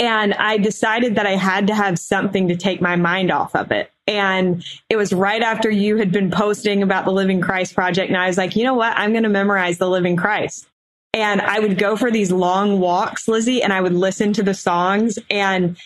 And 0.00 0.32
I 0.32 0.56
decided 0.56 1.16
that 1.16 1.26
I 1.26 1.36
had 1.36 1.66
to 1.66 1.74
have 1.74 1.98
something 1.98 2.48
to 2.48 2.56
take 2.56 2.80
my 2.80 2.96
mind 2.96 3.30
off 3.30 3.54
of 3.54 3.70
it. 3.70 3.92
And 4.06 4.64
it 4.88 4.96
was 4.96 5.12
right 5.12 5.42
after 5.42 5.70
you 5.70 5.98
had 5.98 6.10
been 6.10 6.30
posting 6.30 6.82
about 6.82 7.04
the 7.04 7.12
Living 7.12 7.42
Christ 7.42 7.74
project. 7.74 8.08
And 8.08 8.16
I 8.16 8.26
was 8.26 8.38
like, 8.38 8.56
you 8.56 8.64
know 8.64 8.74
what? 8.74 8.96
I'm 8.96 9.12
going 9.12 9.24
to 9.24 9.28
memorize 9.28 9.76
the 9.76 9.90
Living 9.90 10.16
Christ. 10.16 10.66
And 11.12 11.42
I 11.42 11.60
would 11.60 11.76
go 11.76 11.96
for 11.96 12.10
these 12.10 12.32
long 12.32 12.80
walks, 12.80 13.28
Lizzy, 13.28 13.62
and 13.62 13.74
I 13.74 13.80
would 13.82 13.92
listen 13.92 14.32
to 14.32 14.42
the 14.42 14.54
songs 14.54 15.18
and 15.28 15.76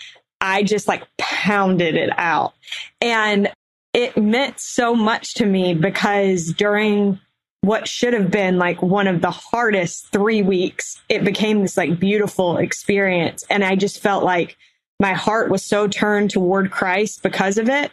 I 0.40 0.62
just 0.62 0.86
like 0.86 1.02
pounded 1.18 1.96
it 1.96 2.10
out. 2.16 2.54
And 3.00 3.50
it 3.94 4.16
meant 4.16 4.60
so 4.60 4.94
much 4.94 5.34
to 5.34 5.46
me 5.46 5.74
because 5.74 6.52
during 6.52 7.18
what 7.64 7.88
should 7.88 8.12
have 8.12 8.30
been 8.30 8.58
like 8.58 8.82
one 8.82 9.06
of 9.06 9.20
the 9.20 9.30
hardest 9.30 10.08
three 10.12 10.42
weeks, 10.42 11.00
it 11.08 11.24
became 11.24 11.62
this 11.62 11.76
like 11.76 11.98
beautiful 11.98 12.58
experience. 12.58 13.44
And 13.48 13.64
I 13.64 13.74
just 13.74 14.00
felt 14.00 14.22
like 14.22 14.56
my 15.00 15.14
heart 15.14 15.50
was 15.50 15.64
so 15.64 15.88
turned 15.88 16.30
toward 16.30 16.70
Christ 16.70 17.22
because 17.22 17.56
of 17.56 17.68
it. 17.68 17.90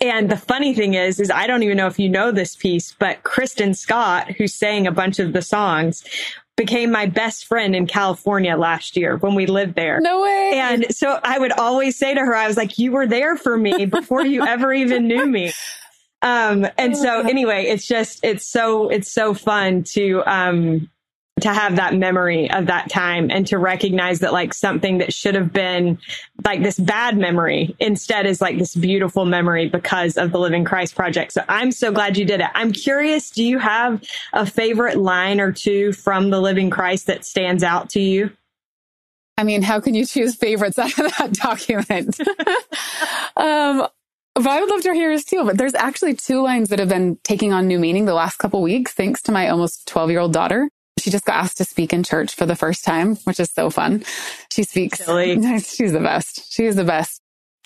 And 0.00 0.30
the 0.30 0.36
funny 0.36 0.74
thing 0.74 0.94
is, 0.94 1.18
is 1.18 1.30
I 1.30 1.46
don't 1.46 1.62
even 1.62 1.76
know 1.76 1.86
if 1.86 1.98
you 1.98 2.08
know 2.08 2.30
this 2.30 2.54
piece, 2.54 2.94
but 2.98 3.22
Kristen 3.24 3.74
Scott, 3.74 4.30
who 4.32 4.46
sang 4.46 4.86
a 4.86 4.92
bunch 4.92 5.18
of 5.18 5.32
the 5.32 5.42
songs, 5.42 6.04
became 6.56 6.90
my 6.90 7.06
best 7.06 7.46
friend 7.46 7.74
in 7.74 7.86
California 7.86 8.56
last 8.56 8.96
year 8.96 9.16
when 9.16 9.34
we 9.34 9.46
lived 9.46 9.74
there. 9.74 10.00
No 10.00 10.22
way. 10.22 10.52
And 10.54 10.94
so 10.94 11.18
I 11.24 11.38
would 11.38 11.52
always 11.52 11.96
say 11.96 12.14
to 12.14 12.20
her, 12.20 12.34
I 12.34 12.46
was 12.46 12.56
like, 12.56 12.78
you 12.78 12.92
were 12.92 13.06
there 13.06 13.36
for 13.36 13.56
me 13.56 13.86
before 13.86 14.24
you 14.24 14.46
ever 14.46 14.72
even 14.72 15.08
knew 15.08 15.26
me. 15.26 15.52
Um, 16.22 16.66
and 16.76 16.96
so 16.96 17.20
anyway, 17.20 17.66
it's 17.66 17.86
just, 17.86 18.20
it's 18.24 18.46
so, 18.46 18.88
it's 18.88 19.10
so 19.10 19.34
fun 19.34 19.84
to, 19.94 20.22
um, 20.26 20.88
to 21.40 21.52
have 21.52 21.76
that 21.76 21.94
memory 21.94 22.50
of 22.50 22.66
that 22.66 22.90
time 22.90 23.30
and 23.30 23.46
to 23.46 23.58
recognize 23.58 24.20
that 24.20 24.32
like 24.32 24.54
something 24.54 24.98
that 24.98 25.12
should 25.12 25.34
have 25.34 25.52
been 25.52 25.98
like 26.44 26.62
this 26.62 26.78
bad 26.78 27.16
memory 27.16 27.74
instead 27.78 28.26
is 28.26 28.40
like 28.40 28.58
this 28.58 28.74
beautiful 28.74 29.24
memory 29.24 29.68
because 29.68 30.16
of 30.16 30.32
the 30.32 30.38
Living 30.38 30.64
Christ 30.64 30.94
Project. 30.94 31.32
So 31.32 31.44
I'm 31.48 31.72
so 31.72 31.92
glad 31.92 32.16
you 32.16 32.24
did 32.24 32.40
it. 32.40 32.48
I'm 32.54 32.72
curious, 32.72 33.30
do 33.30 33.44
you 33.44 33.58
have 33.58 34.02
a 34.32 34.46
favorite 34.46 34.98
line 34.98 35.40
or 35.40 35.52
two 35.52 35.92
from 35.92 36.30
the 36.30 36.40
Living 36.40 36.70
Christ 36.70 37.06
that 37.06 37.24
stands 37.24 37.62
out 37.62 37.90
to 37.90 38.00
you? 38.00 38.30
I 39.36 39.44
mean, 39.44 39.62
how 39.62 39.80
can 39.80 39.94
you 39.94 40.04
choose 40.04 40.34
favorites 40.34 40.78
out 40.78 40.98
of 40.98 41.16
that 41.18 41.32
document? 41.42 42.18
um, 43.36 43.86
but 44.38 44.50
I 44.50 44.60
would 44.60 44.70
love 44.70 44.82
to 44.82 44.94
hear 44.94 45.10
yours 45.10 45.24
too. 45.24 45.44
But 45.44 45.58
there's 45.58 45.74
actually 45.74 46.14
two 46.14 46.42
lines 46.42 46.68
that 46.68 46.78
have 46.78 46.88
been 46.88 47.18
taking 47.24 47.52
on 47.52 47.66
new 47.66 47.78
meaning 47.78 48.04
the 48.04 48.14
last 48.14 48.36
couple 48.38 48.62
weeks, 48.62 48.92
thanks 48.92 49.22
to 49.22 49.32
my 49.32 49.48
almost 49.48 49.86
12 49.88 50.10
year 50.10 50.20
old 50.20 50.32
daughter. 50.32 50.68
She 50.98 51.10
just 51.10 51.24
got 51.24 51.36
asked 51.36 51.58
to 51.58 51.64
speak 51.64 51.92
in 51.92 52.02
church 52.02 52.34
for 52.34 52.46
the 52.46 52.56
first 52.56 52.84
time, 52.84 53.16
which 53.24 53.38
is 53.38 53.50
so 53.52 53.70
fun. 53.70 54.04
She 54.50 54.64
speaks. 54.64 55.04
Silly. 55.04 55.40
She's 55.60 55.92
the 55.92 56.00
best. 56.00 56.52
She 56.52 56.64
is 56.64 56.76
the 56.76 56.84
best. 56.84 57.20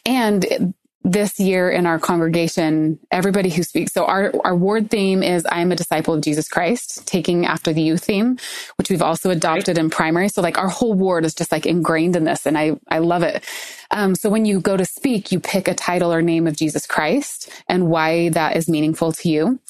And 0.05 0.75
this 1.05 1.40
year 1.40 1.70
in 1.70 1.86
our 1.86 1.98
congregation, 1.98 2.98
everybody 3.11 3.50
who 3.50 3.62
speaks. 3.62 3.92
So 3.92 4.07
our, 4.07 4.32
our 4.44 4.57
ward 4.57 4.90
theme 4.90 5.22
is 5.22 5.46
I 5.46 5.61
am 5.61 5.72
a 5.72 5.76
disciple 5.76 6.14
of 6.14 6.22
Jesus 6.22 6.48
Christ, 6.48 7.07
taking 7.07 7.46
after 7.46 7.72
the 7.72 7.82
youth 7.82 8.05
theme, 8.05 8.38
which 8.76 8.90
we've 8.90 9.03
also 9.03 9.30
adopted 9.30 9.78
in 9.78 9.90
primary. 9.90 10.28
So 10.28 10.42
like 10.42 10.59
our 10.59 10.68
whole 10.68 10.94
ward 10.94 11.24
is 11.24 11.34
just 11.34 11.53
like 11.53 11.66
ingrained 11.66 12.16
in 12.16 12.24
this 12.24 12.46
and 12.46 12.59
I, 12.59 12.78
I 12.88 13.00
love 13.00 13.22
it. 13.24 13.44
Um, 13.90 14.14
so 14.14 14.30
when 14.30 14.46
you 14.46 14.61
go 14.61 14.76
to 14.76 14.84
speak, 14.86 15.32
you 15.32 15.40
pick 15.40 15.68
a 15.68 15.74
title 15.74 16.12
or 16.12 16.22
name 16.22 16.46
of 16.46 16.57
Jesus 16.57 16.86
Christ 16.86 17.50
and 17.68 17.88
why 17.88 18.30
that 18.30 18.57
is 18.57 18.68
meaningful 18.68 19.12
to 19.12 19.28
you. 19.28 19.61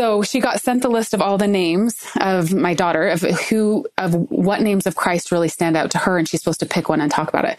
So 0.00 0.22
she 0.22 0.40
got 0.40 0.62
sent 0.62 0.80
the 0.80 0.88
list 0.88 1.12
of 1.12 1.20
all 1.20 1.36
the 1.36 1.46
names 1.46 1.94
of 2.18 2.54
my 2.54 2.72
daughter 2.72 3.06
of 3.08 3.20
who, 3.20 3.86
of 3.98 4.14
what 4.30 4.62
names 4.62 4.86
of 4.86 4.96
Christ 4.96 5.30
really 5.30 5.50
stand 5.50 5.76
out 5.76 5.90
to 5.90 5.98
her. 5.98 6.16
And 6.16 6.26
she's 6.26 6.40
supposed 6.40 6.60
to 6.60 6.66
pick 6.66 6.88
one 6.88 7.02
and 7.02 7.12
talk 7.12 7.28
about 7.28 7.44
it. 7.44 7.58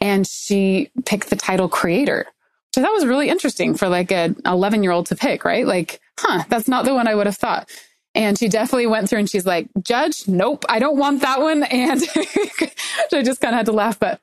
And 0.00 0.26
she 0.26 0.90
picked 1.04 1.28
the 1.28 1.36
title 1.36 1.68
creator, 1.68 2.24
I 2.74 2.80
thought 2.80 2.94
was 2.94 3.04
really 3.04 3.28
interesting 3.28 3.74
for 3.74 3.90
like 3.90 4.10
an 4.10 4.36
11 4.46 4.82
year 4.82 4.92
old 4.92 5.04
to 5.08 5.16
pick, 5.16 5.44
right? 5.44 5.66
Like, 5.66 6.00
huh, 6.18 6.44
that's 6.48 6.66
not 6.66 6.86
the 6.86 6.94
one 6.94 7.08
I 7.08 7.14
would 7.14 7.26
have 7.26 7.36
thought. 7.36 7.68
And 8.14 8.38
she 8.38 8.48
definitely 8.48 8.86
went 8.86 9.10
through 9.10 9.18
and 9.18 9.30
she's 9.30 9.44
like, 9.44 9.68
Judge, 9.82 10.26
nope, 10.26 10.64
I 10.70 10.78
don't 10.78 10.96
want 10.96 11.20
that 11.20 11.42
one. 11.42 11.62
And 11.70 12.02
I 13.12 13.22
just 13.22 13.42
kind 13.42 13.54
of 13.54 13.58
had 13.58 13.66
to 13.66 13.72
laugh, 13.72 14.00
but 14.00 14.18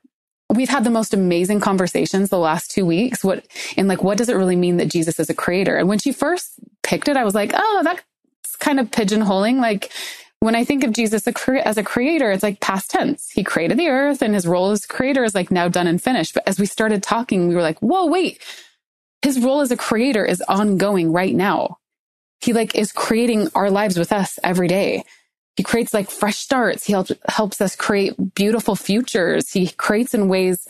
we've 0.56 0.68
had 0.68 0.84
the 0.84 0.90
most 0.90 1.14
amazing 1.14 1.60
conversations 1.60 2.28
the 2.28 2.38
last 2.38 2.70
two 2.70 2.84
weeks. 2.84 3.24
What, 3.24 3.46
and 3.76 3.88
like, 3.88 4.02
what 4.02 4.18
does 4.18 4.28
it 4.28 4.36
really 4.36 4.56
mean 4.56 4.78
that 4.78 4.88
Jesus 4.88 5.20
is 5.20 5.30
a 5.30 5.34
creator? 5.34 5.76
And 5.76 5.88
when 5.88 5.98
she 5.98 6.12
first 6.12 6.54
picked 6.82 7.08
it, 7.08 7.16
I 7.16 7.24
was 7.24 7.34
like, 7.34 7.52
oh, 7.54 7.80
that's 7.84 8.56
kind 8.56 8.80
of 8.80 8.90
pigeonholing. 8.90 9.60
Like, 9.60 9.92
when 10.40 10.54
I 10.54 10.64
think 10.64 10.84
of 10.84 10.92
Jesus 10.92 11.26
as 11.26 11.76
a 11.76 11.82
creator, 11.82 12.30
it's 12.30 12.42
like 12.42 12.60
past 12.60 12.90
tense. 12.90 13.30
He 13.30 13.44
created 13.44 13.78
the 13.78 13.88
earth 13.88 14.22
and 14.22 14.34
his 14.34 14.46
role 14.46 14.70
as 14.70 14.86
creator 14.86 15.22
is 15.22 15.34
like 15.34 15.50
now 15.50 15.68
done 15.68 15.86
and 15.86 16.02
finished. 16.02 16.32
But 16.32 16.48
as 16.48 16.58
we 16.58 16.64
started 16.64 17.02
talking, 17.02 17.46
we 17.46 17.54
were 17.54 17.62
like, 17.62 17.78
whoa, 17.80 18.06
wait, 18.06 18.42
his 19.20 19.38
role 19.38 19.60
as 19.60 19.70
a 19.70 19.76
creator 19.76 20.24
is 20.24 20.42
ongoing 20.48 21.12
right 21.12 21.34
now. 21.34 21.76
He 22.40 22.54
like 22.54 22.74
is 22.74 22.90
creating 22.90 23.48
our 23.54 23.70
lives 23.70 23.98
with 23.98 24.12
us 24.12 24.38
every 24.42 24.66
day. 24.66 25.04
He 25.60 25.64
creates 25.64 25.92
like 25.92 26.08
fresh 26.08 26.38
starts. 26.38 26.86
He 26.86 26.94
helps, 26.94 27.12
helps 27.28 27.60
us 27.60 27.76
create 27.76 28.14
beautiful 28.34 28.74
futures. 28.74 29.52
He 29.52 29.68
creates 29.68 30.14
in 30.14 30.30
ways, 30.30 30.66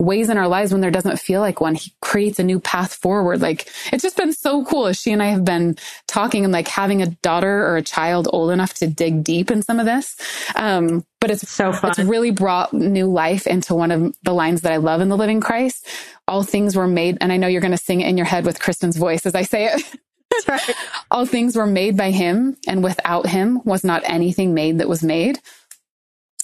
ways 0.00 0.28
in 0.28 0.36
our 0.36 0.48
lives 0.48 0.72
when 0.72 0.80
there 0.80 0.90
doesn't 0.90 1.20
feel 1.20 1.40
like 1.40 1.60
one. 1.60 1.76
He 1.76 1.94
creates 2.02 2.40
a 2.40 2.42
new 2.42 2.58
path 2.58 2.92
forward. 2.92 3.40
Like 3.40 3.68
it's 3.92 4.02
just 4.02 4.16
been 4.16 4.32
so 4.32 4.64
cool 4.64 4.88
as 4.88 5.00
she 5.00 5.12
and 5.12 5.22
I 5.22 5.26
have 5.26 5.44
been 5.44 5.76
talking 6.08 6.42
and 6.42 6.52
like 6.52 6.66
having 6.66 7.02
a 7.02 7.06
daughter 7.06 7.68
or 7.68 7.76
a 7.76 7.82
child 7.82 8.26
old 8.32 8.50
enough 8.50 8.74
to 8.78 8.88
dig 8.88 9.22
deep 9.22 9.48
in 9.48 9.62
some 9.62 9.78
of 9.78 9.86
this. 9.86 10.16
Um, 10.56 11.04
but 11.20 11.30
it's 11.30 11.48
so 11.48 11.72
fun. 11.72 11.90
It's 11.90 12.00
really 12.00 12.32
brought 12.32 12.72
new 12.72 13.06
life 13.06 13.46
into 13.46 13.76
one 13.76 13.92
of 13.92 14.12
the 14.24 14.34
lines 14.34 14.62
that 14.62 14.72
I 14.72 14.78
love 14.78 15.00
in 15.00 15.08
the 15.08 15.16
Living 15.16 15.40
Christ. 15.40 15.86
All 16.26 16.42
things 16.42 16.74
were 16.74 16.88
made, 16.88 17.16
and 17.20 17.32
I 17.32 17.36
know 17.36 17.46
you're 17.46 17.60
going 17.60 17.70
to 17.70 17.76
sing 17.78 18.00
it 18.00 18.08
in 18.08 18.16
your 18.16 18.26
head 18.26 18.44
with 18.44 18.58
Kristen's 18.58 18.96
voice 18.96 19.24
as 19.24 19.36
I 19.36 19.42
say 19.42 19.66
it. 19.66 19.82
All 21.10 21.26
things 21.26 21.56
were 21.56 21.66
made 21.66 21.96
by 21.96 22.10
him, 22.10 22.56
and 22.66 22.82
without 22.82 23.26
him 23.26 23.60
was 23.64 23.84
not 23.84 24.02
anything 24.04 24.54
made 24.54 24.78
that 24.78 24.88
was 24.88 25.02
made. 25.02 25.40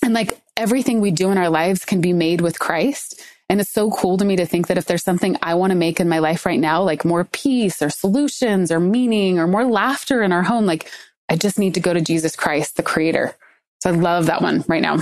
And 0.03 0.15
like 0.15 0.41
everything 0.57 1.01
we 1.01 1.11
do 1.11 1.31
in 1.31 1.39
our 1.39 1.51
lives 1.51 1.85
can 1.85 2.01
be 2.01 2.13
made 2.13 2.41
with 2.41 2.59
Christ. 2.59 3.21
And 3.49 3.61
it's 3.61 3.73
so 3.73 3.91
cool 3.91 4.19
to 4.19 4.25
me 4.25 4.37
to 4.37 4.47
think 4.47 4.67
that 4.67 4.77
if 4.77 4.85
there's 4.85 5.03
something 5.03 5.37
I 5.43 5.55
want 5.55 5.71
to 5.71 5.77
make 5.77 6.01
in 6.01 6.09
my 6.09 6.19
life 6.19 6.45
right 6.45 6.61
now, 6.61 6.83
like 6.83 7.05
more 7.05 7.25
peace 7.25 7.81
or 7.81 7.89
solutions 7.89 8.71
or 8.71 8.79
meaning 8.79 9.39
or 9.39 9.47
more 9.47 9.65
laughter 9.65 10.23
in 10.23 10.33
our 10.33 10.43
home, 10.43 10.67
like 10.67 10.91
I 11.29 11.37
just 11.37 11.59
need 11.59 11.75
to 11.75 11.81
go 11.81 11.95
to 11.95 12.01
Jesus 12.01 12.37
Christ, 12.37 12.77
the 12.77 12.83
creator. 12.83 13.35
So 13.81 13.91
I 13.91 13.95
love 13.95 14.27
that 14.27 14.43
one 14.43 14.65
right 14.69 14.83
now. 14.83 14.99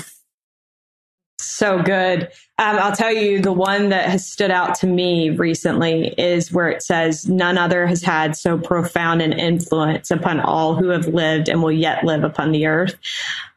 So 1.39 1.82
good. 1.82 2.22
Um, 2.59 2.76
I'll 2.78 2.97
tell 2.97 3.12
you 3.12 3.41
the 3.41 3.53
one 3.53 3.91
that 3.91 4.09
has 4.09 4.26
stood 4.26 4.51
out 4.51 4.74
to 4.76 4.87
me 4.87 5.30
recently 5.30 6.09
is 6.16 6.51
where 6.51 6.68
it 6.68 6.82
says, 6.82 7.28
None 7.28 7.59
other 7.59 7.87
has 7.87 8.03
had 8.03 8.37
so 8.37 8.57
profound 8.59 9.20
an 9.20 9.34
influence 9.34 10.11
upon 10.11 10.41
all 10.41 10.74
who 10.74 10.89
have 10.89 11.07
lived 11.09 11.49
and 11.49 11.62
will 11.62 11.72
yet 11.72 12.05
live 12.05 12.24
upon 12.24 12.53
the 12.53 12.66
earth. 12.66 12.95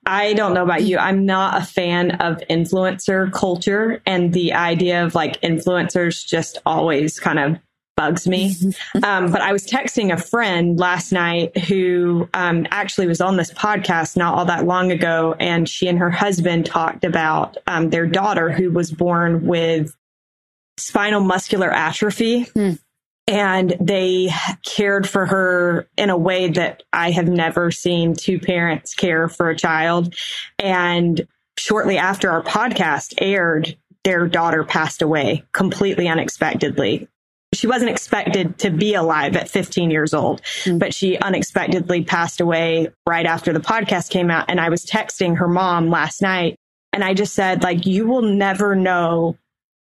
I 0.05 0.33
don't 0.33 0.53
know 0.53 0.63
about 0.63 0.83
you. 0.83 0.97
I'm 0.97 1.25
not 1.25 1.61
a 1.61 1.65
fan 1.65 2.11
of 2.11 2.41
influencer 2.49 3.31
culture 3.31 4.01
and 4.05 4.33
the 4.33 4.53
idea 4.53 5.05
of 5.05 5.15
like 5.15 5.39
influencers 5.41 6.25
just 6.25 6.57
always 6.65 7.19
kind 7.19 7.39
of 7.39 7.59
bugs 7.99 8.29
me. 8.29 8.55
Um, 9.03 9.29
but 9.29 9.41
I 9.41 9.51
was 9.51 9.65
texting 9.65 10.13
a 10.13 10.17
friend 10.17 10.79
last 10.79 11.11
night 11.11 11.57
who 11.57 12.29
um, 12.33 12.65
actually 12.71 13.07
was 13.07 13.19
on 13.19 13.35
this 13.35 13.51
podcast 13.51 14.15
not 14.15 14.35
all 14.35 14.45
that 14.45 14.65
long 14.65 14.93
ago, 14.93 15.35
and 15.37 15.67
she 15.67 15.89
and 15.89 15.99
her 15.99 16.09
husband 16.09 16.65
talked 16.65 17.03
about 17.03 17.57
um, 17.67 17.89
their 17.89 18.07
daughter 18.07 18.51
who 18.51 18.71
was 18.71 18.89
born 18.89 19.45
with 19.45 19.93
spinal 20.77 21.19
muscular 21.19 21.69
atrophy. 21.69 22.45
Mm. 22.45 22.79
And 23.27 23.75
they 23.81 24.29
cared 24.65 25.07
for 25.07 25.25
her 25.25 25.89
in 25.97 26.09
a 26.09 26.17
way 26.17 26.49
that 26.51 26.83
I 26.93 27.11
have 27.11 27.27
never 27.27 27.69
seen 27.69 28.15
two 28.15 28.39
parents 28.39 28.95
care 28.95 29.27
for 29.27 29.49
a 29.49 29.57
child. 29.57 30.15
And 30.57 31.27
shortly 31.57 31.97
after 31.97 32.31
our 32.31 32.43
podcast 32.43 33.15
aired, 33.17 33.77
their 34.05 34.25
daughter 34.27 34.63
passed 34.63 35.01
away 35.01 35.43
completely 35.51 36.07
unexpectedly 36.07 37.09
she 37.53 37.67
wasn't 37.67 37.89
expected 37.89 38.57
to 38.59 38.69
be 38.69 38.93
alive 38.93 39.35
at 39.35 39.49
15 39.49 39.89
years 39.89 40.13
old, 40.13 40.41
mm-hmm. 40.41 40.77
but 40.77 40.93
she 40.93 41.17
unexpectedly 41.17 42.03
passed 42.03 42.41
away 42.41 42.89
right 43.07 43.25
after 43.25 43.51
the 43.53 43.59
podcast 43.59 44.11
came 44.11 44.29
out. 44.29 44.45
And 44.49 44.59
I 44.59 44.69
was 44.69 44.85
texting 44.85 45.37
her 45.37 45.47
mom 45.47 45.89
last 45.89 46.21
night 46.21 46.57
and 46.93 47.03
I 47.03 47.13
just 47.13 47.33
said, 47.33 47.63
like, 47.63 47.85
you 47.85 48.07
will 48.07 48.21
never 48.21 48.75
know 48.75 49.37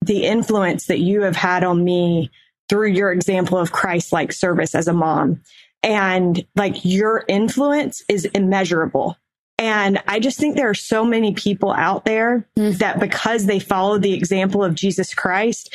the 0.02 0.24
influence 0.24 0.86
that 0.86 1.00
you 1.00 1.22
have 1.22 1.36
had 1.36 1.64
on 1.64 1.82
me 1.82 2.30
through 2.68 2.88
your 2.88 3.12
example 3.12 3.58
of 3.58 3.72
Christ 3.72 4.12
like 4.12 4.32
service 4.32 4.74
as 4.74 4.88
a 4.88 4.92
mom. 4.92 5.40
And 5.82 6.44
like 6.56 6.84
your 6.84 7.24
influence 7.28 8.02
is 8.08 8.24
immeasurable. 8.26 9.16
And 9.59 10.02
I 10.09 10.18
just 10.18 10.38
think 10.38 10.57
there 10.57 10.68
are 10.68 10.74
so 10.74 11.05
many 11.05 11.32
people 11.32 11.72
out 11.72 12.05
there 12.05 12.46
mm. 12.59 12.76
that 12.78 12.98
because 12.98 13.46
they 13.46 13.61
follow 13.61 13.98
the 13.98 14.14
example 14.14 14.64
of 14.64 14.74
Jesus 14.74 15.14
Christ, 15.14 15.72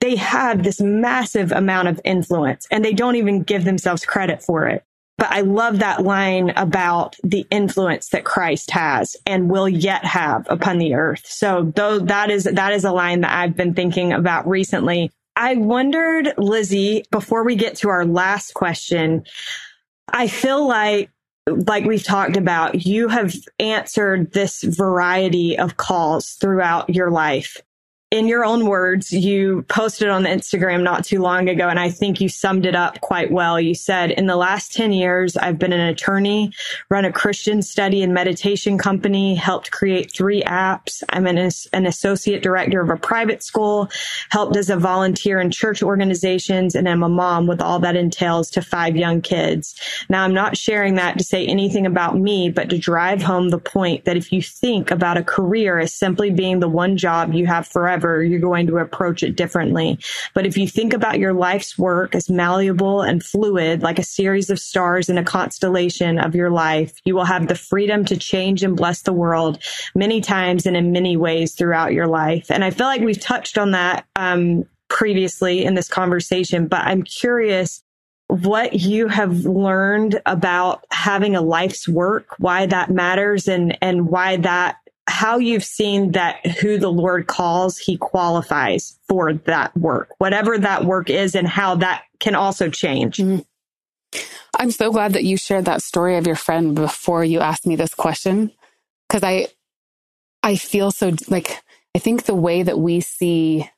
they 0.00 0.16
have 0.16 0.62
this 0.62 0.80
massive 0.80 1.50
amount 1.50 1.88
of 1.88 2.00
influence 2.04 2.66
and 2.70 2.84
they 2.84 2.92
don't 2.92 3.16
even 3.16 3.42
give 3.42 3.64
themselves 3.64 4.04
credit 4.04 4.42
for 4.42 4.66
it. 4.68 4.84
But 5.18 5.30
I 5.30 5.42
love 5.42 5.78
that 5.78 6.02
line 6.02 6.50
about 6.56 7.16
the 7.22 7.46
influence 7.50 8.08
that 8.08 8.24
Christ 8.24 8.70
has 8.72 9.16
and 9.26 9.50
will 9.50 9.68
yet 9.68 10.04
have 10.04 10.46
upon 10.50 10.78
the 10.78 10.94
earth. 10.94 11.26
So 11.26 11.72
though 11.74 12.00
that 12.00 12.30
is, 12.30 12.44
that 12.44 12.72
is 12.72 12.84
a 12.84 12.92
line 12.92 13.20
that 13.20 13.32
I've 13.32 13.56
been 13.56 13.74
thinking 13.74 14.12
about 14.12 14.48
recently 14.48 15.10
I 15.36 15.54
wondered, 15.54 16.34
Lizzy, 16.36 17.04
before 17.10 17.44
we 17.44 17.56
get 17.56 17.76
to 17.76 17.88
our 17.88 18.04
last 18.04 18.54
question, 18.54 19.24
I 20.08 20.28
feel 20.28 20.66
like 20.66 21.10
like 21.48 21.84
we've 21.84 22.04
talked 22.04 22.36
about, 22.36 22.86
you 22.86 23.08
have 23.08 23.34
answered 23.58 24.32
this 24.32 24.62
variety 24.62 25.58
of 25.58 25.76
calls 25.76 26.32
throughout 26.34 26.88
your 26.90 27.10
life 27.10 27.60
in 28.12 28.28
your 28.28 28.44
own 28.44 28.66
words, 28.66 29.10
you 29.10 29.62
posted 29.68 30.10
on 30.10 30.24
Instagram 30.24 30.82
not 30.82 31.02
too 31.02 31.22
long 31.22 31.48
ago, 31.48 31.70
and 31.70 31.80
I 31.80 31.88
think 31.88 32.20
you 32.20 32.28
summed 32.28 32.66
it 32.66 32.74
up 32.74 33.00
quite 33.00 33.32
well. 33.32 33.58
You 33.58 33.74
said, 33.74 34.10
in 34.10 34.26
the 34.26 34.36
last 34.36 34.74
10 34.74 34.92
years, 34.92 35.34
I've 35.34 35.58
been 35.58 35.72
an 35.72 35.80
attorney, 35.80 36.52
run 36.90 37.06
a 37.06 37.10
Christian 37.10 37.62
study 37.62 38.02
and 38.02 38.12
meditation 38.12 38.76
company, 38.76 39.34
helped 39.34 39.70
create 39.70 40.12
three 40.12 40.42
apps. 40.42 41.02
I'm 41.08 41.26
an, 41.26 41.50
an 41.72 41.86
associate 41.86 42.42
director 42.42 42.82
of 42.82 42.90
a 42.90 42.98
private 42.98 43.42
school, 43.42 43.88
helped 44.28 44.58
as 44.58 44.68
a 44.68 44.76
volunteer 44.76 45.40
in 45.40 45.50
church 45.50 45.82
organizations, 45.82 46.74
and 46.74 46.90
I'm 46.90 47.02
a 47.02 47.08
mom 47.08 47.46
with 47.46 47.62
all 47.62 47.78
that 47.78 47.96
entails 47.96 48.50
to 48.50 48.60
five 48.60 48.94
young 48.94 49.22
kids. 49.22 49.74
Now, 50.10 50.22
I'm 50.22 50.34
not 50.34 50.58
sharing 50.58 50.96
that 50.96 51.16
to 51.16 51.24
say 51.24 51.46
anything 51.46 51.86
about 51.86 52.18
me, 52.18 52.50
but 52.50 52.68
to 52.68 52.76
drive 52.76 53.22
home 53.22 53.48
the 53.48 53.58
point 53.58 54.04
that 54.04 54.18
if 54.18 54.32
you 54.32 54.42
think 54.42 54.90
about 54.90 55.16
a 55.16 55.24
career 55.24 55.78
as 55.78 55.94
simply 55.94 56.30
being 56.30 56.60
the 56.60 56.68
one 56.68 56.98
job 56.98 57.32
you 57.32 57.46
have 57.46 57.66
forever, 57.66 58.01
whatever, 58.02 58.22
you're 58.22 58.40
going 58.40 58.66
to 58.66 58.78
approach 58.78 59.22
it 59.22 59.36
differently. 59.36 59.98
But 60.34 60.46
if 60.46 60.56
you 60.56 60.66
think 60.66 60.92
about 60.92 61.18
your 61.18 61.32
life's 61.32 61.78
work 61.78 62.14
as 62.14 62.28
malleable 62.28 63.02
and 63.02 63.22
fluid, 63.22 63.82
like 63.82 63.98
a 63.98 64.04
series 64.04 64.50
of 64.50 64.58
stars 64.58 65.08
in 65.08 65.18
a 65.18 65.24
constellation 65.24 66.18
of 66.18 66.34
your 66.34 66.50
life, 66.50 66.92
you 67.04 67.14
will 67.14 67.24
have 67.24 67.48
the 67.48 67.54
freedom 67.54 68.04
to 68.06 68.16
change 68.16 68.62
and 68.62 68.76
bless 68.76 69.02
the 69.02 69.12
world 69.12 69.58
many 69.94 70.20
times 70.20 70.66
and 70.66 70.76
in 70.76 70.92
many 70.92 71.16
ways 71.16 71.54
throughout 71.54 71.92
your 71.92 72.06
life. 72.06 72.50
And 72.50 72.64
I 72.64 72.70
feel 72.70 72.86
like 72.86 73.02
we've 73.02 73.20
touched 73.20 73.58
on 73.58 73.70
that 73.72 74.04
um, 74.16 74.64
previously 74.88 75.64
in 75.64 75.74
this 75.74 75.88
conversation, 75.88 76.66
but 76.66 76.80
I'm 76.80 77.02
curious 77.02 77.82
what 78.28 78.72
you 78.72 79.08
have 79.08 79.44
learned 79.44 80.20
about 80.24 80.84
having 80.90 81.36
a 81.36 81.42
life's 81.42 81.86
work, 81.86 82.34
why 82.38 82.64
that 82.64 82.90
matters 82.90 83.46
and, 83.46 83.76
and 83.82 84.08
why 84.08 84.38
that 84.38 84.76
how 85.08 85.38
you've 85.38 85.64
seen 85.64 86.12
that 86.12 86.44
who 86.46 86.78
the 86.78 86.90
Lord 86.90 87.26
calls, 87.26 87.78
he 87.78 87.96
qualifies 87.96 88.98
for 89.08 89.32
that 89.32 89.76
work, 89.76 90.10
whatever 90.18 90.58
that 90.58 90.84
work 90.84 91.10
is, 91.10 91.34
and 91.34 91.48
how 91.48 91.74
that 91.76 92.04
can 92.20 92.34
also 92.34 92.70
change. 92.70 93.18
Mm-hmm. 93.18 93.40
I'm 94.58 94.70
so 94.70 94.92
glad 94.92 95.14
that 95.14 95.24
you 95.24 95.36
shared 95.36 95.64
that 95.64 95.82
story 95.82 96.16
of 96.16 96.26
your 96.26 96.36
friend 96.36 96.74
before 96.74 97.24
you 97.24 97.40
asked 97.40 97.66
me 97.66 97.74
this 97.74 97.94
question. 97.94 98.52
Cause 99.08 99.22
I, 99.22 99.48
I 100.42 100.56
feel 100.56 100.90
so 100.90 101.12
like, 101.28 101.62
I 101.94 101.98
think 101.98 102.24
the 102.24 102.34
way 102.34 102.62
that 102.62 102.78
we 102.78 103.00
see 103.00 103.68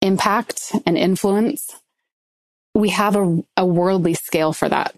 impact 0.00 0.72
and 0.86 0.96
influence, 0.96 1.74
we 2.74 2.90
have 2.90 3.16
a, 3.16 3.44
a 3.56 3.66
worldly 3.66 4.14
scale 4.14 4.52
for 4.52 4.68
that 4.68 4.94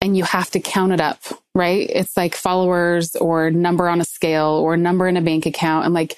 and 0.00 0.16
you 0.16 0.24
have 0.24 0.50
to 0.50 0.60
count 0.60 0.92
it 0.92 1.00
up, 1.00 1.18
right? 1.58 1.90
It's 1.90 2.16
like 2.16 2.34
followers 2.34 3.16
or 3.16 3.50
number 3.50 3.88
on 3.88 4.00
a 4.00 4.04
scale 4.04 4.62
or 4.62 4.76
number 4.76 5.06
in 5.08 5.16
a 5.16 5.22
bank 5.22 5.44
account. 5.44 5.84
And 5.84 5.92
like, 5.92 6.16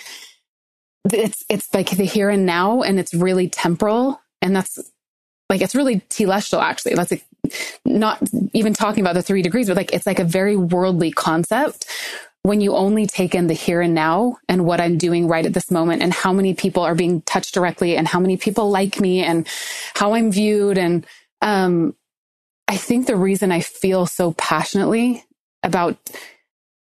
it's, 1.12 1.45
it's 1.49 1.72
like 1.74 1.91
the 1.91 2.05
here 2.05 2.30
and 2.30 2.47
now 2.47 2.82
and 2.82 3.01
it's 3.01 3.14
really 3.14 3.49
temporal. 3.49 4.20
And 4.43 4.55
that's 4.55 4.78
like, 5.49 5.62
it's 5.62 5.74
really 5.74 6.01
telestial 6.01 6.62
actually. 6.62 6.95
That's 6.95 7.11
like 7.11 7.24
not 7.84 8.22
even 8.53 8.74
talking 8.74 9.03
about 9.03 9.14
the 9.14 9.22
three 9.22 9.43
degrees, 9.43 9.68
but 9.68 9.76
like, 9.76 9.93
it's 9.93 10.07
like 10.07 10.20
a 10.20 10.24
very 10.24 10.57
worldly 10.57 11.11
concept 11.11 11.86
when 12.43 12.61
you 12.61 12.74
only 12.74 13.07
take 13.07 13.34
in 13.34 13.49
the 13.49 13.55
here 13.55 13.80
and 13.80 13.95
now 13.95 14.38
and 14.49 14.64
what 14.64 14.80
I'm 14.80 14.97
doing 14.97 15.26
right 15.26 15.45
at 15.45 15.53
this 15.53 15.70
moment 15.70 16.03
and 16.03 16.12
how 16.12 16.32
many 16.32 16.55
people 16.55 16.82
are 16.82 16.95
being 16.95 17.22
touched 17.22 17.55
directly 17.55 17.97
and 17.97 18.07
how 18.07 18.20
many 18.20 18.36
people 18.36 18.70
like 18.70 19.01
me 19.01 19.22
and 19.24 19.47
how 19.95 20.14
I'm 20.14 20.30
viewed 20.30 20.78
and, 20.78 21.07
um, 21.43 21.95
I 22.68 22.76
think 22.76 23.09
the 23.09 23.16
reason 23.16 23.51
I 23.51 23.61
feel 23.61 24.07
so 24.07 24.32
passionately 24.34 25.24
about 25.62 25.96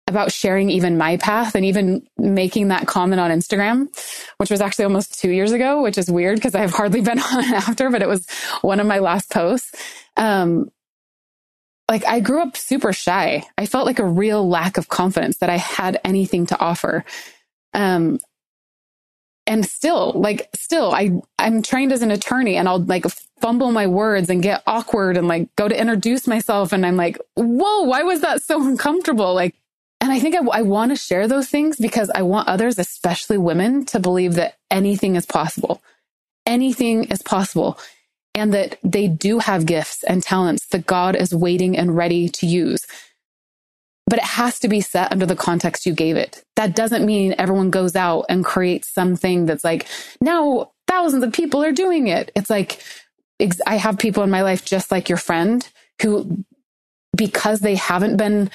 about 0.07 0.31
sharing 0.31 0.68
even 0.68 0.99
my 0.99 1.16
path 1.16 1.55
and 1.55 1.64
even 1.64 2.07
making 2.18 2.68
that 2.68 2.87
comment 2.87 3.20
on 3.20 3.31
Instagram, 3.31 3.89
which 4.37 4.51
was 4.51 4.61
actually 4.61 4.85
almost 4.85 5.18
two 5.18 5.31
years 5.31 5.51
ago, 5.51 5.83
which 5.83 5.97
is 5.97 6.11
weird 6.11 6.37
because 6.37 6.55
I've 6.55 6.72
hardly 6.72 7.01
been 7.03 7.18
on 7.18 7.45
after, 7.55 7.91
but 7.91 8.03
it 8.03 8.09
was 8.09 8.29
one 8.61 8.81
of 8.81 8.87
my 8.87 8.99
last 8.99 9.31
posts. 9.31 9.72
Um, 10.16 10.70
like 11.91 12.05
I 12.07 12.20
grew 12.20 12.43
up 12.43 12.57
super 12.57 12.93
shy. 12.93 13.45
I 13.59 13.66
felt 13.66 13.87
like 13.87 13.99
a 13.99 14.07
real 14.07 14.47
lack 14.47 14.77
of 14.77 14.89
confidence 14.89 15.39
that 15.39 15.51
I 15.51 15.57
had 15.57 16.01
anything 16.05 16.47
to 16.47 16.59
offer. 16.59 17.05
Um, 17.72 18.18
and 19.47 19.67
still 19.67 20.13
like 20.15 20.49
still 20.55 20.93
i 20.93 21.11
i'm 21.39 21.63
trained 21.63 21.93
as 21.93 22.03
an 22.03 22.11
attorney 22.11 22.57
and 22.57 22.69
i'll 22.69 22.81
like 22.85 23.05
fumble 23.41 23.73
my 23.73 23.87
words 23.87 24.31
and 24.31 24.43
get 24.43 24.63
awkward 24.67 25.17
and 25.17 25.29
like 25.29 25.55
go 25.57 25.69
to 25.69 25.79
introduce 25.79 26.27
myself 26.27 26.73
and 26.73 26.87
i'm 26.87 26.97
like 26.97 27.19
whoa 27.37 27.83
why 27.83 28.03
was 28.03 28.21
that 28.21 28.43
so 28.43 28.63
uncomfortable? 28.69 29.35
Like 29.35 29.55
and 30.01 30.13
i 30.13 30.19
think 30.21 30.35
i, 30.35 30.59
I 30.59 30.63
want 30.63 30.93
to 30.93 30.97
share 30.97 31.29
those 31.29 31.49
things 31.49 31.77
because 31.77 32.11
i 32.15 32.23
want 32.23 32.49
others 32.49 32.79
especially 32.79 33.39
women 33.39 33.85
to 33.87 34.01
believe 34.01 34.35
that 34.35 34.57
anything 34.71 35.17
is 35.17 35.27
possible. 35.27 35.83
Anything 36.47 37.05
is 37.05 37.23
possible. 37.23 37.79
And 38.35 38.53
that 38.53 38.79
they 38.83 39.07
do 39.07 39.39
have 39.39 39.65
gifts 39.65 40.03
and 40.03 40.23
talents 40.23 40.67
that 40.67 40.87
god 40.87 41.15
is 41.15 41.33
waiting 41.35 41.79
and 41.79 41.97
ready 41.97 42.29
to 42.29 42.47
use 42.47 42.85
but 44.07 44.19
it 44.19 44.25
has 44.25 44.59
to 44.61 44.69
be 44.69 44.81
set 44.81 45.11
under 45.13 45.27
the 45.27 45.37
context 45.37 45.87
you 45.87 45.95
gave 45.95 46.17
it. 46.17 46.45
That 46.57 46.77
doesn't 46.77 47.07
mean 47.07 47.35
everyone 47.39 47.71
goes 47.71 47.97
out 47.97 48.27
and 48.29 48.45
creates 48.45 48.93
something 48.93 49.47
that's 49.47 49.65
like, 49.65 49.87
now 50.21 50.73
thousands 50.87 51.25
of 51.25 51.33
people 51.33 51.63
are 51.63 51.73
doing 51.73 52.09
it. 52.09 52.31
It's 52.37 52.51
like, 52.51 52.83
I 53.67 53.77
have 53.77 53.99
people 53.99 54.23
in 54.23 54.31
my 54.31 54.43
life 54.43 54.65
just 54.65 54.91
like 54.91 55.09
your 55.09 55.19
friend 55.19 55.67
who, 56.03 56.45
because 57.17 57.61
they 57.61 57.77
haven't 57.77 58.17
been 58.17 58.51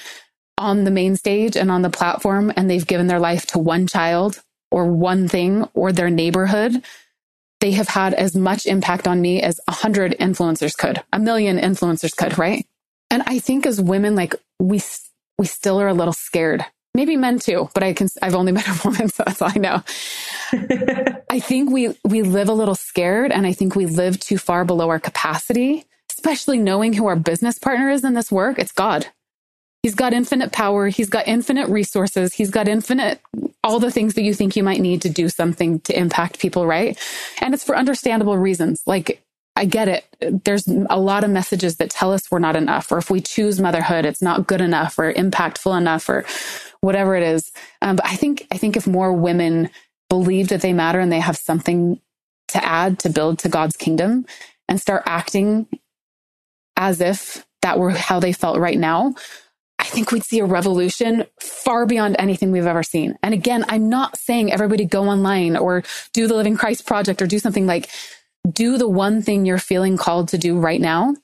on 0.56 0.84
the 0.84 0.90
main 0.90 1.16
stage 1.16 1.56
and 1.56 1.70
on 1.70 1.82
the 1.82 1.90
platform 1.90 2.52
and 2.56 2.70
they've 2.70 2.86
given 2.86 3.06
their 3.06 3.20
life 3.20 3.46
to 3.46 3.58
one 3.58 3.86
child 3.86 4.42
or 4.70 4.86
one 4.86 5.26
thing 5.26 5.68
or 5.74 5.90
their 5.90 6.10
neighborhood, 6.10 6.82
they 7.60 7.72
have 7.72 7.88
had 7.88 8.14
as 8.14 8.36
much 8.36 8.66
impact 8.66 9.08
on 9.08 9.20
me 9.20 9.42
as 9.42 9.60
a 9.66 9.72
hundred 9.72 10.16
influencers 10.20 10.76
could, 10.76 11.02
a 11.12 11.18
million 11.18 11.58
influencers 11.58 12.16
could, 12.16 12.38
right? 12.38 12.66
And 13.10 13.22
I 13.26 13.38
think 13.38 13.66
as 13.66 13.80
women, 13.80 14.14
like 14.14 14.34
we 14.58 14.80
we 15.40 15.46
still 15.46 15.80
are 15.80 15.88
a 15.88 15.94
little 15.94 16.12
scared. 16.12 16.66
Maybe 16.94 17.16
men 17.16 17.38
too, 17.38 17.70
but 17.72 17.82
I 17.82 17.94
can, 17.94 18.08
I've 18.20 18.34
only 18.34 18.52
met 18.58 18.68
a 18.68 18.78
woman, 18.84 19.08
so 19.08 19.22
that's 19.24 19.40
all 19.40 19.50
I 19.50 19.58
know. 19.58 19.82
I 21.30 21.40
think 21.40 21.70
we, 21.70 21.96
we 22.04 22.20
live 22.20 22.50
a 22.50 22.52
little 22.52 22.74
scared 22.74 23.32
and 23.32 23.46
I 23.46 23.54
think 23.54 23.74
we 23.74 23.86
live 23.86 24.20
too 24.20 24.36
far 24.36 24.66
below 24.66 24.90
our 24.90 25.00
capacity, 25.00 25.86
especially 26.12 26.58
knowing 26.58 26.92
who 26.92 27.06
our 27.06 27.16
business 27.16 27.58
partner 27.58 27.88
is 27.88 28.04
in 28.04 28.12
this 28.12 28.30
work. 28.30 28.58
It's 28.58 28.72
God. 28.72 29.06
He's 29.82 29.94
got 29.94 30.12
infinite 30.12 30.52
power. 30.52 30.88
He's 30.88 31.08
got 31.08 31.26
infinite 31.26 31.70
resources. 31.70 32.34
He's 32.34 32.50
got 32.50 32.68
infinite, 32.68 33.18
all 33.64 33.80
the 33.80 33.90
things 33.90 34.12
that 34.12 34.22
you 34.22 34.34
think 34.34 34.56
you 34.56 34.62
might 34.62 34.82
need 34.82 35.00
to 35.02 35.08
do 35.08 35.30
something 35.30 35.80
to 35.80 35.98
impact 35.98 36.38
people, 36.38 36.66
right? 36.66 36.98
And 37.40 37.54
it's 37.54 37.64
for 37.64 37.74
understandable 37.74 38.36
reasons. 38.36 38.82
Like 38.86 39.22
I 39.60 39.66
get 39.66 39.88
it. 39.88 40.42
There's 40.44 40.66
a 40.66 40.98
lot 40.98 41.22
of 41.22 41.28
messages 41.28 41.76
that 41.76 41.90
tell 41.90 42.14
us 42.14 42.30
we're 42.30 42.38
not 42.38 42.56
enough, 42.56 42.90
or 42.90 42.96
if 42.96 43.10
we 43.10 43.20
choose 43.20 43.60
motherhood, 43.60 44.06
it's 44.06 44.22
not 44.22 44.46
good 44.46 44.62
enough 44.62 44.98
or 44.98 45.12
impactful 45.12 45.76
enough 45.76 46.08
or 46.08 46.24
whatever 46.80 47.14
it 47.14 47.22
is. 47.22 47.52
Um, 47.82 47.96
but 47.96 48.06
I 48.06 48.16
think, 48.16 48.46
I 48.50 48.56
think 48.56 48.78
if 48.78 48.86
more 48.86 49.12
women 49.12 49.68
believe 50.08 50.48
that 50.48 50.62
they 50.62 50.72
matter 50.72 50.98
and 50.98 51.12
they 51.12 51.20
have 51.20 51.36
something 51.36 52.00
to 52.48 52.64
add 52.64 52.98
to 53.00 53.10
build 53.10 53.38
to 53.40 53.50
God's 53.50 53.76
kingdom 53.76 54.24
and 54.66 54.80
start 54.80 55.02
acting 55.04 55.66
as 56.78 57.02
if 57.02 57.44
that 57.60 57.78
were 57.78 57.90
how 57.90 58.18
they 58.18 58.32
felt 58.32 58.58
right 58.58 58.78
now, 58.78 59.14
I 59.78 59.84
think 59.84 60.10
we'd 60.10 60.24
see 60.24 60.40
a 60.40 60.46
revolution 60.46 61.26
far 61.38 61.84
beyond 61.84 62.16
anything 62.18 62.50
we've 62.50 62.64
ever 62.64 62.82
seen. 62.82 63.18
And 63.22 63.34
again, 63.34 63.66
I'm 63.68 63.90
not 63.90 64.16
saying 64.16 64.52
everybody 64.52 64.86
go 64.86 65.04
online 65.04 65.58
or 65.58 65.82
do 66.14 66.26
the 66.26 66.34
Living 66.34 66.56
Christ 66.56 66.86
Project 66.86 67.20
or 67.20 67.26
do 67.26 67.38
something 67.38 67.66
like 67.66 67.90
do 68.50 68.78
the 68.78 68.88
one 68.88 69.22
thing 69.22 69.44
you're 69.44 69.58
feeling 69.58 69.96
called 69.96 70.28
to 70.28 70.38
do 70.38 70.58
right 70.58 70.80
now 70.80 71.14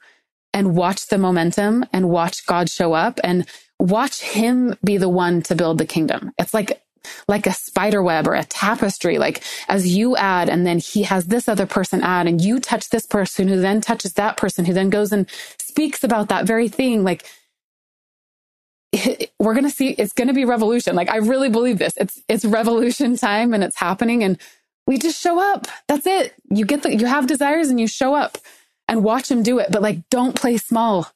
and 0.53 0.77
watch 0.77 1.09
the 1.09 1.19
momentum 1.19 1.85
and 1.93 2.09
watch 2.09 2.47
God 2.47 2.71
show 2.71 2.93
up 2.93 3.21
and 3.23 3.47
watch 3.79 4.23
him 4.23 4.75
be 4.85 4.97
the 4.97 5.09
one 5.09 5.43
to 5.43 5.55
build 5.55 5.79
the 5.79 5.87
kingdom. 5.87 6.33
It's 6.39 6.55
like 6.55 6.83
like 7.29 7.47
a 7.47 7.53
spider 7.53 8.03
web 8.03 8.27
or 8.27 8.35
a 8.35 8.45
tapestry. 8.45 9.19
Like 9.19 9.43
as 9.69 9.97
you 9.97 10.17
add, 10.17 10.49
and 10.49 10.67
then 10.67 10.79
he 10.79 11.05
has 11.05 11.27
this 11.27 11.49
other 11.49 11.67
person 11.67 12.03
add, 12.03 12.27
and 12.27 12.41
you 12.41 12.59
touch 12.59 12.91
this 12.91 13.07
person 13.07 13.49
who 13.49 13.61
then 13.61 13.81
touches 13.81 14.14
that 14.14 14.37
person 14.37 14.64
who 14.64 14.73
then 14.73 14.91
goes 14.91 15.12
and 15.12 15.29
speaks 15.59 16.03
about 16.03 16.29
that 16.31 16.47
very 16.47 16.69
thing. 16.69 17.05
Like 17.05 17.25
we're 19.39 19.55
going 19.55 19.64
to 19.64 19.71
see, 19.71 19.91
it's 19.91 20.12
going 20.12 20.29
to 20.29 20.35
be 20.35 20.45
revolution. 20.45 20.97
Like 20.97 21.11
I 21.11 21.17
really 21.17 21.49
believe 21.49 21.79
this. 21.79 21.93
It's, 21.97 22.21
it's 22.29 22.45
revolution 22.45 23.17
time 23.17 23.55
and 23.55 23.62
it's 23.62 23.79
happening. 23.79 24.23
And 24.25 24.39
we 24.87 24.99
just 24.99 25.20
show 25.20 25.41
up. 25.41 25.66
That's 25.89 26.07
it. 26.07 26.34
You 26.51 26.64
get 26.64 26.82
the, 26.82 26.95
you 26.95 27.07
have 27.07 27.26
desires 27.26 27.68
and 27.68 27.80
you 27.80 27.87
show 27.87 28.14
up 28.14 28.39
and 28.89 29.03
watch 29.03 29.30
him 29.30 29.43
do 29.43 29.59
it. 29.59 29.68
But 29.70 29.82
like, 29.82 30.09
don't 30.11 30.34
play 30.34 30.57
small. 30.57 31.11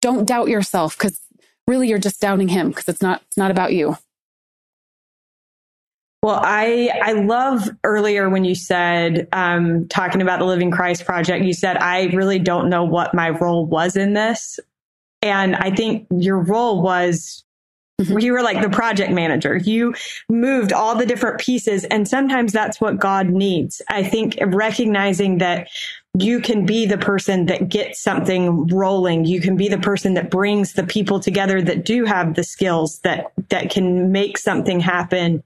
Don't 0.00 0.26
doubt 0.26 0.48
yourself 0.48 0.96
because 0.96 1.20
really 1.66 1.88
you're 1.88 1.98
just 1.98 2.20
doubting 2.20 2.48
him 2.48 2.68
because 2.68 2.88
it's 2.88 3.02
not, 3.02 3.22
it's 3.28 3.36
not 3.36 3.50
about 3.50 3.72
you. 3.72 3.96
Well, 6.22 6.40
I 6.42 6.90
I 7.02 7.12
love 7.12 7.70
earlier 7.82 8.28
when 8.28 8.44
you 8.44 8.54
said 8.54 9.26
um, 9.32 9.88
talking 9.88 10.20
about 10.20 10.38
the 10.38 10.44
Living 10.44 10.70
Christ 10.70 11.06
project. 11.06 11.46
You 11.46 11.54
said 11.54 11.78
I 11.78 12.08
really 12.08 12.38
don't 12.38 12.68
know 12.68 12.84
what 12.84 13.14
my 13.14 13.30
role 13.30 13.64
was 13.64 13.96
in 13.96 14.12
this, 14.12 14.60
and 15.22 15.56
I 15.56 15.70
think 15.70 16.06
your 16.10 16.38
role 16.38 16.82
was. 16.82 17.42
You 18.00 18.32
were 18.32 18.42
like 18.42 18.62
the 18.62 18.70
project 18.70 19.12
manager. 19.12 19.56
You 19.56 19.94
moved 20.28 20.72
all 20.72 20.94
the 20.94 21.06
different 21.06 21.40
pieces, 21.40 21.84
and 21.84 22.06
sometimes 22.06 22.52
that's 22.52 22.80
what 22.80 22.98
God 22.98 23.28
needs. 23.28 23.82
I 23.88 24.02
think 24.02 24.38
recognizing 24.44 25.38
that 25.38 25.68
you 26.18 26.40
can 26.40 26.66
be 26.66 26.86
the 26.86 26.98
person 26.98 27.46
that 27.46 27.68
gets 27.68 28.00
something 28.00 28.66
rolling. 28.66 29.24
You 29.24 29.40
can 29.40 29.56
be 29.56 29.68
the 29.68 29.78
person 29.78 30.14
that 30.14 30.30
brings 30.30 30.72
the 30.72 30.84
people 30.84 31.20
together 31.20 31.62
that 31.62 31.84
do 31.84 32.04
have 32.04 32.34
the 32.34 32.44
skills 32.44 32.98
that 33.00 33.32
that 33.48 33.70
can 33.70 34.10
make 34.10 34.38
something 34.38 34.80
happen 34.80 35.44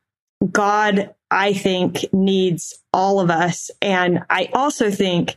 God, 0.50 1.14
I 1.30 1.52
think, 1.52 2.04
needs 2.12 2.74
all 2.92 3.20
of 3.20 3.30
us. 3.30 3.70
And 3.80 4.24
I 4.30 4.48
also 4.52 4.90
think, 4.90 5.36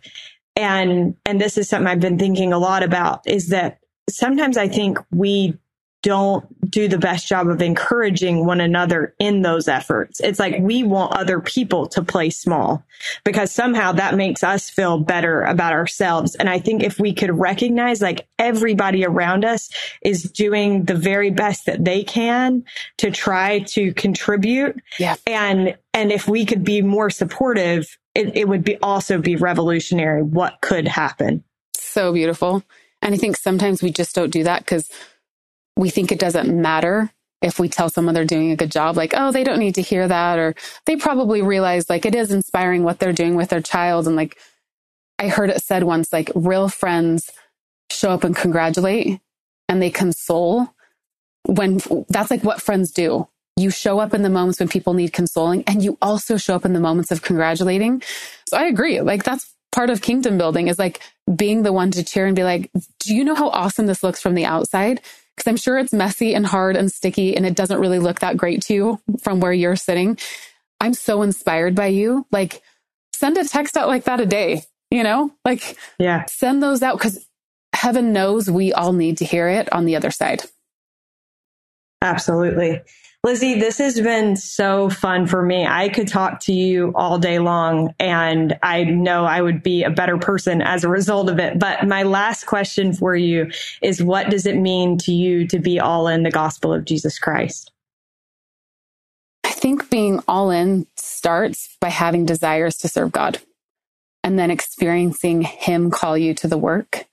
and, 0.56 1.16
and 1.26 1.40
this 1.40 1.58
is 1.58 1.70
something 1.70 1.88
I've 1.88 2.00
been 2.00 2.20
thinking 2.20 2.54
a 2.54 2.60
lot 2.60 2.84
about 2.84 3.28
is 3.28 3.50
that 3.50 3.80
sometimes 4.10 4.58
I 4.58 4.68
think 4.68 4.98
we 5.12 5.58
don't 6.04 6.46
do 6.70 6.88
the 6.88 6.98
best 6.98 7.28
job 7.28 7.48
of 7.48 7.62
encouraging 7.62 8.46
one 8.46 8.62
another 8.62 9.14
in 9.20 9.42
those 9.42 9.68
efforts. 9.68 10.20
It's 10.20 10.40
like 10.40 10.58
we 10.60 10.84
want 10.84 11.14
other 11.14 11.40
people 11.40 11.88
to 11.90 12.02
play 12.02 12.30
small 12.30 12.84
because 13.24 13.52
somehow 13.52 13.94
that 13.94 14.16
makes 14.16 14.44
us 14.44 14.70
feel 14.70 15.00
better 15.00 15.44
about 15.44 15.74
ourselves. 15.74 16.36
And 16.36 16.50
I 16.50 16.60
think 16.60 16.84
if 16.84 17.00
we 17.00 17.14
could 17.14 17.38
recognize 17.38 18.02
like 18.02 18.28
everybody 18.40 19.06
around 19.06 19.46
us 19.46 19.70
is 20.02 20.24
doing 20.24 20.86
the 20.86 20.96
very 20.96 21.30
best 21.30 21.66
that 21.66 21.84
they 21.84 22.04
can 22.04 22.66
to 22.98 23.12
try 23.12 23.60
to 23.60 23.94
contribute. 23.94 24.82
Yeah. 25.00 25.16
And, 25.26 25.78
and 25.94 26.12
if 26.12 26.28
we 26.28 26.46
could 26.46 26.64
be 26.64 26.82
more 26.82 27.10
supportive, 27.10 27.98
it, 28.16 28.36
it 28.36 28.48
would 28.48 28.64
be 28.64 28.78
also 28.78 29.20
be 29.20 29.36
revolutionary 29.36 30.24
what 30.24 30.60
could 30.62 30.88
happen. 30.88 31.44
So 31.76 32.14
beautiful. 32.14 32.64
And 33.02 33.14
I 33.14 33.18
think 33.18 33.38
sometimes 33.38 33.84
we 33.84 33.92
just 33.92 34.16
don't 34.16 34.32
do 34.32 34.44
that 34.44 34.60
because 34.60 34.90
we 35.78 35.90
think 35.90 36.12
it 36.12 36.20
doesn't 36.20 36.50
matter 36.50 37.12
if 37.42 37.60
we 37.60 37.70
tell 37.70 37.90
someone 37.90 38.16
they're 38.16 38.26
doing 38.26 38.52
a 38.52 38.56
good 38.56 38.72
job, 38.72 38.98
like, 38.98 39.14
oh, 39.16 39.32
they 39.32 39.44
don't 39.44 39.60
need 39.60 39.76
to 39.76 39.82
hear 39.82 40.08
that. 40.08 40.40
Or 40.40 40.56
they 40.86 40.96
probably 40.96 41.42
realize 41.42 41.90
like 41.90 42.06
it 42.06 42.16
is 42.16 42.32
inspiring 42.32 42.84
what 42.84 43.00
they're 43.00 43.14
doing 43.14 43.36
with 43.36 43.50
their 43.50 43.62
child. 43.62 44.08
And 44.08 44.16
like, 44.16 44.38
I 45.20 45.28
heard 45.28 45.52
it 45.52 45.62
said 45.64 45.84
once, 45.84 46.12
like 46.12 46.32
real 46.34 46.68
friends 46.68 47.30
show 47.92 48.10
up 48.10 48.24
and 48.24 48.36
congratulate 48.36 49.22
and 49.70 49.82
they 49.82 49.90
console 49.90 50.68
when 51.46 51.80
that's 52.10 52.32
like 52.32 52.44
what 52.44 52.62
friends 52.62 52.92
do. 52.92 53.28
You 53.56 53.70
show 53.70 54.00
up 54.00 54.14
in 54.14 54.22
the 54.22 54.30
moments 54.30 54.60
when 54.60 54.70
people 54.70 54.94
need 54.94 55.14
consoling 55.14 55.64
and 55.66 55.84
you 55.84 55.98
also 56.02 56.38
show 56.38 56.56
up 56.56 56.66
in 56.66 56.74
the 56.74 56.80
moments 56.80 57.12
of 57.12 57.22
congratulating. 57.22 58.02
So 58.48 58.58
I 58.58 58.66
agree. 58.66 59.02
Like 59.02 59.24
that's 59.24 59.54
part 59.72 59.90
of 59.90 60.02
kingdom 60.02 60.38
building 60.38 60.68
is 60.68 60.80
like 60.80 61.02
being 61.36 61.64
the 61.64 61.74
one 61.74 61.92
to 61.92 62.04
cheer 62.04 62.26
and 62.26 62.36
be 62.36 62.44
like, 62.44 62.72
do 63.00 63.16
you 63.16 63.24
know 63.24 63.36
how 63.36 63.50
awesome 63.50 63.86
this 63.86 64.04
looks 64.04 64.22
from 64.22 64.34
the 64.34 64.46
outside? 64.46 65.02
Because 65.38 65.50
I'm 65.50 65.58
sure 65.58 65.78
it's 65.78 65.94
messy 65.94 66.34
and 66.34 66.46
hard 66.46 66.76
and 66.76 66.92
sticky 66.92 67.38
and 67.38 67.46
it 67.46 67.56
doesn't 67.56 67.80
really 67.80 68.00
look 68.00 68.20
that 68.20 68.38
great 68.38 68.64
to 68.64 68.74
you 68.74 69.02
from 69.22 69.40
where 69.40 69.54
you're 69.54 69.76
sitting. 69.76 70.18
I'm 70.82 70.96
so 70.96 71.22
inspired 71.22 71.76
by 71.76 71.88
you. 71.88 72.26
Like 72.32 72.64
send 73.14 73.38
a 73.38 73.48
text 73.48 73.78
out 73.78 73.88
like 73.88 74.06
that 74.06 74.20
a 74.20 74.26
day, 74.26 74.64
you 74.90 75.04
know, 75.04 75.32
like 75.46 75.78
yeah, 76.00 76.26
send 76.26 76.64
those 76.64 76.82
out 76.82 76.98
because 76.98 77.26
heaven 77.74 78.14
knows 78.14 78.50
we 78.50 78.74
all 78.74 78.94
need 78.94 79.20
to 79.20 79.26
hear 79.26 79.48
it 79.48 79.72
on 79.72 79.86
the 79.86 79.96
other 79.96 80.12
side. 80.12 80.42
Absolutely. 82.02 82.82
Lizzy, 83.28 83.60
this 83.60 83.78
has 83.80 84.00
been 84.00 84.38
so 84.38 84.90
fun 84.90 85.28
for 85.28 85.44
me. 85.44 85.68
I 85.68 85.90
could 85.90 86.08
talk 86.08 86.40
to 86.44 86.54
you 86.54 86.94
all 86.96 87.20
day 87.20 87.40
long 87.40 87.94
and 88.00 88.58
I 88.64 88.86
know 88.86 89.26
I 89.26 89.42
would 89.42 89.62
be 89.62 89.84
a 89.84 89.90
better 89.90 90.18
person 90.18 90.62
as 90.62 90.86
a 90.86 90.88
result 90.88 91.30
of 91.30 91.38
it. 91.38 91.60
But 91.60 91.86
my 91.86 92.04
last 92.04 92.46
question 92.46 92.94
for 92.94 93.18
you 93.18 93.52
is 93.82 94.02
what 94.02 94.30
does 94.30 94.46
it 94.46 94.56
mean 94.56 94.98
to 95.00 95.12
you 95.12 95.46
to 95.48 95.60
be 95.60 95.78
all 95.78 96.08
in 96.08 96.24
the 96.24 96.32
gospel 96.32 96.72
of 96.72 96.86
Jesus 96.86 97.20
Christ? 97.20 97.70
I 99.44 99.50
think 99.50 99.90
being 99.90 100.24
all 100.26 100.50
in 100.50 100.88
starts 100.96 101.76
by 101.82 101.90
having 101.90 102.26
desires 102.26 102.78
to 102.78 102.88
serve 102.88 103.12
God 103.12 103.40
and 104.24 104.40
then 104.40 104.52
experiencing 104.52 105.42
Him 105.42 105.92
call 105.92 106.18
you 106.18 106.34
to 106.36 106.48
the 106.48 106.58
work. 106.58 107.04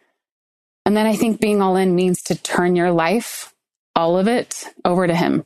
And 0.86 0.96
then 0.96 1.06
I 1.06 1.16
think 1.16 1.40
being 1.40 1.60
all 1.60 1.74
in 1.74 1.96
means 1.96 2.22
to 2.22 2.40
turn 2.40 2.76
your 2.76 2.92
life, 2.92 3.52
all 3.96 4.16
of 4.16 4.28
it, 4.28 4.68
over 4.84 5.08
to 5.08 5.14
Him 5.16 5.44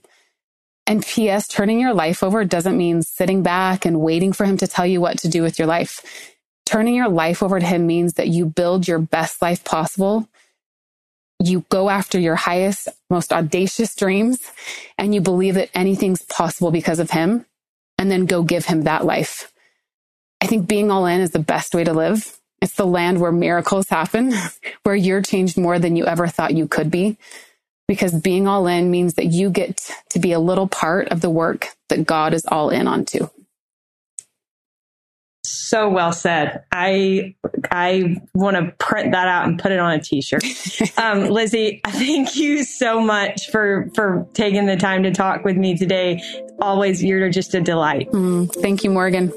and 0.89 1.05
P.S., 1.05 1.47
turning 1.47 1.79
your 1.79 1.93
life 1.93 2.23
over 2.23 2.47
doesn't 2.47 2.77
mean 2.77 3.03
sitting 3.03 3.43
back 3.43 3.85
and 3.85 4.01
waiting 4.01 4.33
for 4.33 4.47
him 4.47 4.57
to 4.57 4.67
tell 4.67 4.87
you 4.87 5.03
what 5.03 5.19
to 5.19 5.29
do 5.29 5.43
with 5.43 5.59
your 5.59 5.69
life. 5.69 6.35
Turning 6.65 6.95
your 6.95 7.11
life 7.11 7.43
over 7.43 7.61
to 7.61 7.67
him 7.67 7.87
means 7.87 8.15
that 8.15 8.29
you 8.29 8.47
build 8.47 8.89
your 8.89 8.99
best 8.99 9.43
life 9.43 9.63
possible. 9.65 10.27
You 11.45 11.67
go 11.69 11.91
after 11.91 12.19
your 12.19 12.37
highest, 12.37 12.89
most 13.11 13.35
audacious 13.35 13.95
dreams, 13.95 14.41
and 14.97 15.15
you 15.15 15.21
believe 15.21 15.57
that 15.57 15.69
anything's 15.75 16.23
possible 16.23 16.71
because 16.71 17.01
of 17.01 17.11
him, 17.11 17.45
and 17.99 18.11
then 18.11 18.25
go 18.25 18.43
give 18.43 18.65
him 18.65 18.85
that 18.85 19.05
life. 19.05 19.53
I 20.41 20.47
think 20.47 20.69
being 20.69 20.91
all 20.91 21.05
in 21.05 21.21
is 21.21 21.33
the 21.33 21.39
best 21.39 21.75
way 21.75 21.85
to 21.85 21.93
live. 21.93 22.39
It's 22.63 22.77
the 22.77 22.87
land 22.87 23.21
where 23.21 23.31
miracles 23.31 23.91
happen, 23.91 24.33
where 24.85 24.97
you're 24.97 25.21
changed 25.21 25.59
more 25.59 25.79
than 25.79 25.97
you 25.97 26.07
ever 26.07 26.29
thought 26.29 26.55
you 26.55 26.67
could 26.67 26.91
be 26.91 27.19
because 27.89 28.15
being 28.21 28.47
all 28.47 28.67
in 28.67 28.91
means 28.91 29.15
that 29.15 29.27
you 29.27 29.51
get 29.51 29.91
to 30.11 30.19
be 30.19 30.33
a 30.33 30.39
little 30.39 30.69
part 30.69 31.09
of 31.09 31.23
the 31.23 31.31
work 31.31 31.71
that 31.89 32.07
God 32.07 32.35
is 32.35 32.45
all 32.47 32.71
in 32.71 32.87
on 32.87 33.05
too. 33.05 33.31
So 35.45 35.89
well 35.89 36.13
said. 36.13 36.65
I 36.73 37.35
I 37.71 38.17
want 38.35 38.57
to 38.57 38.73
print 38.79 39.13
that 39.13 39.29
out 39.29 39.47
and 39.47 39.59
put 39.59 39.73
it 39.73 39.79
on 39.79 39.93
a 39.93 40.01
t-shirt. 40.01 40.45
um, 40.99 41.29
Lizzy, 41.29 41.81
thank 41.87 42.37
you 42.37 42.65
so 42.65 43.01
much 43.01 43.51
for 43.51 43.91
for 43.95 44.27
taking 44.35 44.67
the 44.67 44.77
time 44.77 45.03
to 45.05 45.11
talk 45.11 45.45
with 45.45 45.57
me 45.57 45.77
today. 45.77 46.23
Always, 46.61 47.03
you're 47.03 47.31
just 47.31 47.55
a 47.55 47.61
delight. 47.61 48.11
Mm, 48.13 48.53
thank 48.61 48.85
you, 48.85 48.91
Morgan. 48.91 49.33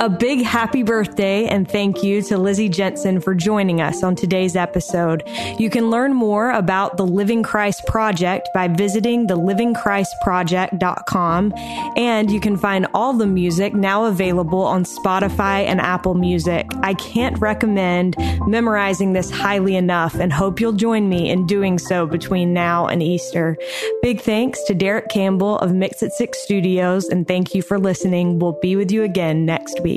A 0.00 0.08
big 0.08 0.44
happy 0.44 0.84
birthday 0.84 1.46
and 1.46 1.68
thank 1.68 2.04
you 2.04 2.22
to 2.22 2.38
Lizzy 2.38 2.68
Jensen 2.68 3.20
for 3.20 3.34
joining 3.34 3.80
us 3.80 4.04
on 4.04 4.14
today's 4.14 4.54
episode. 4.54 5.24
You 5.58 5.70
can 5.70 5.90
learn 5.90 6.14
more 6.14 6.52
about 6.52 6.96
the 6.96 7.04
Living 7.04 7.42
Christ 7.42 7.84
Project 7.84 8.48
by 8.54 8.68
visiting 8.68 9.26
thelivingchristproject.com 9.26 11.52
and 11.96 12.30
you 12.30 12.38
can 12.38 12.56
find 12.56 12.86
all 12.94 13.12
the 13.12 13.26
music 13.26 13.74
now 13.74 14.04
available 14.04 14.62
on 14.62 14.84
Spotify 14.84 15.64
and 15.64 15.80
Apple 15.80 16.14
Music. 16.14 16.68
I 16.80 16.94
can't 16.94 17.36
recommend 17.40 18.14
memorizing 18.46 19.14
this 19.14 19.32
highly 19.32 19.74
enough 19.74 20.14
and 20.14 20.32
hope 20.32 20.60
you'll 20.60 20.74
join 20.74 21.08
me 21.08 21.28
in 21.28 21.44
doing 21.48 21.76
so 21.76 22.06
between 22.06 22.52
now 22.52 22.86
and 22.86 23.02
Easter. 23.02 23.56
Big 24.02 24.20
thanks 24.20 24.62
to 24.68 24.74
Derek 24.74 25.08
Campbell 25.08 25.58
of 25.58 25.74
Mix 25.74 26.04
at 26.04 26.12
Six 26.12 26.38
Studios 26.38 27.08
and 27.08 27.26
thank 27.26 27.52
you 27.52 27.62
for 27.62 27.80
listening. 27.80 28.38
We'll 28.38 28.60
be 28.62 28.76
with 28.76 28.92
you 28.92 29.02
again 29.02 29.44
next 29.44 29.80
week 29.80 29.87